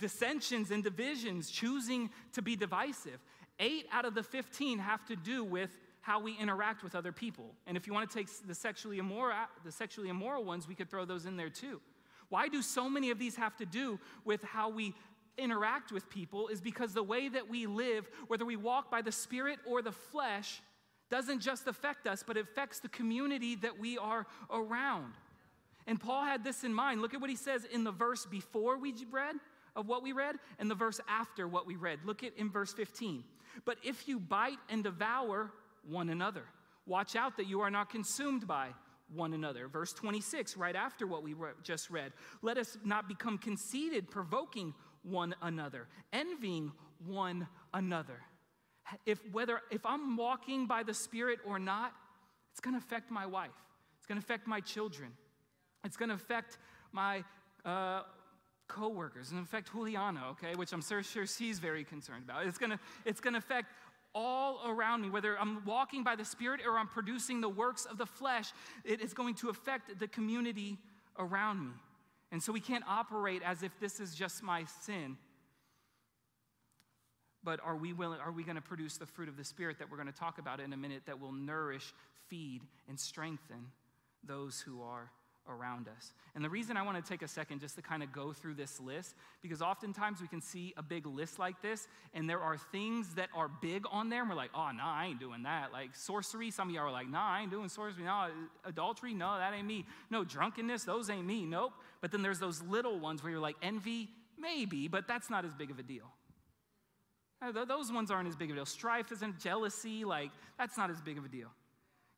dissensions 0.00 0.70
and 0.70 0.82
divisions, 0.82 1.50
choosing 1.50 2.10
to 2.32 2.42
be 2.42 2.56
divisive. 2.56 3.20
Eight 3.58 3.86
out 3.92 4.04
of 4.04 4.14
the 4.14 4.22
15 4.22 4.78
have 4.78 5.04
to 5.06 5.16
do 5.16 5.44
with 5.44 5.70
how 6.00 6.18
we 6.20 6.36
interact 6.38 6.82
with 6.82 6.94
other 6.94 7.12
people. 7.12 7.54
And 7.66 7.76
if 7.76 7.86
you 7.86 7.92
want 7.92 8.10
to 8.10 8.16
take 8.16 8.28
the 8.46 8.54
sexually 8.54 8.98
immoral, 8.98 9.36
the 9.64 9.72
sexually 9.72 10.08
immoral 10.08 10.44
ones, 10.44 10.66
we 10.66 10.74
could 10.74 10.90
throw 10.90 11.04
those 11.04 11.26
in 11.26 11.36
there 11.36 11.50
too. 11.50 11.80
Why 12.30 12.48
do 12.48 12.62
so 12.62 12.88
many 12.88 13.10
of 13.10 13.18
these 13.18 13.36
have 13.36 13.56
to 13.56 13.66
do 13.66 14.00
with 14.24 14.42
how 14.42 14.70
we 14.70 14.94
interact 15.36 15.92
with 15.92 16.08
people? 16.08 16.48
Is 16.48 16.60
because 16.60 16.94
the 16.94 17.02
way 17.02 17.28
that 17.28 17.48
we 17.48 17.66
live, 17.66 18.08
whether 18.28 18.46
we 18.46 18.56
walk 18.56 18.90
by 18.90 19.02
the 19.02 19.12
spirit 19.12 19.58
or 19.66 19.82
the 19.82 19.92
flesh, 19.92 20.62
doesn't 21.10 21.40
just 21.40 21.66
affect 21.66 22.06
us, 22.06 22.22
but 22.26 22.36
it 22.36 22.44
affects 22.44 22.78
the 22.78 22.88
community 22.88 23.56
that 23.56 23.78
we 23.78 23.98
are 23.98 24.26
around. 24.50 25.12
And 25.86 26.00
Paul 26.00 26.24
had 26.24 26.44
this 26.44 26.62
in 26.62 26.72
mind. 26.72 27.02
Look 27.02 27.14
at 27.14 27.20
what 27.20 27.30
he 27.30 27.36
says 27.36 27.64
in 27.64 27.84
the 27.84 27.90
verse 27.90 28.24
before 28.24 28.78
we 28.78 28.94
read 29.10 29.34
of 29.76 29.86
what 29.86 30.02
we 30.02 30.12
read 30.12 30.36
and 30.58 30.70
the 30.70 30.74
verse 30.74 31.00
after 31.08 31.46
what 31.48 31.66
we 31.66 31.76
read. 31.76 32.00
Look 32.04 32.22
at 32.22 32.36
in 32.36 32.50
verse 32.50 32.72
15. 32.72 33.24
But 33.64 33.78
if 33.84 34.08
you 34.08 34.18
bite 34.18 34.58
and 34.68 34.84
devour 34.84 35.52
one 35.88 36.08
another, 36.08 36.44
watch 36.86 37.16
out 37.16 37.36
that 37.36 37.46
you 37.46 37.60
are 37.60 37.70
not 37.70 37.90
consumed 37.90 38.46
by 38.46 38.68
one 39.14 39.34
another. 39.34 39.68
Verse 39.68 39.92
26, 39.92 40.56
right 40.56 40.76
after 40.76 41.06
what 41.06 41.22
we 41.22 41.32
re- 41.32 41.50
just 41.62 41.90
read. 41.90 42.12
Let 42.42 42.58
us 42.58 42.78
not 42.84 43.08
become 43.08 43.38
conceited, 43.38 44.10
provoking 44.10 44.74
one 45.02 45.34
another, 45.42 45.88
envying 46.12 46.72
one 47.06 47.48
another. 47.74 48.20
If 49.06 49.20
whether 49.32 49.60
if 49.70 49.86
I'm 49.86 50.16
walking 50.16 50.66
by 50.66 50.82
the 50.82 50.94
Spirit 50.94 51.38
or 51.46 51.58
not, 51.58 51.92
it's 52.50 52.60
going 52.60 52.74
to 52.74 52.78
affect 52.78 53.10
my 53.10 53.26
wife. 53.26 53.50
It's 53.98 54.06
going 54.06 54.20
to 54.20 54.24
affect 54.24 54.46
my 54.46 54.60
children. 54.60 55.12
It's 55.84 55.96
going 55.96 56.08
to 56.08 56.14
affect 56.14 56.58
my 56.92 57.24
uh, 57.64 58.02
coworkers. 58.70 59.30
Going 59.30 59.44
to 59.44 59.48
affect 59.48 59.72
Juliana, 59.72 60.22
okay, 60.30 60.54
which 60.54 60.72
I'm 60.72 60.82
sure, 60.82 61.02
sure 61.02 61.26
she's 61.26 61.58
very 61.58 61.84
concerned 61.84 62.24
about. 62.24 62.46
It's 62.46 62.58
to, 62.58 62.78
it's 63.04 63.20
to 63.20 63.36
affect 63.36 63.68
all 64.14 64.60
around 64.66 65.02
me, 65.02 65.10
whether 65.10 65.38
I'm 65.38 65.64
walking 65.64 66.02
by 66.02 66.16
the 66.16 66.24
Spirit 66.24 66.60
or 66.66 66.78
I'm 66.78 66.88
producing 66.88 67.40
the 67.40 67.48
works 67.48 67.84
of 67.84 67.98
the 67.98 68.06
flesh, 68.06 68.52
it 68.84 69.00
is 69.00 69.12
going 69.14 69.34
to 69.36 69.50
affect 69.50 69.98
the 69.98 70.08
community 70.08 70.78
around 71.18 71.60
me. 71.60 71.74
And 72.32 72.42
so 72.42 72.52
we 72.52 72.60
can't 72.60 72.84
operate 72.88 73.42
as 73.44 73.62
if 73.62 73.78
this 73.80 74.00
is 74.00 74.14
just 74.14 74.42
my 74.42 74.64
sin. 74.82 75.16
But 77.42 77.60
are 77.64 77.76
we 77.76 77.92
willing, 77.92 78.20
are 78.20 78.32
we 78.32 78.42
going 78.44 78.56
to 78.56 78.62
produce 78.62 78.96
the 78.96 79.06
fruit 79.06 79.28
of 79.28 79.36
the 79.36 79.44
Spirit 79.44 79.78
that 79.78 79.90
we're 79.90 79.96
going 79.96 80.12
to 80.12 80.18
talk 80.18 80.38
about 80.38 80.60
in 80.60 80.72
a 80.72 80.76
minute 80.76 81.02
that 81.06 81.20
will 81.20 81.32
nourish, 81.32 81.92
feed, 82.28 82.62
and 82.88 82.98
strengthen 82.98 83.66
those 84.24 84.60
who 84.60 84.82
are 84.82 85.10
around 85.48 85.88
us. 85.88 86.12
And 86.34 86.44
the 86.44 86.48
reason 86.48 86.76
I 86.76 86.82
want 86.82 87.02
to 87.02 87.08
take 87.08 87.22
a 87.22 87.28
second 87.28 87.60
just 87.60 87.76
to 87.76 87.82
kind 87.82 88.02
of 88.02 88.12
go 88.12 88.32
through 88.32 88.54
this 88.54 88.80
list, 88.80 89.14
because 89.42 89.62
oftentimes 89.62 90.20
we 90.20 90.28
can 90.28 90.40
see 90.40 90.74
a 90.76 90.82
big 90.82 91.06
list 91.06 91.38
like 91.38 91.60
this, 91.62 91.88
and 92.14 92.28
there 92.28 92.40
are 92.40 92.56
things 92.56 93.14
that 93.14 93.28
are 93.34 93.48
big 93.48 93.84
on 93.90 94.08
there, 94.08 94.20
and 94.20 94.30
we're 94.30 94.36
like, 94.36 94.50
oh, 94.54 94.70
nah, 94.72 94.94
I 94.94 95.06
ain't 95.06 95.20
doing 95.20 95.42
that. 95.44 95.72
Like 95.72 95.94
sorcery, 95.94 96.50
some 96.50 96.68
of 96.68 96.74
y'all 96.74 96.84
are 96.84 96.92
like, 96.92 97.08
nah, 97.08 97.30
I 97.30 97.42
ain't 97.42 97.50
doing 97.50 97.68
sorcery. 97.68 98.04
No, 98.04 98.28
adultery, 98.64 99.14
no, 99.14 99.38
that 99.38 99.54
ain't 99.54 99.66
me. 99.66 99.86
No, 100.10 100.24
drunkenness, 100.24 100.84
those 100.84 101.10
ain't 101.10 101.26
me. 101.26 101.44
Nope. 101.44 101.72
But 102.00 102.12
then 102.12 102.22
there's 102.22 102.38
those 102.38 102.62
little 102.62 102.98
ones 102.98 103.22
where 103.22 103.32
you're 103.32 103.40
like, 103.40 103.56
envy, 103.62 104.08
maybe, 104.38 104.88
but 104.88 105.06
that's 105.06 105.30
not 105.30 105.44
as 105.44 105.54
big 105.54 105.70
of 105.70 105.78
a 105.78 105.82
deal. 105.82 106.10
Uh, 107.42 107.64
those 107.64 107.90
ones 107.90 108.10
aren't 108.10 108.28
as 108.28 108.36
big 108.36 108.50
of 108.50 108.56
a 108.56 108.58
deal. 108.58 108.66
Strife 108.66 109.12
isn't 109.12 109.38
jealousy, 109.38 110.04
like, 110.04 110.30
that's 110.58 110.76
not 110.76 110.90
as 110.90 111.00
big 111.00 111.16
of 111.16 111.24
a 111.24 111.28
deal. 111.28 111.48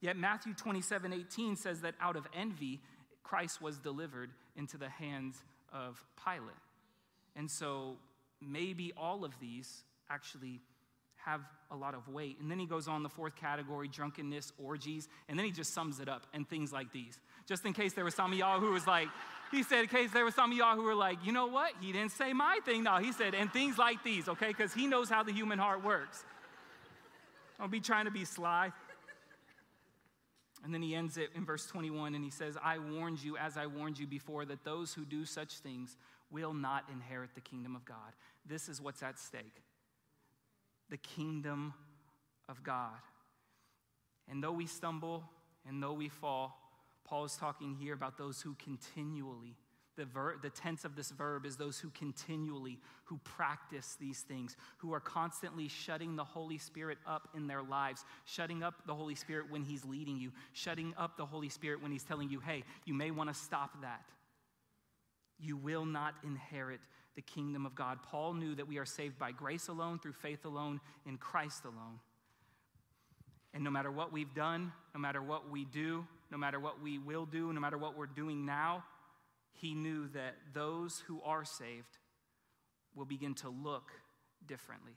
Yet 0.01 0.17
Matthew 0.17 0.53
27 0.53 1.13
18 1.13 1.57
says 1.57 1.81
that 1.83 1.95
out 2.01 2.17
of 2.17 2.27
envy, 2.35 2.81
Christ 3.23 3.63
was 3.63 3.79
delivered 3.79 4.31
into 4.57 4.77
the 4.77 4.89
hands 4.89 5.43
of 5.73 6.05
Pilate. 6.23 6.55
And 7.37 7.51
so 7.51 7.97
maybe 8.41 8.93
all 8.97 9.25
of 9.25 9.33
these 9.41 9.85
actually 10.11 10.61
have 11.25 11.41
a 11.71 11.77
lot 11.77 11.95
of 11.95 12.09
weight. 12.09 12.39
And 12.41 12.51
then 12.51 12.59
he 12.59 12.67
goes 12.67 12.89
on 12.89 13.03
the 13.03 13.09
fourth 13.09 13.37
category 13.37 13.89
drunkenness, 13.89 14.53
orgies, 14.59 15.09
and 15.29 15.39
then 15.39 15.47
he 15.47 15.53
just 15.53 15.73
sums 15.73 16.01
it 16.01 16.09
up 16.09 16.27
and 16.35 16.49
things 16.49 16.73
like 16.73 16.93
these. 16.93 17.19
Just 17.47 17.65
in 17.65 17.73
case 17.73 17.93
there 17.93 18.05
was 18.05 18.15
some 18.15 18.33
of 18.33 18.39
y'all 18.39 18.61
who 18.61 18.73
was 18.73 18.87
like, 18.87 19.09
he 19.51 19.63
said, 19.63 19.81
in 19.83 19.89
case 19.89 20.11
there 20.13 20.25
was 20.25 20.35
some 20.35 20.51
of 20.51 20.59
y'all 20.59 20.75
who 20.75 20.83
were 20.83 20.95
like, 20.95 21.19
you 21.25 21.33
know 21.33 21.47
what? 21.47 21.73
He 21.81 21.93
didn't 21.93 22.13
say 22.13 22.33
my 22.33 22.59
thing. 22.65 22.83
No, 22.83 22.97
he 22.97 23.13
said, 23.13 23.35
and 23.35 23.53
things 23.53 23.79
like 23.79 24.03
these, 24.03 24.29
okay? 24.29 24.49
Because 24.49 24.73
he 24.73 24.87
knows 24.87 25.09
how 25.09 25.23
the 25.23 25.33
human 25.33 25.59
heart 25.59 25.85
works. 25.85 26.25
Don't 27.59 27.71
be 27.71 27.81
trying 27.81 28.07
to 28.07 28.11
be 28.11 28.25
sly. 28.25 28.73
And 30.65 30.73
then 30.73 30.83
he 30.83 30.95
ends 30.95 31.17
it 31.17 31.31
in 31.35 31.45
verse 31.45 31.67
21 31.67 32.15
and 32.15 32.25
he 32.25 32.31
says, 32.31 32.57
I 32.63 32.79
warned 32.79 33.23
you, 33.23 33.37
as 33.37 33.57
I 33.57 33.67
warned 33.67 33.99
you 33.99 34.07
before, 34.07 34.45
that 34.45 34.65
those 34.65 34.95
who 34.95 35.05
do 35.05 35.25
such 35.25 35.55
things 35.59 35.97
will 36.31 36.55
not 36.55 36.85
inherit 36.93 37.35
the 37.35 37.41
kingdom 37.41 37.75
of 37.75 37.85
God. 37.85 38.15
This 38.47 38.69
is 38.69 38.81
what's 38.81 39.03
at 39.03 39.19
stake 39.19 39.63
the 40.91 40.97
kingdom 40.99 41.73
of 42.51 42.63
God. 42.63 42.99
And 44.31 44.43
though 44.43 44.53
we 44.53 44.67
stumble 44.67 45.25
and 45.67 45.83
though 45.83 45.95
we 45.95 46.11
fall, 46.11 46.59
Paul 47.05 47.25
is 47.25 47.35
talking 47.35 47.75
here 47.75 47.95
about 47.95 48.19
those 48.19 48.43
who 48.43 48.55
continually 48.63 49.57
the, 49.97 50.05
ver- 50.05 50.37
the 50.43 50.51
tense 50.51 50.85
of 50.85 50.97
this 50.97 51.11
verb 51.11 51.45
is 51.45 51.57
those 51.57 51.79
who 51.79 51.91
continually, 51.91 52.79
who 53.05 53.19
practice 53.25 53.97
these 54.01 54.21
things, 54.21 54.57
who 54.79 54.93
are 54.95 55.01
constantly 55.01 55.69
shutting 55.69 56.17
the 56.17 56.25
Holy 56.25 56.59
Spirit 56.59 56.99
up 57.07 57.29
in 57.35 57.47
their 57.47 57.63
lives, 57.63 58.05
shutting 58.25 58.63
up 58.63 58.75
the 58.87 58.95
Holy 58.95 59.15
Spirit 59.15 59.51
when 59.51 59.63
He's 59.63 59.85
leading 59.85 60.17
you, 60.17 60.33
shutting 60.53 60.95
up 60.97 61.17
the 61.17 61.27
Holy 61.27 61.49
Spirit 61.49 61.83
when 61.83 61.93
He's 61.93 62.05
telling 62.05 62.31
you, 62.31 62.41
hey, 62.41 62.65
you 62.85 62.95
may 62.95 63.11
want 63.11 63.33
to 63.33 63.35
stop 63.35 63.83
that. 63.83 64.05
You 65.39 65.57
will 65.57 65.85
not 65.85 66.15
inherit 66.25 66.81
the 67.15 67.23
kingdom 67.23 67.67
of 67.67 67.75
God. 67.75 67.99
Paul 68.03 68.35
knew 68.35 68.55
that 68.55 68.67
we 68.67 68.79
are 68.79 68.87
saved 68.87 69.19
by 69.19 69.33
grace 69.33 69.69
alone, 69.69 69.99
through 69.99 70.13
faith 70.13 70.45
alone, 70.45 70.81
in 71.07 71.19
Christ 71.19 71.65
alone. 71.65 71.99
And 73.53 73.63
no 73.63 73.71
matter 73.71 73.91
what 73.91 74.13
we've 74.13 74.33
done, 74.35 74.73
no 74.95 75.01
matter 75.01 75.21
what 75.21 75.51
we 75.51 75.67
do, 75.67 76.07
no 76.31 76.39
matter 76.39 76.59
what 76.59 76.81
we 76.81 76.99
will 76.99 77.27
do, 77.27 77.53
no 77.53 77.61
matter 77.61 77.77
what 77.77 77.99
we're 77.99 78.07
doing 78.07 78.47
now, 78.47 78.83
he 79.53 79.75
knew 79.75 80.09
that 80.09 80.35
those 80.53 81.03
who 81.07 81.21
are 81.23 81.45
saved 81.45 81.99
will 82.95 83.05
begin 83.05 83.35
to 83.35 83.49
look 83.49 83.91
differently. 84.47 84.97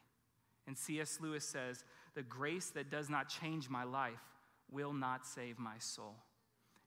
And 0.68 0.78
C.S. 0.78 1.20
Lewis 1.22 1.46
says, 1.46 1.84
The 2.16 2.24
grace 2.24 2.70
that 2.72 2.90
does 2.90 3.10
not 3.10 3.30
change 3.30 3.70
my 3.70 3.84
life 3.84 4.22
will 4.72 4.94
not 4.94 5.26
save 5.26 5.60
my 5.60 5.78
soul. 5.78 6.16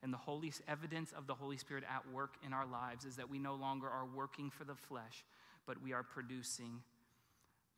And 0.02 0.12
the 0.12 0.18
holy 0.18 0.52
evidence 0.68 1.12
of 1.16 1.26
the 1.26 1.34
Holy 1.34 1.56
Spirit 1.56 1.84
at 1.92 2.12
work 2.12 2.34
in 2.44 2.52
our 2.52 2.66
lives 2.66 3.04
is 3.04 3.16
that 3.16 3.28
we 3.28 3.38
no 3.38 3.54
longer 3.54 3.88
are 3.88 4.06
working 4.06 4.50
for 4.50 4.64
the 4.64 4.74
flesh, 4.74 5.24
but 5.66 5.82
we 5.82 5.92
are 5.92 6.02
producing 6.02 6.82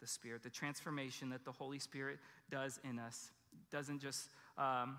the 0.00 0.06
Spirit. 0.06 0.42
The 0.42 0.50
transformation 0.50 1.30
that 1.30 1.44
the 1.44 1.52
Holy 1.52 1.78
Spirit 1.78 2.18
does 2.50 2.78
in 2.88 2.98
us 2.98 3.30
doesn't 3.70 4.00
just 4.00 4.28
um, 4.58 4.98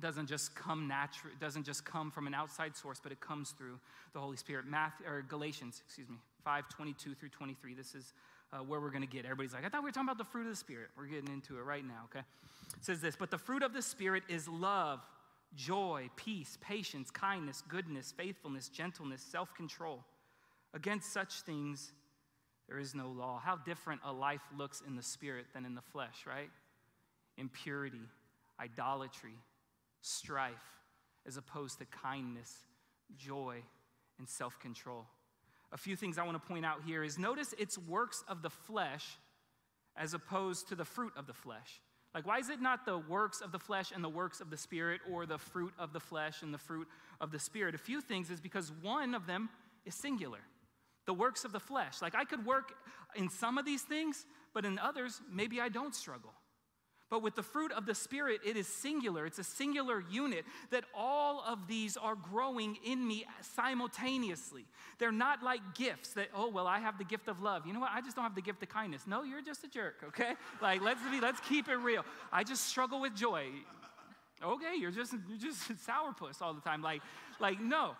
doesn't 0.00 0.26
just 0.26 0.54
come 0.54 0.86
natural, 0.86 1.32
doesn't 1.40 1.64
just 1.64 1.84
come 1.84 2.10
from 2.10 2.26
an 2.26 2.34
outside 2.34 2.76
source, 2.76 3.00
but 3.02 3.12
it 3.12 3.20
comes 3.20 3.50
through 3.50 3.78
the 4.12 4.20
Holy 4.20 4.36
Spirit. 4.36 4.66
Matthew, 4.66 5.06
or 5.06 5.22
Galatians, 5.22 5.82
excuse 5.84 6.08
me, 6.08 6.16
5, 6.44 6.68
22 6.68 7.14
through 7.14 7.30
23. 7.30 7.74
This 7.74 7.94
is 7.94 8.12
uh, 8.52 8.58
where 8.58 8.80
we're 8.80 8.90
going 8.90 9.02
to 9.02 9.08
get. 9.08 9.24
Everybody's 9.24 9.54
like, 9.54 9.64
I 9.64 9.68
thought 9.68 9.82
we 9.82 9.88
were 9.88 9.92
talking 9.92 10.08
about 10.08 10.18
the 10.18 10.24
fruit 10.24 10.42
of 10.42 10.50
the 10.50 10.56
Spirit. 10.56 10.88
We're 10.96 11.06
getting 11.06 11.32
into 11.32 11.58
it 11.58 11.62
right 11.62 11.86
now, 11.86 12.02
okay? 12.10 12.24
It 12.76 12.84
says 12.84 13.00
this, 13.00 13.16
but 13.16 13.30
the 13.30 13.38
fruit 13.38 13.62
of 13.62 13.72
the 13.72 13.82
Spirit 13.82 14.22
is 14.28 14.46
love, 14.48 15.00
joy, 15.54 16.10
peace, 16.16 16.58
patience, 16.60 17.10
kindness, 17.10 17.62
goodness, 17.68 18.12
faithfulness, 18.16 18.68
gentleness, 18.68 19.22
self-control. 19.22 20.04
Against 20.74 21.12
such 21.12 21.40
things, 21.40 21.92
there 22.68 22.78
is 22.78 22.94
no 22.94 23.08
law. 23.08 23.40
How 23.42 23.56
different 23.56 24.02
a 24.04 24.12
life 24.12 24.42
looks 24.56 24.82
in 24.86 24.96
the 24.96 25.02
Spirit 25.02 25.46
than 25.54 25.64
in 25.64 25.74
the 25.74 25.80
flesh, 25.80 26.26
right? 26.26 26.50
Impurity, 27.38 28.02
idolatry, 28.60 29.34
strife, 30.06 30.54
as 31.26 31.36
opposed 31.36 31.78
to 31.78 31.84
kindness, 31.86 32.52
joy, 33.16 33.62
and 34.18 34.28
self 34.28 34.58
control. 34.60 35.06
A 35.72 35.76
few 35.76 35.96
things 35.96 36.16
I 36.16 36.24
want 36.24 36.40
to 36.40 36.48
point 36.48 36.64
out 36.64 36.82
here 36.86 37.02
is 37.02 37.18
notice 37.18 37.54
it's 37.58 37.76
works 37.76 38.22
of 38.28 38.42
the 38.42 38.50
flesh 38.50 39.18
as 39.96 40.14
opposed 40.14 40.68
to 40.68 40.74
the 40.74 40.84
fruit 40.84 41.12
of 41.16 41.26
the 41.26 41.32
flesh. 41.32 41.80
Like, 42.14 42.26
why 42.26 42.38
is 42.38 42.48
it 42.48 42.60
not 42.60 42.86
the 42.86 42.98
works 42.98 43.40
of 43.40 43.52
the 43.52 43.58
flesh 43.58 43.92
and 43.94 44.02
the 44.02 44.08
works 44.08 44.40
of 44.40 44.48
the 44.48 44.56
Spirit, 44.56 45.00
or 45.10 45.26
the 45.26 45.38
fruit 45.38 45.74
of 45.78 45.92
the 45.92 46.00
flesh 46.00 46.42
and 46.42 46.54
the 46.54 46.58
fruit 46.58 46.86
of 47.20 47.30
the 47.30 47.38
Spirit? 47.38 47.74
A 47.74 47.78
few 47.78 48.00
things 48.00 48.30
is 48.30 48.40
because 48.40 48.72
one 48.82 49.14
of 49.14 49.26
them 49.26 49.50
is 49.84 49.94
singular 49.94 50.40
the 51.06 51.14
works 51.14 51.44
of 51.44 51.52
the 51.52 51.60
flesh. 51.60 52.02
Like, 52.02 52.14
I 52.14 52.24
could 52.24 52.44
work 52.44 52.72
in 53.14 53.30
some 53.30 53.58
of 53.58 53.64
these 53.64 53.82
things, 53.82 54.26
but 54.52 54.64
in 54.64 54.78
others, 54.78 55.20
maybe 55.32 55.60
I 55.60 55.68
don't 55.68 55.94
struggle. 55.94 56.32
But 57.08 57.22
with 57.22 57.36
the 57.36 57.42
fruit 57.42 57.70
of 57.70 57.86
the 57.86 57.94
Spirit, 57.94 58.40
it 58.44 58.56
is 58.56 58.66
singular. 58.66 59.26
It's 59.26 59.38
a 59.38 59.44
singular 59.44 60.02
unit 60.10 60.44
that 60.70 60.84
all 60.92 61.42
of 61.46 61.68
these 61.68 61.96
are 61.96 62.16
growing 62.16 62.78
in 62.84 63.06
me 63.06 63.24
simultaneously. 63.42 64.64
They're 64.98 65.12
not 65.12 65.42
like 65.42 65.60
gifts 65.74 66.14
that, 66.14 66.28
oh, 66.34 66.50
well, 66.50 66.66
I 66.66 66.80
have 66.80 66.98
the 66.98 67.04
gift 67.04 67.28
of 67.28 67.40
love. 67.40 67.64
You 67.64 67.72
know 67.72 67.80
what? 67.80 67.92
I 67.92 68.00
just 68.00 68.16
don't 68.16 68.24
have 68.24 68.34
the 68.34 68.42
gift 68.42 68.60
of 68.64 68.70
kindness. 68.70 69.02
No, 69.06 69.22
you're 69.22 69.42
just 69.42 69.62
a 69.62 69.68
jerk, 69.68 70.02
okay? 70.08 70.34
Like, 70.62 70.82
let's 70.82 71.00
be, 71.10 71.20
let's 71.20 71.38
keep 71.40 71.68
it 71.68 71.76
real. 71.76 72.04
I 72.32 72.42
just 72.42 72.66
struggle 72.66 73.00
with 73.00 73.14
joy. 73.14 73.46
Okay, 74.42 74.74
you're 74.78 74.90
just, 74.90 75.14
you're 75.28 75.38
just 75.38 75.70
sourpuss 75.86 76.42
all 76.42 76.54
the 76.54 76.60
time. 76.60 76.82
Like, 76.82 77.02
like, 77.38 77.60
no. 77.60 77.94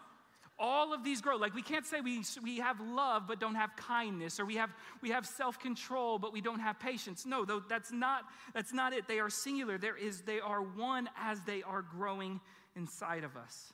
All 0.59 0.95
of 0.95 1.05
these 1.05 1.21
grow. 1.21 1.37
Like 1.37 1.55
we 1.55 1.63
can't 1.63 1.85
say 1.85 2.01
we, 2.01 2.23
we 2.43 2.59
have 2.59 2.81
love 2.81 3.25
but 3.29 3.39
don't 3.41 3.57
have 3.57 3.77
kindness, 3.77 4.41
or 4.41 4.47
we 4.47 4.57
have, 4.57 4.71
we 5.03 5.11
have 5.11 5.27
self-control 5.27 6.19
but 6.19 6.33
we 6.33 6.41
don't 6.41 6.61
have 6.61 6.79
patience. 6.81 7.27
No, 7.27 7.45
though 7.45 7.61
that's 7.61 7.93
not, 7.93 8.25
that's 8.55 8.73
not 8.73 8.93
it. 8.93 9.07
They 9.07 9.19
are 9.19 9.31
singular. 9.31 9.77
There 9.77 9.97
is, 9.97 10.23
they 10.23 10.41
are 10.41 10.63
one 10.63 11.11
as 11.17 11.41
they 11.43 11.63
are 11.63 11.83
growing 11.83 12.41
inside 12.75 13.25
of 13.25 13.37
us. 13.37 13.73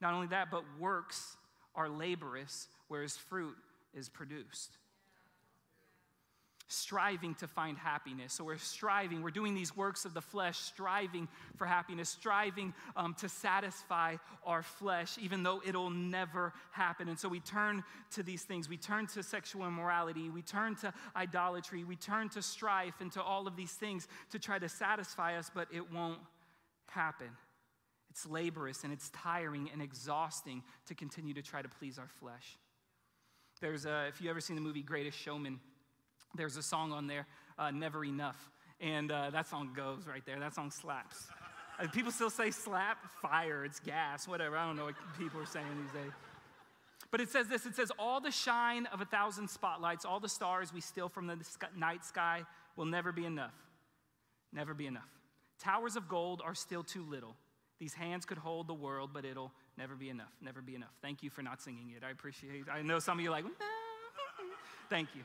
Not 0.00 0.12
only 0.12 0.26
that, 0.28 0.50
but 0.50 0.62
works 0.78 1.36
are 1.74 1.88
laborious, 1.88 2.68
whereas 2.88 3.16
fruit 3.16 3.56
is 3.94 4.08
produced 4.08 4.76
striving 6.66 7.34
to 7.36 7.46
find 7.46 7.76
happiness. 7.76 8.32
So 8.32 8.44
we're 8.44 8.58
striving, 8.58 9.22
we're 9.22 9.30
doing 9.30 9.54
these 9.54 9.76
works 9.76 10.04
of 10.04 10.14
the 10.14 10.20
flesh, 10.20 10.58
striving 10.58 11.28
for 11.56 11.66
happiness, 11.66 12.08
striving 12.08 12.72
um, 12.96 13.14
to 13.20 13.28
satisfy 13.28 14.16
our 14.44 14.62
flesh, 14.62 15.16
even 15.20 15.42
though 15.42 15.60
it'll 15.66 15.90
never 15.90 16.52
happen. 16.72 17.08
And 17.08 17.18
so 17.18 17.28
we 17.28 17.40
turn 17.40 17.84
to 18.12 18.22
these 18.22 18.42
things. 18.42 18.68
We 18.68 18.76
turn 18.76 19.06
to 19.08 19.22
sexual 19.22 19.66
immorality, 19.66 20.30
we 20.30 20.42
turn 20.42 20.74
to 20.76 20.92
idolatry, 21.14 21.84
we 21.84 21.96
turn 21.96 22.28
to 22.30 22.42
strife 22.42 23.00
and 23.00 23.12
to 23.12 23.22
all 23.22 23.46
of 23.46 23.56
these 23.56 23.72
things 23.72 24.08
to 24.30 24.38
try 24.38 24.58
to 24.58 24.68
satisfy 24.68 25.36
us, 25.36 25.50
but 25.54 25.68
it 25.72 25.92
won't 25.92 26.20
happen. 26.86 27.28
It's 28.10 28.26
laborious 28.26 28.84
and 28.84 28.92
it's 28.92 29.10
tiring 29.10 29.68
and 29.72 29.82
exhausting 29.82 30.62
to 30.86 30.94
continue 30.94 31.34
to 31.34 31.42
try 31.42 31.62
to 31.62 31.68
please 31.68 31.98
our 31.98 32.08
flesh. 32.20 32.56
There's 33.60 33.86
a, 33.86 34.06
if 34.08 34.20
you 34.20 34.30
ever 34.30 34.40
seen 34.40 34.56
the 34.56 34.62
movie 34.62 34.82
Greatest 34.82 35.18
Showman, 35.18 35.58
there's 36.34 36.56
a 36.56 36.62
song 36.62 36.92
on 36.92 37.06
there, 37.06 37.26
uh, 37.58 37.70
Never 37.70 38.04
Enough. 38.04 38.50
And 38.80 39.10
uh, 39.10 39.30
that 39.30 39.46
song 39.46 39.70
goes 39.74 40.06
right 40.06 40.24
there. 40.26 40.38
That 40.38 40.54
song 40.54 40.70
slaps. 40.70 41.28
Uh, 41.78 41.88
people 41.88 42.12
still 42.12 42.30
say 42.30 42.50
slap, 42.50 42.98
fire, 43.20 43.64
it's 43.64 43.80
gas, 43.80 44.28
whatever. 44.28 44.56
I 44.56 44.66
don't 44.66 44.76
know 44.76 44.84
what 44.84 44.94
people 45.18 45.40
are 45.40 45.46
saying 45.46 45.66
these 45.82 46.02
days. 46.02 46.12
But 47.10 47.20
it 47.20 47.28
says 47.28 47.46
this 47.46 47.66
it 47.66 47.76
says, 47.76 47.92
All 47.98 48.20
the 48.20 48.30
shine 48.30 48.86
of 48.86 49.00
a 49.00 49.04
thousand 49.04 49.48
spotlights, 49.48 50.04
all 50.04 50.20
the 50.20 50.28
stars 50.28 50.72
we 50.72 50.80
steal 50.80 51.08
from 51.08 51.26
the 51.26 51.38
night 51.76 52.04
sky 52.04 52.42
will 52.76 52.86
never 52.86 53.12
be 53.12 53.24
enough. 53.24 53.54
Never 54.52 54.74
be 54.74 54.86
enough. 54.86 55.08
Towers 55.60 55.96
of 55.96 56.08
gold 56.08 56.42
are 56.44 56.54
still 56.54 56.82
too 56.82 57.04
little. 57.08 57.36
These 57.78 57.94
hands 57.94 58.24
could 58.24 58.38
hold 58.38 58.66
the 58.66 58.74
world, 58.74 59.10
but 59.12 59.24
it'll 59.24 59.52
never 59.76 59.94
be 59.94 60.08
enough. 60.08 60.32
Never 60.40 60.62
be 60.62 60.74
enough. 60.74 60.92
Thank 61.02 61.22
you 61.22 61.30
for 61.30 61.42
not 61.42 61.60
singing 61.60 61.92
it. 61.96 62.04
I 62.04 62.10
appreciate 62.10 62.62
it. 62.62 62.66
I 62.72 62.82
know 62.82 62.98
some 62.98 63.18
of 63.18 63.24
you 63.24 63.30
like, 63.30 63.44
thank 64.88 65.08
you. 65.14 65.22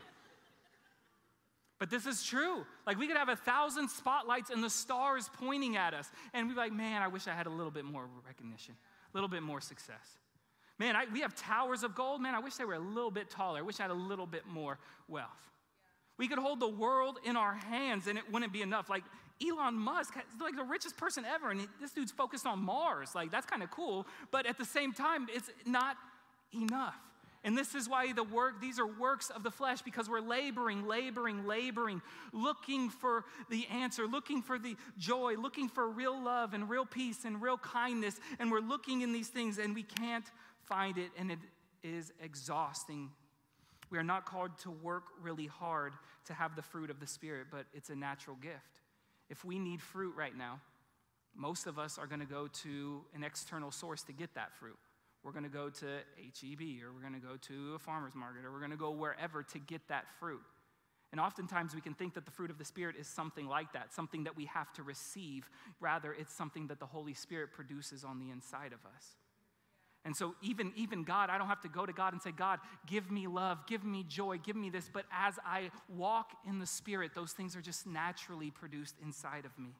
But 1.79 1.89
this 1.89 2.05
is 2.05 2.23
true. 2.23 2.65
Like 2.85 2.99
we 2.99 3.07
could 3.07 3.17
have 3.17 3.29
a 3.29 3.35
thousand 3.35 3.89
spotlights 3.89 4.49
and 4.49 4.63
the 4.63 4.69
stars 4.69 5.29
pointing 5.39 5.77
at 5.77 5.93
us, 5.93 6.11
and 6.33 6.47
we're 6.47 6.55
like, 6.55 6.73
man, 6.73 7.01
I 7.01 7.07
wish 7.07 7.27
I 7.27 7.33
had 7.33 7.47
a 7.47 7.49
little 7.49 7.71
bit 7.71 7.85
more 7.85 8.05
recognition, 8.27 8.75
a 9.13 9.17
little 9.17 9.29
bit 9.29 9.41
more 9.41 9.61
success. 9.61 10.17
Man, 10.77 10.95
I, 10.95 11.05
we 11.11 11.21
have 11.21 11.35
towers 11.35 11.83
of 11.83 11.95
gold. 11.95 12.21
Man, 12.21 12.35
I 12.35 12.39
wish 12.39 12.55
they 12.55 12.65
were 12.65 12.75
a 12.75 12.79
little 12.79 13.11
bit 13.11 13.29
taller. 13.29 13.59
I 13.59 13.61
wish 13.61 13.79
I 13.79 13.83
had 13.83 13.91
a 13.91 13.93
little 13.93 14.25
bit 14.25 14.45
more 14.47 14.77
wealth. 15.07 15.27
We 16.17 16.27
could 16.27 16.37
hold 16.37 16.59
the 16.59 16.69
world 16.69 17.17
in 17.23 17.37
our 17.37 17.53
hands 17.53 18.07
and 18.07 18.17
it 18.17 18.23
wouldn't 18.31 18.51
be 18.51 18.61
enough. 18.61 18.89
Like 18.89 19.03
Elon 19.45 19.75
Musk, 19.75 20.15
like 20.41 20.55
the 20.55 20.63
richest 20.63 20.97
person 20.97 21.23
ever, 21.25 21.51
and 21.51 21.67
this 21.79 21.91
dude's 21.91 22.11
focused 22.11 22.45
on 22.45 22.59
Mars. 22.59 23.15
Like, 23.15 23.31
that's 23.31 23.45
kind 23.45 23.63
of 23.63 23.71
cool. 23.71 24.05
But 24.31 24.45
at 24.45 24.57
the 24.57 24.65
same 24.65 24.91
time, 24.93 25.27
it's 25.33 25.49
not 25.65 25.95
enough. 26.53 26.95
And 27.43 27.57
this 27.57 27.73
is 27.73 27.87
why 27.87 28.11
the 28.11 28.23
work, 28.23 28.59
these 28.59 28.79
are 28.79 28.85
works 28.85 29.29
of 29.29 29.43
the 29.43 29.51
flesh, 29.51 29.81
because 29.81 30.09
we're 30.09 30.19
laboring, 30.19 30.85
laboring, 30.85 31.47
laboring, 31.47 32.01
looking 32.33 32.89
for 32.89 33.23
the 33.49 33.65
answer, 33.67 34.05
looking 34.07 34.41
for 34.41 34.59
the 34.59 34.75
joy, 34.97 35.35
looking 35.35 35.69
for 35.69 35.87
real 35.89 36.21
love 36.21 36.53
and 36.53 36.69
real 36.69 36.85
peace 36.85 37.23
and 37.23 37.41
real 37.41 37.57
kindness. 37.57 38.19
And 38.39 38.51
we're 38.51 38.59
looking 38.59 39.01
in 39.01 39.13
these 39.13 39.29
things 39.29 39.57
and 39.57 39.73
we 39.73 39.83
can't 39.83 40.25
find 40.63 40.97
it, 40.97 41.11
and 41.17 41.31
it 41.31 41.39
is 41.81 42.11
exhausting. 42.21 43.09
We 43.89 43.97
are 43.97 44.03
not 44.03 44.25
called 44.25 44.57
to 44.59 44.71
work 44.71 45.05
really 45.21 45.47
hard 45.47 45.93
to 46.25 46.33
have 46.33 46.55
the 46.55 46.61
fruit 46.61 46.89
of 46.89 46.99
the 46.99 47.07
Spirit, 47.07 47.47
but 47.49 47.65
it's 47.73 47.89
a 47.89 47.95
natural 47.95 48.35
gift. 48.35 48.81
If 49.29 49.45
we 49.45 49.57
need 49.59 49.81
fruit 49.81 50.13
right 50.15 50.37
now, 50.37 50.59
most 51.35 51.67
of 51.67 51.79
us 51.79 51.97
are 51.97 52.05
going 52.05 52.19
to 52.19 52.25
go 52.25 52.47
to 52.63 53.01
an 53.15 53.23
external 53.23 53.71
source 53.71 54.03
to 54.03 54.11
get 54.11 54.35
that 54.35 54.53
fruit. 54.59 54.77
We're 55.23 55.31
going 55.31 55.43
to 55.43 55.49
go 55.49 55.69
to 55.69 55.85
HEB, 55.85 56.83
or 56.83 56.93
we're 56.93 57.01
going 57.01 57.13
to 57.13 57.19
go 57.19 57.35
to 57.47 57.75
a 57.75 57.79
farmer's 57.79 58.15
market, 58.15 58.45
or 58.45 58.51
we're 58.51 58.59
going 58.59 58.71
to 58.71 58.77
go 58.77 58.91
wherever 58.91 59.43
to 59.43 59.59
get 59.59 59.87
that 59.89 60.05
fruit. 60.19 60.41
And 61.11 61.19
oftentimes 61.19 61.73
we 61.73 61.81
can 61.81 61.93
think 61.93 62.13
that 62.13 62.25
the 62.25 62.31
fruit 62.31 62.51
of 62.51 62.57
the 62.57 62.65
Spirit 62.65 62.95
is 62.97 63.07
something 63.07 63.47
like 63.47 63.73
that, 63.73 63.93
something 63.93 64.25
that 64.25 64.37
we 64.37 64.45
have 64.45 64.71
to 64.73 64.83
receive. 64.83 65.49
Rather, 65.79 66.13
it's 66.13 66.33
something 66.33 66.67
that 66.67 66.79
the 66.79 66.85
Holy 66.85 67.13
Spirit 67.13 67.51
produces 67.51 68.03
on 68.03 68.19
the 68.19 68.29
inside 68.29 68.73
of 68.73 68.79
us. 68.85 69.15
And 70.05 70.15
so, 70.15 70.35
even, 70.41 70.71
even 70.75 71.03
God, 71.03 71.29
I 71.29 71.37
don't 71.37 71.47
have 71.47 71.61
to 71.61 71.67
go 71.67 71.85
to 71.85 71.91
God 71.91 72.13
and 72.13 72.21
say, 72.21 72.31
God, 72.31 72.59
give 72.87 73.11
me 73.11 73.27
love, 73.27 73.65
give 73.67 73.83
me 73.83 74.05
joy, 74.07 74.37
give 74.37 74.55
me 74.55 74.69
this. 74.69 74.89
But 74.91 75.05
as 75.11 75.37
I 75.45 75.71
walk 75.89 76.31
in 76.47 76.59
the 76.59 76.65
Spirit, 76.65 77.11
those 77.15 77.33
things 77.33 77.55
are 77.55 77.61
just 77.61 77.85
naturally 77.85 78.49
produced 78.49 78.95
inside 79.03 79.45
of 79.45 79.57
me. 79.59 79.71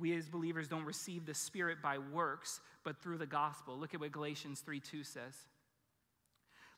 We 0.00 0.16
as 0.16 0.28
believers 0.28 0.66
don't 0.66 0.84
receive 0.84 1.26
the 1.26 1.34
Spirit 1.34 1.82
by 1.82 1.98
works, 1.98 2.60
but 2.82 3.00
through 3.02 3.18
the 3.18 3.26
gospel. 3.26 3.78
Look 3.78 3.94
at 3.94 4.00
what 4.00 4.10
Galatians 4.10 4.60
3 4.60 4.80
2 4.80 5.04
says. 5.04 5.34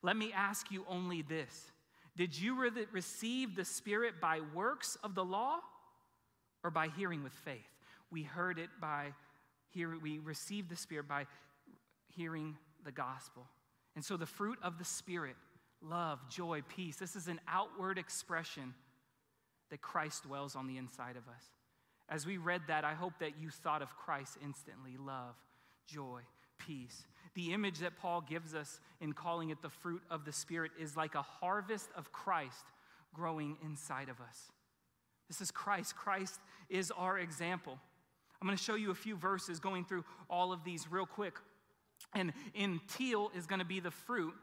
Let 0.03 0.17
me 0.17 0.33
ask 0.35 0.71
you 0.73 0.85
only 0.89 1.23
this 1.23 1.71
Did 2.17 2.39
you 2.39 2.61
re- 2.61 2.87
receive 2.91 3.55
the 3.55 3.65
Spirit 3.65 4.21
by 4.21 4.41
works 4.53 4.99
of 5.05 5.15
the 5.15 5.25
law 5.25 5.61
or 6.65 6.71
by 6.71 6.89
hearing 6.89 7.23
with 7.23 7.33
faith? 7.33 7.61
We 8.11 8.25
heard 8.25 8.59
it 8.59 8.69
by 8.81 9.15
here 9.71 9.97
we 10.03 10.19
received 10.19 10.69
the 10.69 10.77
Spirit 10.77 11.09
by 11.09 11.27
hearing 12.09 12.57
the 12.85 12.93
gospel. 12.93 13.47
And 13.95 14.05
so 14.05 14.17
the 14.17 14.27
fruit 14.27 14.59
of 14.63 14.79
the 14.79 14.85
Spirit, 14.85 15.37
love, 15.81 16.19
joy, 16.29 16.63
peace, 16.69 16.97
this 16.97 17.17
is 17.17 17.29
an 17.29 17.41
outward 17.49 17.99
expression 17.99 18.75
that 19.71 19.81
Christ 19.81 20.25
dwells 20.25 20.57
on 20.57 20.67
the 20.67 20.77
inside 20.77 21.17
of 21.17 21.27
us. 21.29 21.45
As 22.13 22.27
we 22.27 22.37
read 22.37 22.61
that, 22.69 22.85
I 22.85 22.93
hope 22.93 23.15
that 23.21 23.41
you 23.41 23.49
thought 23.49 23.81
of 23.81 23.97
Christ 23.97 24.37
instantly 24.45 24.99
love, 24.99 25.35
joy, 25.87 26.21
peace. 26.59 27.07
The 27.35 27.55
image 27.55 27.79
that 27.79 27.97
Paul 27.97 28.21
gives 28.21 28.55
us 28.55 28.81
in 29.01 29.15
calling 29.15 29.49
it 29.49 29.63
the 29.63 29.71
fruit 29.71 30.03
of 30.11 30.27
the 30.27 30.33
Spirit 30.33 30.73
is 30.79 30.95
like 30.95 31.15
a 31.15 31.23
harvest 31.23 31.89
of 31.97 32.13
Christ 32.13 32.67
growing 33.15 33.57
inside 33.65 34.11
of 34.11 34.21
us. 34.21 34.53
This 35.27 35.41
is 35.41 35.51
Christ. 35.51 35.97
Christ 35.97 36.39
is 36.69 36.91
our 36.91 37.19
example. 37.19 37.79
I'm 38.43 38.47
going 38.47 38.59
to 38.59 38.63
show 38.63 38.75
you 38.75 38.91
a 38.91 38.95
few 38.95 39.17
verses 39.17 39.59
going 39.59 39.87
through 39.87 40.05
all 40.29 40.53
of 40.53 40.65
these 40.65 40.93
real 40.93 41.07
quick. 41.07 41.39
And 42.15 42.35
in 42.53 42.83
teal 42.95 43.31
is 43.35 43.47
going 43.47 43.61
to 43.61 43.65
be 43.65 43.81
the 43.81 43.91
fruit, 43.91 44.35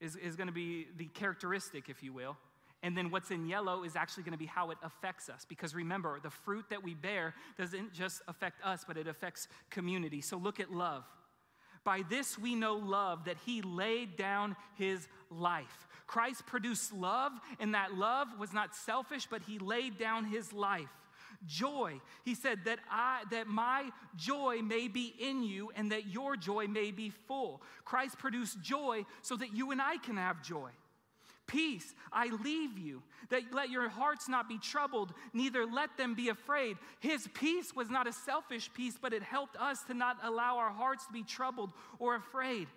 is, 0.00 0.16
is 0.16 0.34
going 0.34 0.48
to 0.48 0.52
be 0.52 0.88
the 0.96 1.06
characteristic, 1.06 1.88
if 1.88 2.02
you 2.02 2.12
will. 2.12 2.36
And 2.82 2.96
then 2.96 3.10
what's 3.10 3.30
in 3.30 3.46
yellow 3.46 3.82
is 3.82 3.96
actually 3.96 4.22
going 4.22 4.32
to 4.32 4.38
be 4.38 4.46
how 4.46 4.70
it 4.70 4.78
affects 4.82 5.28
us. 5.28 5.44
Because 5.48 5.74
remember, 5.74 6.20
the 6.22 6.30
fruit 6.30 6.66
that 6.70 6.82
we 6.82 6.94
bear 6.94 7.34
doesn't 7.56 7.92
just 7.92 8.22
affect 8.28 8.64
us, 8.64 8.84
but 8.86 8.96
it 8.96 9.08
affects 9.08 9.48
community. 9.70 10.20
So 10.20 10.36
look 10.36 10.60
at 10.60 10.70
love. 10.70 11.04
By 11.84 12.02
this 12.08 12.38
we 12.38 12.54
know 12.54 12.74
love, 12.74 13.24
that 13.24 13.36
he 13.44 13.62
laid 13.62 14.16
down 14.16 14.56
his 14.76 15.08
life. 15.30 15.88
Christ 16.06 16.46
produced 16.46 16.92
love, 16.92 17.32
and 17.58 17.74
that 17.74 17.94
love 17.94 18.28
was 18.38 18.52
not 18.52 18.74
selfish, 18.74 19.26
but 19.30 19.42
he 19.42 19.58
laid 19.58 19.98
down 19.98 20.24
his 20.24 20.52
life 20.52 20.90
joy. 21.46 22.00
He 22.24 22.34
said 22.34 22.60
that 22.64 22.80
I 22.90 23.22
that 23.30 23.46
my 23.46 23.90
joy 24.16 24.60
may 24.62 24.88
be 24.88 25.14
in 25.18 25.42
you 25.42 25.70
and 25.76 25.92
that 25.92 26.06
your 26.08 26.36
joy 26.36 26.66
may 26.66 26.90
be 26.90 27.10
full. 27.10 27.62
Christ 27.84 28.18
produced 28.18 28.60
joy 28.60 29.04
so 29.22 29.36
that 29.36 29.54
you 29.54 29.70
and 29.70 29.80
I 29.80 29.98
can 29.98 30.16
have 30.16 30.42
joy. 30.42 30.70
Peace 31.48 31.94
I 32.12 32.28
leave 32.44 32.78
you, 32.78 33.02
that 33.30 33.42
let 33.52 33.70
your 33.70 33.88
hearts 33.88 34.28
not 34.28 34.48
be 34.48 34.58
troubled, 34.58 35.12
neither 35.32 35.66
let 35.66 35.96
them 35.96 36.14
be 36.14 36.28
afraid. 36.28 36.76
His 37.00 37.26
peace 37.34 37.74
was 37.74 37.90
not 37.90 38.06
a 38.06 38.12
selfish 38.12 38.70
peace, 38.72 38.96
but 39.00 39.12
it 39.12 39.22
helped 39.22 39.56
us 39.56 39.82
to 39.84 39.94
not 39.94 40.18
allow 40.22 40.58
our 40.58 40.70
hearts 40.70 41.06
to 41.06 41.12
be 41.12 41.24
troubled 41.24 41.72
or 41.98 42.14
afraid. 42.14 42.68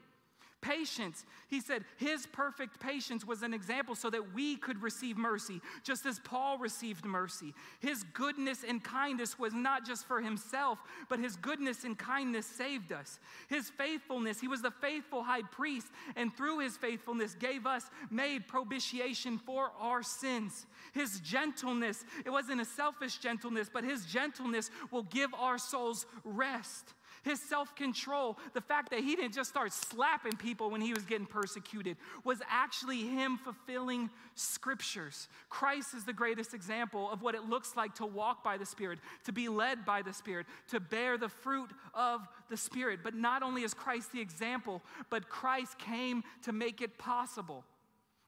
Patience. 0.62 1.26
He 1.47 1.59
said 1.59 1.84
his 1.97 2.28
perfect 2.28 2.80
patience 2.80 3.26
was 3.26 3.41
an 3.41 3.53
example 3.53 3.95
so 3.95 4.09
that 4.12 4.34
we 4.34 4.57
could 4.57 4.82
receive 4.82 5.18
mercy, 5.18 5.59
just 5.84 6.05
as 6.05 6.20
Paul 6.20 6.59
received 6.59 7.03
mercy. 7.03 7.53
His 7.80 8.03
goodness 8.14 8.64
and 8.68 8.84
kindness 8.84 9.39
was 9.39 9.53
not 9.53 9.86
just 9.86 10.07
for 10.07 10.22
himself, 10.22 10.78
but 11.09 11.20
his 11.20 11.36
goodness 11.36 11.84
and 11.84 11.97
kindness 11.97 12.45
saved 12.45 12.91
us. 12.91 13.20
His 13.49 13.70
faithfulness, 13.72 14.39
he 14.39 14.47
was 14.47 14.62
the 14.62 14.72
faithful 14.72 15.24
high 15.24 15.41
priest, 15.41 15.88
and 16.16 16.34
through 16.36 16.59
his 16.59 16.78
faithfulness 16.78 17.36
gave 17.36 17.66
us, 17.66 17.89
made 18.12 18.47
propitiation 18.47 19.39
for 19.39 19.72
our 19.80 20.03
sins. 20.03 20.68
His 20.93 21.20
gentleness, 21.22 22.05
it 22.26 22.30
wasn't 22.30 22.62
a 22.62 22.66
selfish 22.66 23.18
gentleness, 23.18 23.70
but 23.72 23.84
his 23.84 24.05
gentleness 24.05 24.70
will 24.91 25.03
give 25.03 25.34
our 25.34 25.57
souls 25.57 26.05
rest. 26.24 26.93
His 27.24 27.39
self 27.39 27.76
control, 27.76 28.39
the 28.53 28.61
fact 28.61 28.89
that 28.89 29.01
he 29.01 29.15
didn't 29.15 29.34
just 29.34 29.49
start 29.49 29.72
slapping 29.72 30.34
people 30.34 30.72
when 30.72 30.82
he 30.82 30.91
was 30.91 31.03
getting 31.03 31.28
persecuted, 31.28 31.97
was 32.24 32.41
actually 32.49 33.01
him 33.01 33.38
fulfilling 33.38 34.09
scriptures. 34.34 35.28
Christ 35.49 35.93
is 35.93 36.03
the 36.03 36.13
greatest 36.13 36.55
example 36.55 37.09
of 37.11 37.22
what 37.22 37.36
it 37.36 37.43
looks 37.43 37.76
like 37.76 37.93
to 37.95 38.07
walk 38.07 38.43
by 38.43 38.57
the 38.57 38.65
Spirit, 38.65 38.97
to 39.26 39.32
be 39.32 39.49
led 39.49 39.86
by 39.86 40.01
the 40.01 40.13
Spirit, 40.13 40.47
to 40.69 40.80
bear 40.80 41.17
the 41.17 41.30
fruit 41.30 41.69
of 41.93 42.28
the 42.49 42.57
Spirit. 42.57 43.01
But 43.03 43.13
not 43.13 43.43
only 43.43 43.61
is 43.61 43.76
Christ 43.76 44.11
the 44.11 44.22
example, 44.22 44.82
but 45.11 45.30
Christ 45.30 45.78
came 45.78 46.24
to 46.43 46.51
make 46.51 46.82
it 46.82 46.97
possible. 46.97 47.63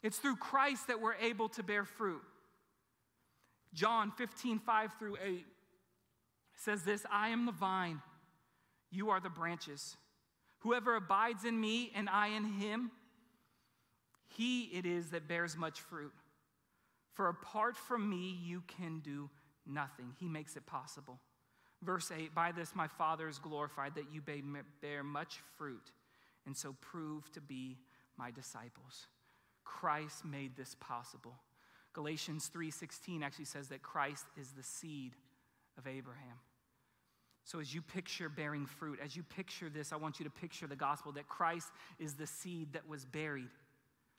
It's 0.04 0.18
through 0.18 0.36
Christ 0.36 0.88
that 0.88 1.02
we're 1.02 1.16
able 1.16 1.50
to 1.50 1.64
bear 1.64 1.84
fruit. 1.84 2.22
John 3.74 4.12
15, 4.12 4.60
5 4.60 4.92
through 5.00 5.18
8 5.24 5.46
says 6.58 6.84
this 6.84 7.06
I 7.12 7.30
am 7.30 7.48
the 7.48 7.52
vine 7.52 8.02
you 8.94 9.10
are 9.10 9.20
the 9.20 9.30
branches. 9.30 9.98
Whoever 10.60 10.96
abides 10.96 11.44
in 11.44 11.60
me 11.60 11.92
and 11.96 12.10
I 12.10 12.28
in 12.28 12.46
him, 12.46 12.92
he 14.28 14.64
it 14.66 14.86
is 14.86 15.10
that 15.10 15.28
bears 15.28 15.58
much 15.58 15.82
fruit. 15.82 16.14
For 17.14 17.28
apart 17.28 17.76
from 17.76 18.10
me, 18.10 18.38
you 18.44 18.64
can 18.68 19.00
do 19.00 19.30
nothing. 19.68 20.14
He 20.20 20.28
makes 20.28 20.56
it 20.56 20.66
possible. 20.66 21.20
Verse 21.82 22.12
8 22.12 22.34
By 22.34 22.52
this 22.52 22.76
my 22.76 22.88
Father 22.88 23.28
is 23.28 23.40
glorified, 23.40 23.96
that 23.96 24.12
you 24.12 24.22
bear 24.82 25.04
much 25.04 25.40
fruit, 25.58 25.92
and 26.46 26.56
so 26.56 26.76
prove 26.82 27.32
to 27.34 27.42
be 27.42 27.78
my 28.18 28.32
disciples. 28.32 29.08
Christ 29.64 30.26
made 30.26 30.56
this 30.56 30.76
possible. 30.80 31.36
Galatians 31.94 32.50
3:16 32.50 33.24
actually 33.24 33.46
says 33.46 33.70
that 33.70 33.84
Christ 33.84 34.26
is 34.36 34.52
the 34.52 34.64
seed 34.64 35.16
of 35.78 35.88
Abraham. 35.88 36.40
So, 37.46 37.60
as 37.60 37.74
you 37.74 37.82
picture 37.82 38.30
bearing 38.30 38.66
fruit, 38.66 39.00
as 39.04 39.16
you 39.16 39.24
picture 39.24 39.70
this, 39.70 39.92
I 39.92 39.98
want 39.98 40.20
you 40.20 40.24
to 40.24 40.32
picture 40.32 40.66
the 40.66 40.76
gospel 40.76 41.12
that 41.14 41.28
Christ 41.28 41.70
is 42.00 42.14
the 42.14 42.28
seed 42.28 42.74
that 42.74 42.88
was 42.88 43.04
buried 43.04 43.50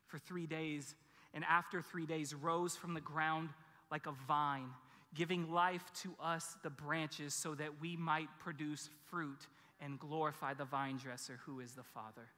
for 0.07 0.18
three 0.18 0.47
days, 0.47 0.95
and 1.33 1.43
after 1.45 1.81
three 1.81 2.07
days 2.07 2.35
rose 2.35 2.77
from 2.77 2.93
the 2.93 3.01
ground 3.01 3.49
like 3.91 4.07
a 4.07 4.12
vine, 4.29 4.68
giving 5.14 5.51
life 5.51 5.85
to 6.03 6.14
us, 6.22 6.57
the 6.62 6.70
branches, 6.70 7.33
so 7.33 7.55
that 7.55 7.81
we 7.81 7.97
might 7.97 8.29
produce 8.39 8.91
fruit 9.11 9.47
and 9.81 9.99
glorify 9.99 10.53
the 10.53 10.64
vine 10.64 10.99
dresser 10.99 11.39
who 11.47 11.61
is 11.61 11.72
the 11.72 11.83
Father. 11.83 12.29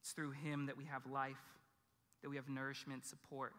It's 0.00 0.12
through 0.12 0.30
Him 0.30 0.66
that 0.66 0.76
we 0.76 0.84
have 0.84 1.06
life, 1.06 1.42
that 2.22 2.30
we 2.30 2.36
have 2.36 2.48
nourishment, 2.48 3.04
support. 3.04 3.52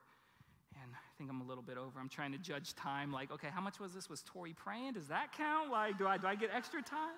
And 0.84 0.92
I 0.94 1.18
think 1.18 1.30
I'm 1.30 1.42
a 1.42 1.46
little 1.46 1.64
bit 1.64 1.78
over. 1.78 2.00
I'm 2.00 2.10
trying 2.10 2.32
to 2.32 2.38
judge 2.38 2.76
time. 2.76 3.12
Like, 3.12 3.32
okay, 3.32 3.50
how 3.52 3.62
much 3.62 3.80
was 3.80 3.94
this? 3.94 4.10
Was 4.10 4.24
Tori 4.24 4.54
praying? 4.54 4.94
Does 4.94 5.08
that 5.08 5.32
count? 5.36 5.72
Like, 5.72 5.98
do 5.98 6.08
I, 6.08 6.18
do 6.18 6.28
I 6.28 6.36
get 6.36 6.50
extra 6.54 6.82
time? 6.82 7.16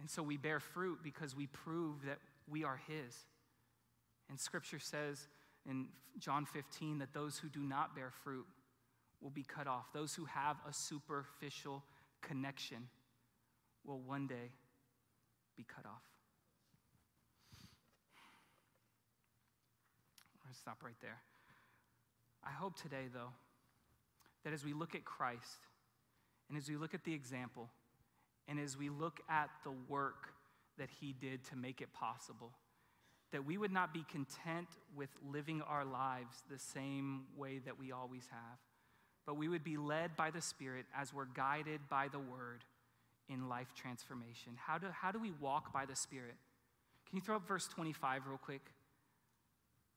And 0.00 0.08
so 0.08 0.22
we 0.22 0.36
bear 0.36 0.60
fruit 0.60 0.98
because 1.02 1.36
we 1.36 1.46
prove 1.46 2.04
that 2.06 2.18
we 2.48 2.64
are 2.64 2.80
His. 2.88 3.14
And 4.30 4.40
Scripture 4.40 4.78
says 4.78 5.28
in 5.68 5.88
John 6.18 6.46
15 6.46 6.98
that 6.98 7.12
those 7.12 7.38
who 7.38 7.48
do 7.48 7.60
not 7.60 7.94
bear 7.94 8.10
fruit 8.24 8.46
will 9.20 9.30
be 9.30 9.42
cut 9.42 9.66
off. 9.66 9.92
Those 9.92 10.14
who 10.14 10.24
have 10.24 10.56
a 10.68 10.72
superficial 10.72 11.84
connection 12.22 12.88
will 13.84 14.00
one 14.00 14.26
day 14.26 14.52
be 15.56 15.64
cut 15.64 15.84
off. 15.84 16.02
I'm 20.39 20.39
going 20.50 20.54
to 20.56 20.60
stop 20.60 20.82
right 20.84 21.00
there. 21.00 21.18
I 22.42 22.50
hope 22.50 22.74
today, 22.74 23.06
though, 23.14 23.30
that 24.42 24.52
as 24.52 24.64
we 24.64 24.72
look 24.72 24.96
at 24.96 25.04
Christ 25.04 25.68
and 26.48 26.58
as 26.58 26.68
we 26.68 26.76
look 26.76 26.92
at 26.92 27.04
the 27.04 27.14
example 27.14 27.68
and 28.48 28.58
as 28.58 28.76
we 28.76 28.88
look 28.88 29.20
at 29.28 29.48
the 29.62 29.72
work 29.88 30.32
that 30.76 30.88
he 31.00 31.12
did 31.12 31.44
to 31.50 31.56
make 31.56 31.80
it 31.80 31.92
possible, 31.92 32.50
that 33.30 33.46
we 33.46 33.58
would 33.58 33.70
not 33.70 33.94
be 33.94 34.04
content 34.10 34.66
with 34.96 35.10
living 35.30 35.62
our 35.62 35.84
lives 35.84 36.42
the 36.50 36.58
same 36.58 37.26
way 37.36 37.60
that 37.64 37.78
we 37.78 37.92
always 37.92 38.26
have, 38.32 38.58
but 39.26 39.36
we 39.36 39.46
would 39.46 39.62
be 39.62 39.76
led 39.76 40.16
by 40.16 40.32
the 40.32 40.42
Spirit 40.42 40.84
as 40.98 41.14
we're 41.14 41.26
guided 41.26 41.80
by 41.88 42.08
the 42.08 42.18
Word 42.18 42.64
in 43.28 43.48
life 43.48 43.72
transformation. 43.76 44.54
How 44.56 44.78
do, 44.78 44.88
how 44.90 45.12
do 45.12 45.20
we 45.20 45.30
walk 45.40 45.72
by 45.72 45.86
the 45.86 45.94
Spirit? 45.94 46.34
Can 47.08 47.16
you 47.16 47.22
throw 47.22 47.36
up 47.36 47.46
verse 47.46 47.68
25 47.68 48.22
real 48.26 48.38
quick? 48.38 48.62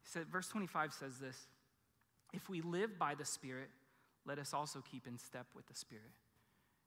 He 0.03 0.09
said, 0.09 0.27
verse 0.27 0.47
25 0.49 0.93
says 0.93 1.19
this 1.19 1.47
If 2.33 2.49
we 2.49 2.61
live 2.61 2.97
by 2.99 3.15
the 3.15 3.25
Spirit, 3.25 3.69
let 4.25 4.39
us 4.39 4.53
also 4.53 4.83
keep 4.89 5.07
in 5.07 5.17
step 5.17 5.47
with 5.55 5.67
the 5.67 5.75
Spirit. 5.75 6.11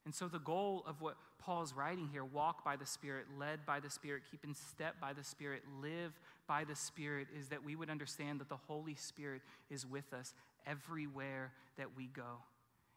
And 0.04 0.14
so, 0.14 0.28
the 0.28 0.38
goal 0.38 0.84
of 0.86 1.00
what 1.00 1.16
Paul's 1.40 1.74
writing 1.74 2.08
here 2.12 2.24
walk 2.24 2.64
by 2.64 2.76
the 2.76 2.86
Spirit, 2.86 3.26
led 3.38 3.66
by 3.66 3.80
the 3.80 3.90
Spirit, 3.90 4.22
keep 4.30 4.44
in 4.44 4.54
step 4.54 4.94
by 5.00 5.12
the 5.12 5.24
Spirit, 5.24 5.62
live 5.82 6.12
by 6.46 6.62
the 6.62 6.76
Spirit 6.76 7.26
is 7.36 7.48
that 7.48 7.64
we 7.64 7.74
would 7.74 7.90
understand 7.90 8.40
that 8.40 8.48
the 8.48 8.56
Holy 8.56 8.94
Spirit 8.94 9.42
is 9.68 9.84
with 9.84 10.12
us 10.12 10.32
everywhere 10.64 11.52
that 11.76 11.96
we 11.96 12.06
go. 12.06 12.38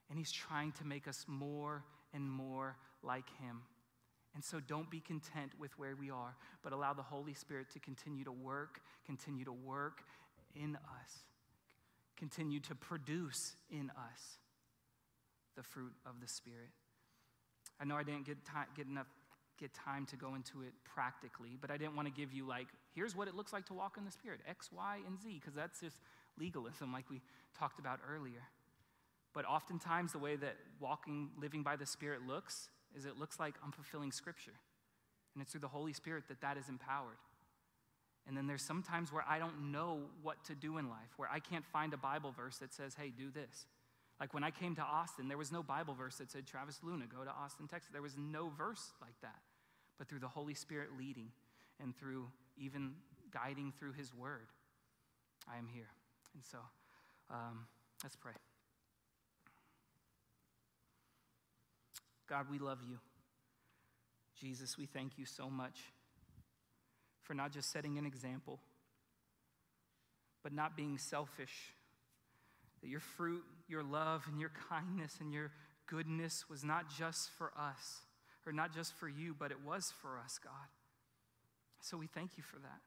And 0.09 0.19
He's 0.19 0.31
trying 0.31 0.71
to 0.73 0.85
make 0.85 1.07
us 1.07 1.25
more 1.27 1.83
and 2.13 2.29
more 2.29 2.75
like 3.01 3.25
Him. 3.41 3.61
And 4.39 4.43
so 4.45 4.61
don't 4.61 4.89
be 4.89 5.01
content 5.01 5.51
with 5.59 5.77
where 5.77 5.97
we 5.97 6.09
are, 6.09 6.33
but 6.63 6.71
allow 6.71 6.93
the 6.93 7.03
Holy 7.03 7.33
Spirit 7.33 7.69
to 7.71 7.79
continue 7.79 8.23
to 8.23 8.31
work, 8.31 8.79
continue 9.05 9.43
to 9.43 9.51
work 9.51 10.01
in 10.55 10.77
us, 10.77 11.11
continue 12.15 12.61
to 12.61 12.73
produce 12.73 13.57
in 13.69 13.89
us 13.89 14.37
the 15.57 15.61
fruit 15.61 15.91
of 16.05 16.21
the 16.21 16.27
Spirit. 16.29 16.69
I 17.81 17.83
know 17.83 17.97
I 17.97 18.03
didn't 18.03 18.25
get, 18.25 18.45
time, 18.45 18.67
get 18.77 18.87
enough 18.87 19.07
get 19.59 19.73
time 19.73 20.05
to 20.05 20.15
go 20.15 20.35
into 20.35 20.61
it 20.61 20.71
practically, 20.85 21.57
but 21.59 21.69
I 21.69 21.75
didn't 21.75 21.97
want 21.97 22.07
to 22.07 22.13
give 22.13 22.31
you 22.31 22.47
like, 22.47 22.67
here's 22.95 23.17
what 23.17 23.27
it 23.27 23.35
looks 23.35 23.51
like 23.51 23.65
to 23.65 23.73
walk 23.73 23.97
in 23.97 24.05
the 24.05 24.11
Spirit, 24.11 24.39
X, 24.47 24.69
Y, 24.71 24.99
and 25.05 25.19
Z, 25.21 25.33
because 25.33 25.53
that's 25.53 25.81
just 25.81 25.97
legalism, 26.39 26.93
like 26.93 27.09
we 27.09 27.19
talked 27.59 27.77
about 27.77 27.99
earlier. 28.09 28.47
But 29.33 29.43
oftentimes, 29.43 30.13
the 30.13 30.17
way 30.17 30.37
that 30.37 30.55
walking, 30.79 31.31
living 31.37 31.61
by 31.61 31.75
the 31.75 31.85
Spirit 31.85 32.25
looks 32.25 32.69
is 32.95 33.05
it 33.05 33.17
looks 33.17 33.39
like 33.39 33.55
I'm 33.63 33.71
fulfilling 33.71 34.11
Scripture. 34.11 34.57
And 35.33 35.41
it's 35.41 35.51
through 35.51 35.61
the 35.61 35.67
Holy 35.67 35.93
Spirit 35.93 36.23
that 36.27 36.41
that 36.41 36.57
is 36.57 36.69
empowered. 36.69 37.17
And 38.27 38.35
then 38.35 38.47
there's 38.47 38.61
sometimes 38.61 39.11
where 39.11 39.23
I 39.27 39.39
don't 39.39 39.71
know 39.71 40.01
what 40.21 40.43
to 40.45 40.55
do 40.55 40.77
in 40.77 40.89
life, 40.89 41.09
where 41.17 41.29
I 41.31 41.39
can't 41.39 41.65
find 41.65 41.93
a 41.93 41.97
Bible 41.97 42.31
verse 42.31 42.57
that 42.57 42.73
says, 42.73 42.95
hey, 42.95 43.11
do 43.15 43.31
this. 43.31 43.65
Like 44.19 44.33
when 44.33 44.43
I 44.43 44.51
came 44.51 44.75
to 44.75 44.81
Austin, 44.81 45.27
there 45.27 45.37
was 45.37 45.51
no 45.51 45.63
Bible 45.63 45.93
verse 45.93 46.17
that 46.17 46.29
said, 46.29 46.45
Travis 46.45 46.79
Deluna, 46.83 47.09
go 47.09 47.23
to 47.23 47.31
Austin, 47.31 47.67
Texas. 47.67 47.89
There 47.91 48.01
was 48.01 48.17
no 48.17 48.51
verse 48.57 48.91
like 49.01 49.19
that. 49.21 49.39
But 49.97 50.07
through 50.07 50.19
the 50.19 50.27
Holy 50.27 50.53
Spirit 50.53 50.89
leading 50.97 51.31
and 51.81 51.95
through 51.95 52.27
even 52.57 52.93
guiding 53.31 53.71
through 53.79 53.93
His 53.93 54.13
Word, 54.13 54.47
I 55.51 55.57
am 55.57 55.67
here. 55.67 55.89
And 56.33 56.43
so 56.43 56.57
um, 57.29 57.65
let's 58.03 58.15
pray. 58.15 58.33
God, 62.29 62.45
we 62.49 62.59
love 62.59 62.79
you. 62.87 62.99
Jesus, 64.39 64.77
we 64.77 64.85
thank 64.85 65.17
you 65.17 65.25
so 65.25 65.49
much 65.49 65.79
for 67.23 67.33
not 67.33 67.51
just 67.51 67.71
setting 67.71 67.97
an 67.97 68.05
example, 68.05 68.59
but 70.43 70.53
not 70.53 70.77
being 70.77 70.97
selfish 70.97 71.73
that 72.81 72.87
your 72.87 72.99
fruit, 72.99 73.43
your 73.67 73.83
love, 73.83 74.23
and 74.29 74.39
your 74.39 74.51
kindness 74.69 75.17
and 75.19 75.33
your 75.33 75.51
goodness 75.87 76.45
was 76.49 76.63
not 76.63 76.89
just 76.89 77.29
for 77.37 77.51
us, 77.57 78.01
or 78.45 78.53
not 78.53 78.73
just 78.73 78.93
for 78.93 79.09
you, 79.09 79.35
but 79.37 79.51
it 79.51 79.57
was 79.65 79.91
for 80.01 80.17
us, 80.17 80.39
God. 80.41 80.53
So 81.81 81.97
we 81.97 82.07
thank 82.07 82.37
you 82.37 82.43
for 82.43 82.57
that. 82.59 82.81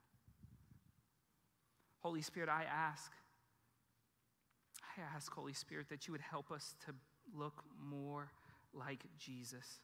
Holy 2.00 2.22
Spirit, 2.22 2.48
I 2.48 2.64
ask, 2.64 3.12
I 4.96 5.02
ask, 5.14 5.32
Holy 5.32 5.52
Spirit, 5.52 5.88
that 5.90 6.06
you 6.06 6.12
would 6.12 6.20
help 6.20 6.50
us 6.50 6.74
to 6.86 6.94
look 7.36 7.62
more 7.80 8.30
like 8.74 9.04
Jesus. 9.18 9.80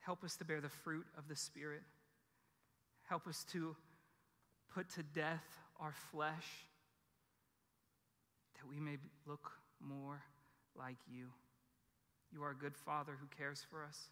Help 0.00 0.24
us 0.24 0.36
to 0.36 0.44
bear 0.44 0.60
the 0.60 0.68
fruit 0.68 1.06
of 1.16 1.28
the 1.28 1.36
Spirit. 1.36 1.82
Help 3.08 3.26
us 3.26 3.44
to 3.52 3.76
put 4.74 4.88
to 4.90 5.02
death 5.02 5.44
our 5.78 5.94
flesh 6.10 6.66
that 8.54 8.68
we 8.68 8.80
may 8.80 8.96
look 9.26 9.52
more 9.80 10.22
like 10.76 10.96
you. 11.10 11.26
You 12.32 12.42
are 12.42 12.52
a 12.52 12.56
good 12.56 12.76
Father 12.76 13.12
who 13.20 13.26
cares 13.36 13.64
for 13.68 13.84
us. 13.84 14.08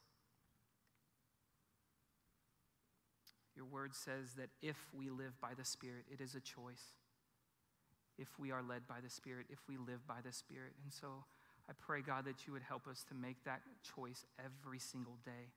Your 3.56 3.64
word 3.64 3.94
says 3.94 4.34
that 4.36 4.50
if 4.62 4.76
we 4.92 5.10
live 5.10 5.40
by 5.40 5.54
the 5.56 5.64
Spirit, 5.64 6.04
it 6.12 6.20
is 6.20 6.34
a 6.34 6.40
choice. 6.40 6.94
If 8.18 8.38
we 8.38 8.50
are 8.50 8.62
led 8.62 8.86
by 8.86 9.00
the 9.02 9.10
Spirit, 9.10 9.46
if 9.50 9.58
we 9.68 9.76
live 9.76 10.06
by 10.06 10.20
the 10.24 10.32
Spirit. 10.32 10.72
And 10.82 10.92
so 10.92 11.24
I 11.70 11.72
pray, 11.78 12.02
God, 12.02 12.24
that 12.24 12.48
you 12.48 12.52
would 12.52 12.62
help 12.62 12.88
us 12.88 13.04
to 13.08 13.14
make 13.14 13.44
that 13.44 13.60
choice 13.94 14.26
every 14.44 14.80
single 14.80 15.18
day, 15.24 15.52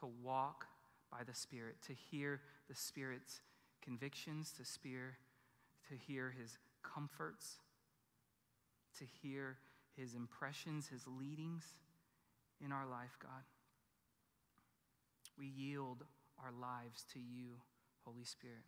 to 0.00 0.08
walk 0.22 0.66
by 1.10 1.24
the 1.24 1.34
Spirit, 1.34 1.76
to 1.86 1.94
hear 1.94 2.42
the 2.68 2.74
Spirit's 2.74 3.40
convictions, 3.82 4.52
to, 4.58 4.66
spear, 4.66 5.16
to 5.88 5.94
hear 5.96 6.34
his 6.38 6.58
comforts, 6.82 7.56
to 8.98 9.04
hear 9.22 9.56
his 9.96 10.14
impressions, 10.14 10.88
his 10.88 11.06
leadings 11.06 11.64
in 12.62 12.70
our 12.70 12.86
life, 12.86 13.16
God. 13.22 13.44
We 15.38 15.46
yield 15.46 16.04
our 16.44 16.52
lives 16.52 17.06
to 17.14 17.18
you, 17.18 17.54
Holy 18.04 18.24
Spirit. 18.24 18.64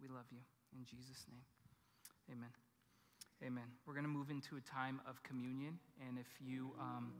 We 0.00 0.08
love 0.08 0.26
you. 0.32 0.40
In 0.76 0.84
Jesus' 0.84 1.24
name, 1.30 1.44
amen. 2.32 2.67
Amen. 3.44 3.64
We're 3.86 3.94
going 3.94 4.04
to 4.04 4.10
move 4.10 4.30
into 4.30 4.56
a 4.56 4.60
time 4.60 5.00
of 5.08 5.22
communion. 5.22 5.78
And 6.06 6.18
if 6.18 6.26
you 6.44 6.72
um, 6.80 7.12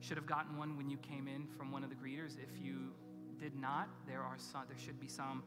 should 0.00 0.18
have 0.18 0.26
gotten 0.26 0.58
one 0.58 0.76
when 0.76 0.90
you 0.90 0.98
came 0.98 1.26
in 1.26 1.46
from 1.56 1.72
one 1.72 1.82
of 1.82 1.88
the 1.88 1.96
greeters, 1.96 2.36
if 2.36 2.62
you 2.62 2.92
did 3.40 3.56
not, 3.56 3.88
there, 4.06 4.20
are 4.20 4.36
some, 4.36 4.64
there 4.68 4.78
should 4.78 5.00
be 5.00 5.08
some 5.08 5.42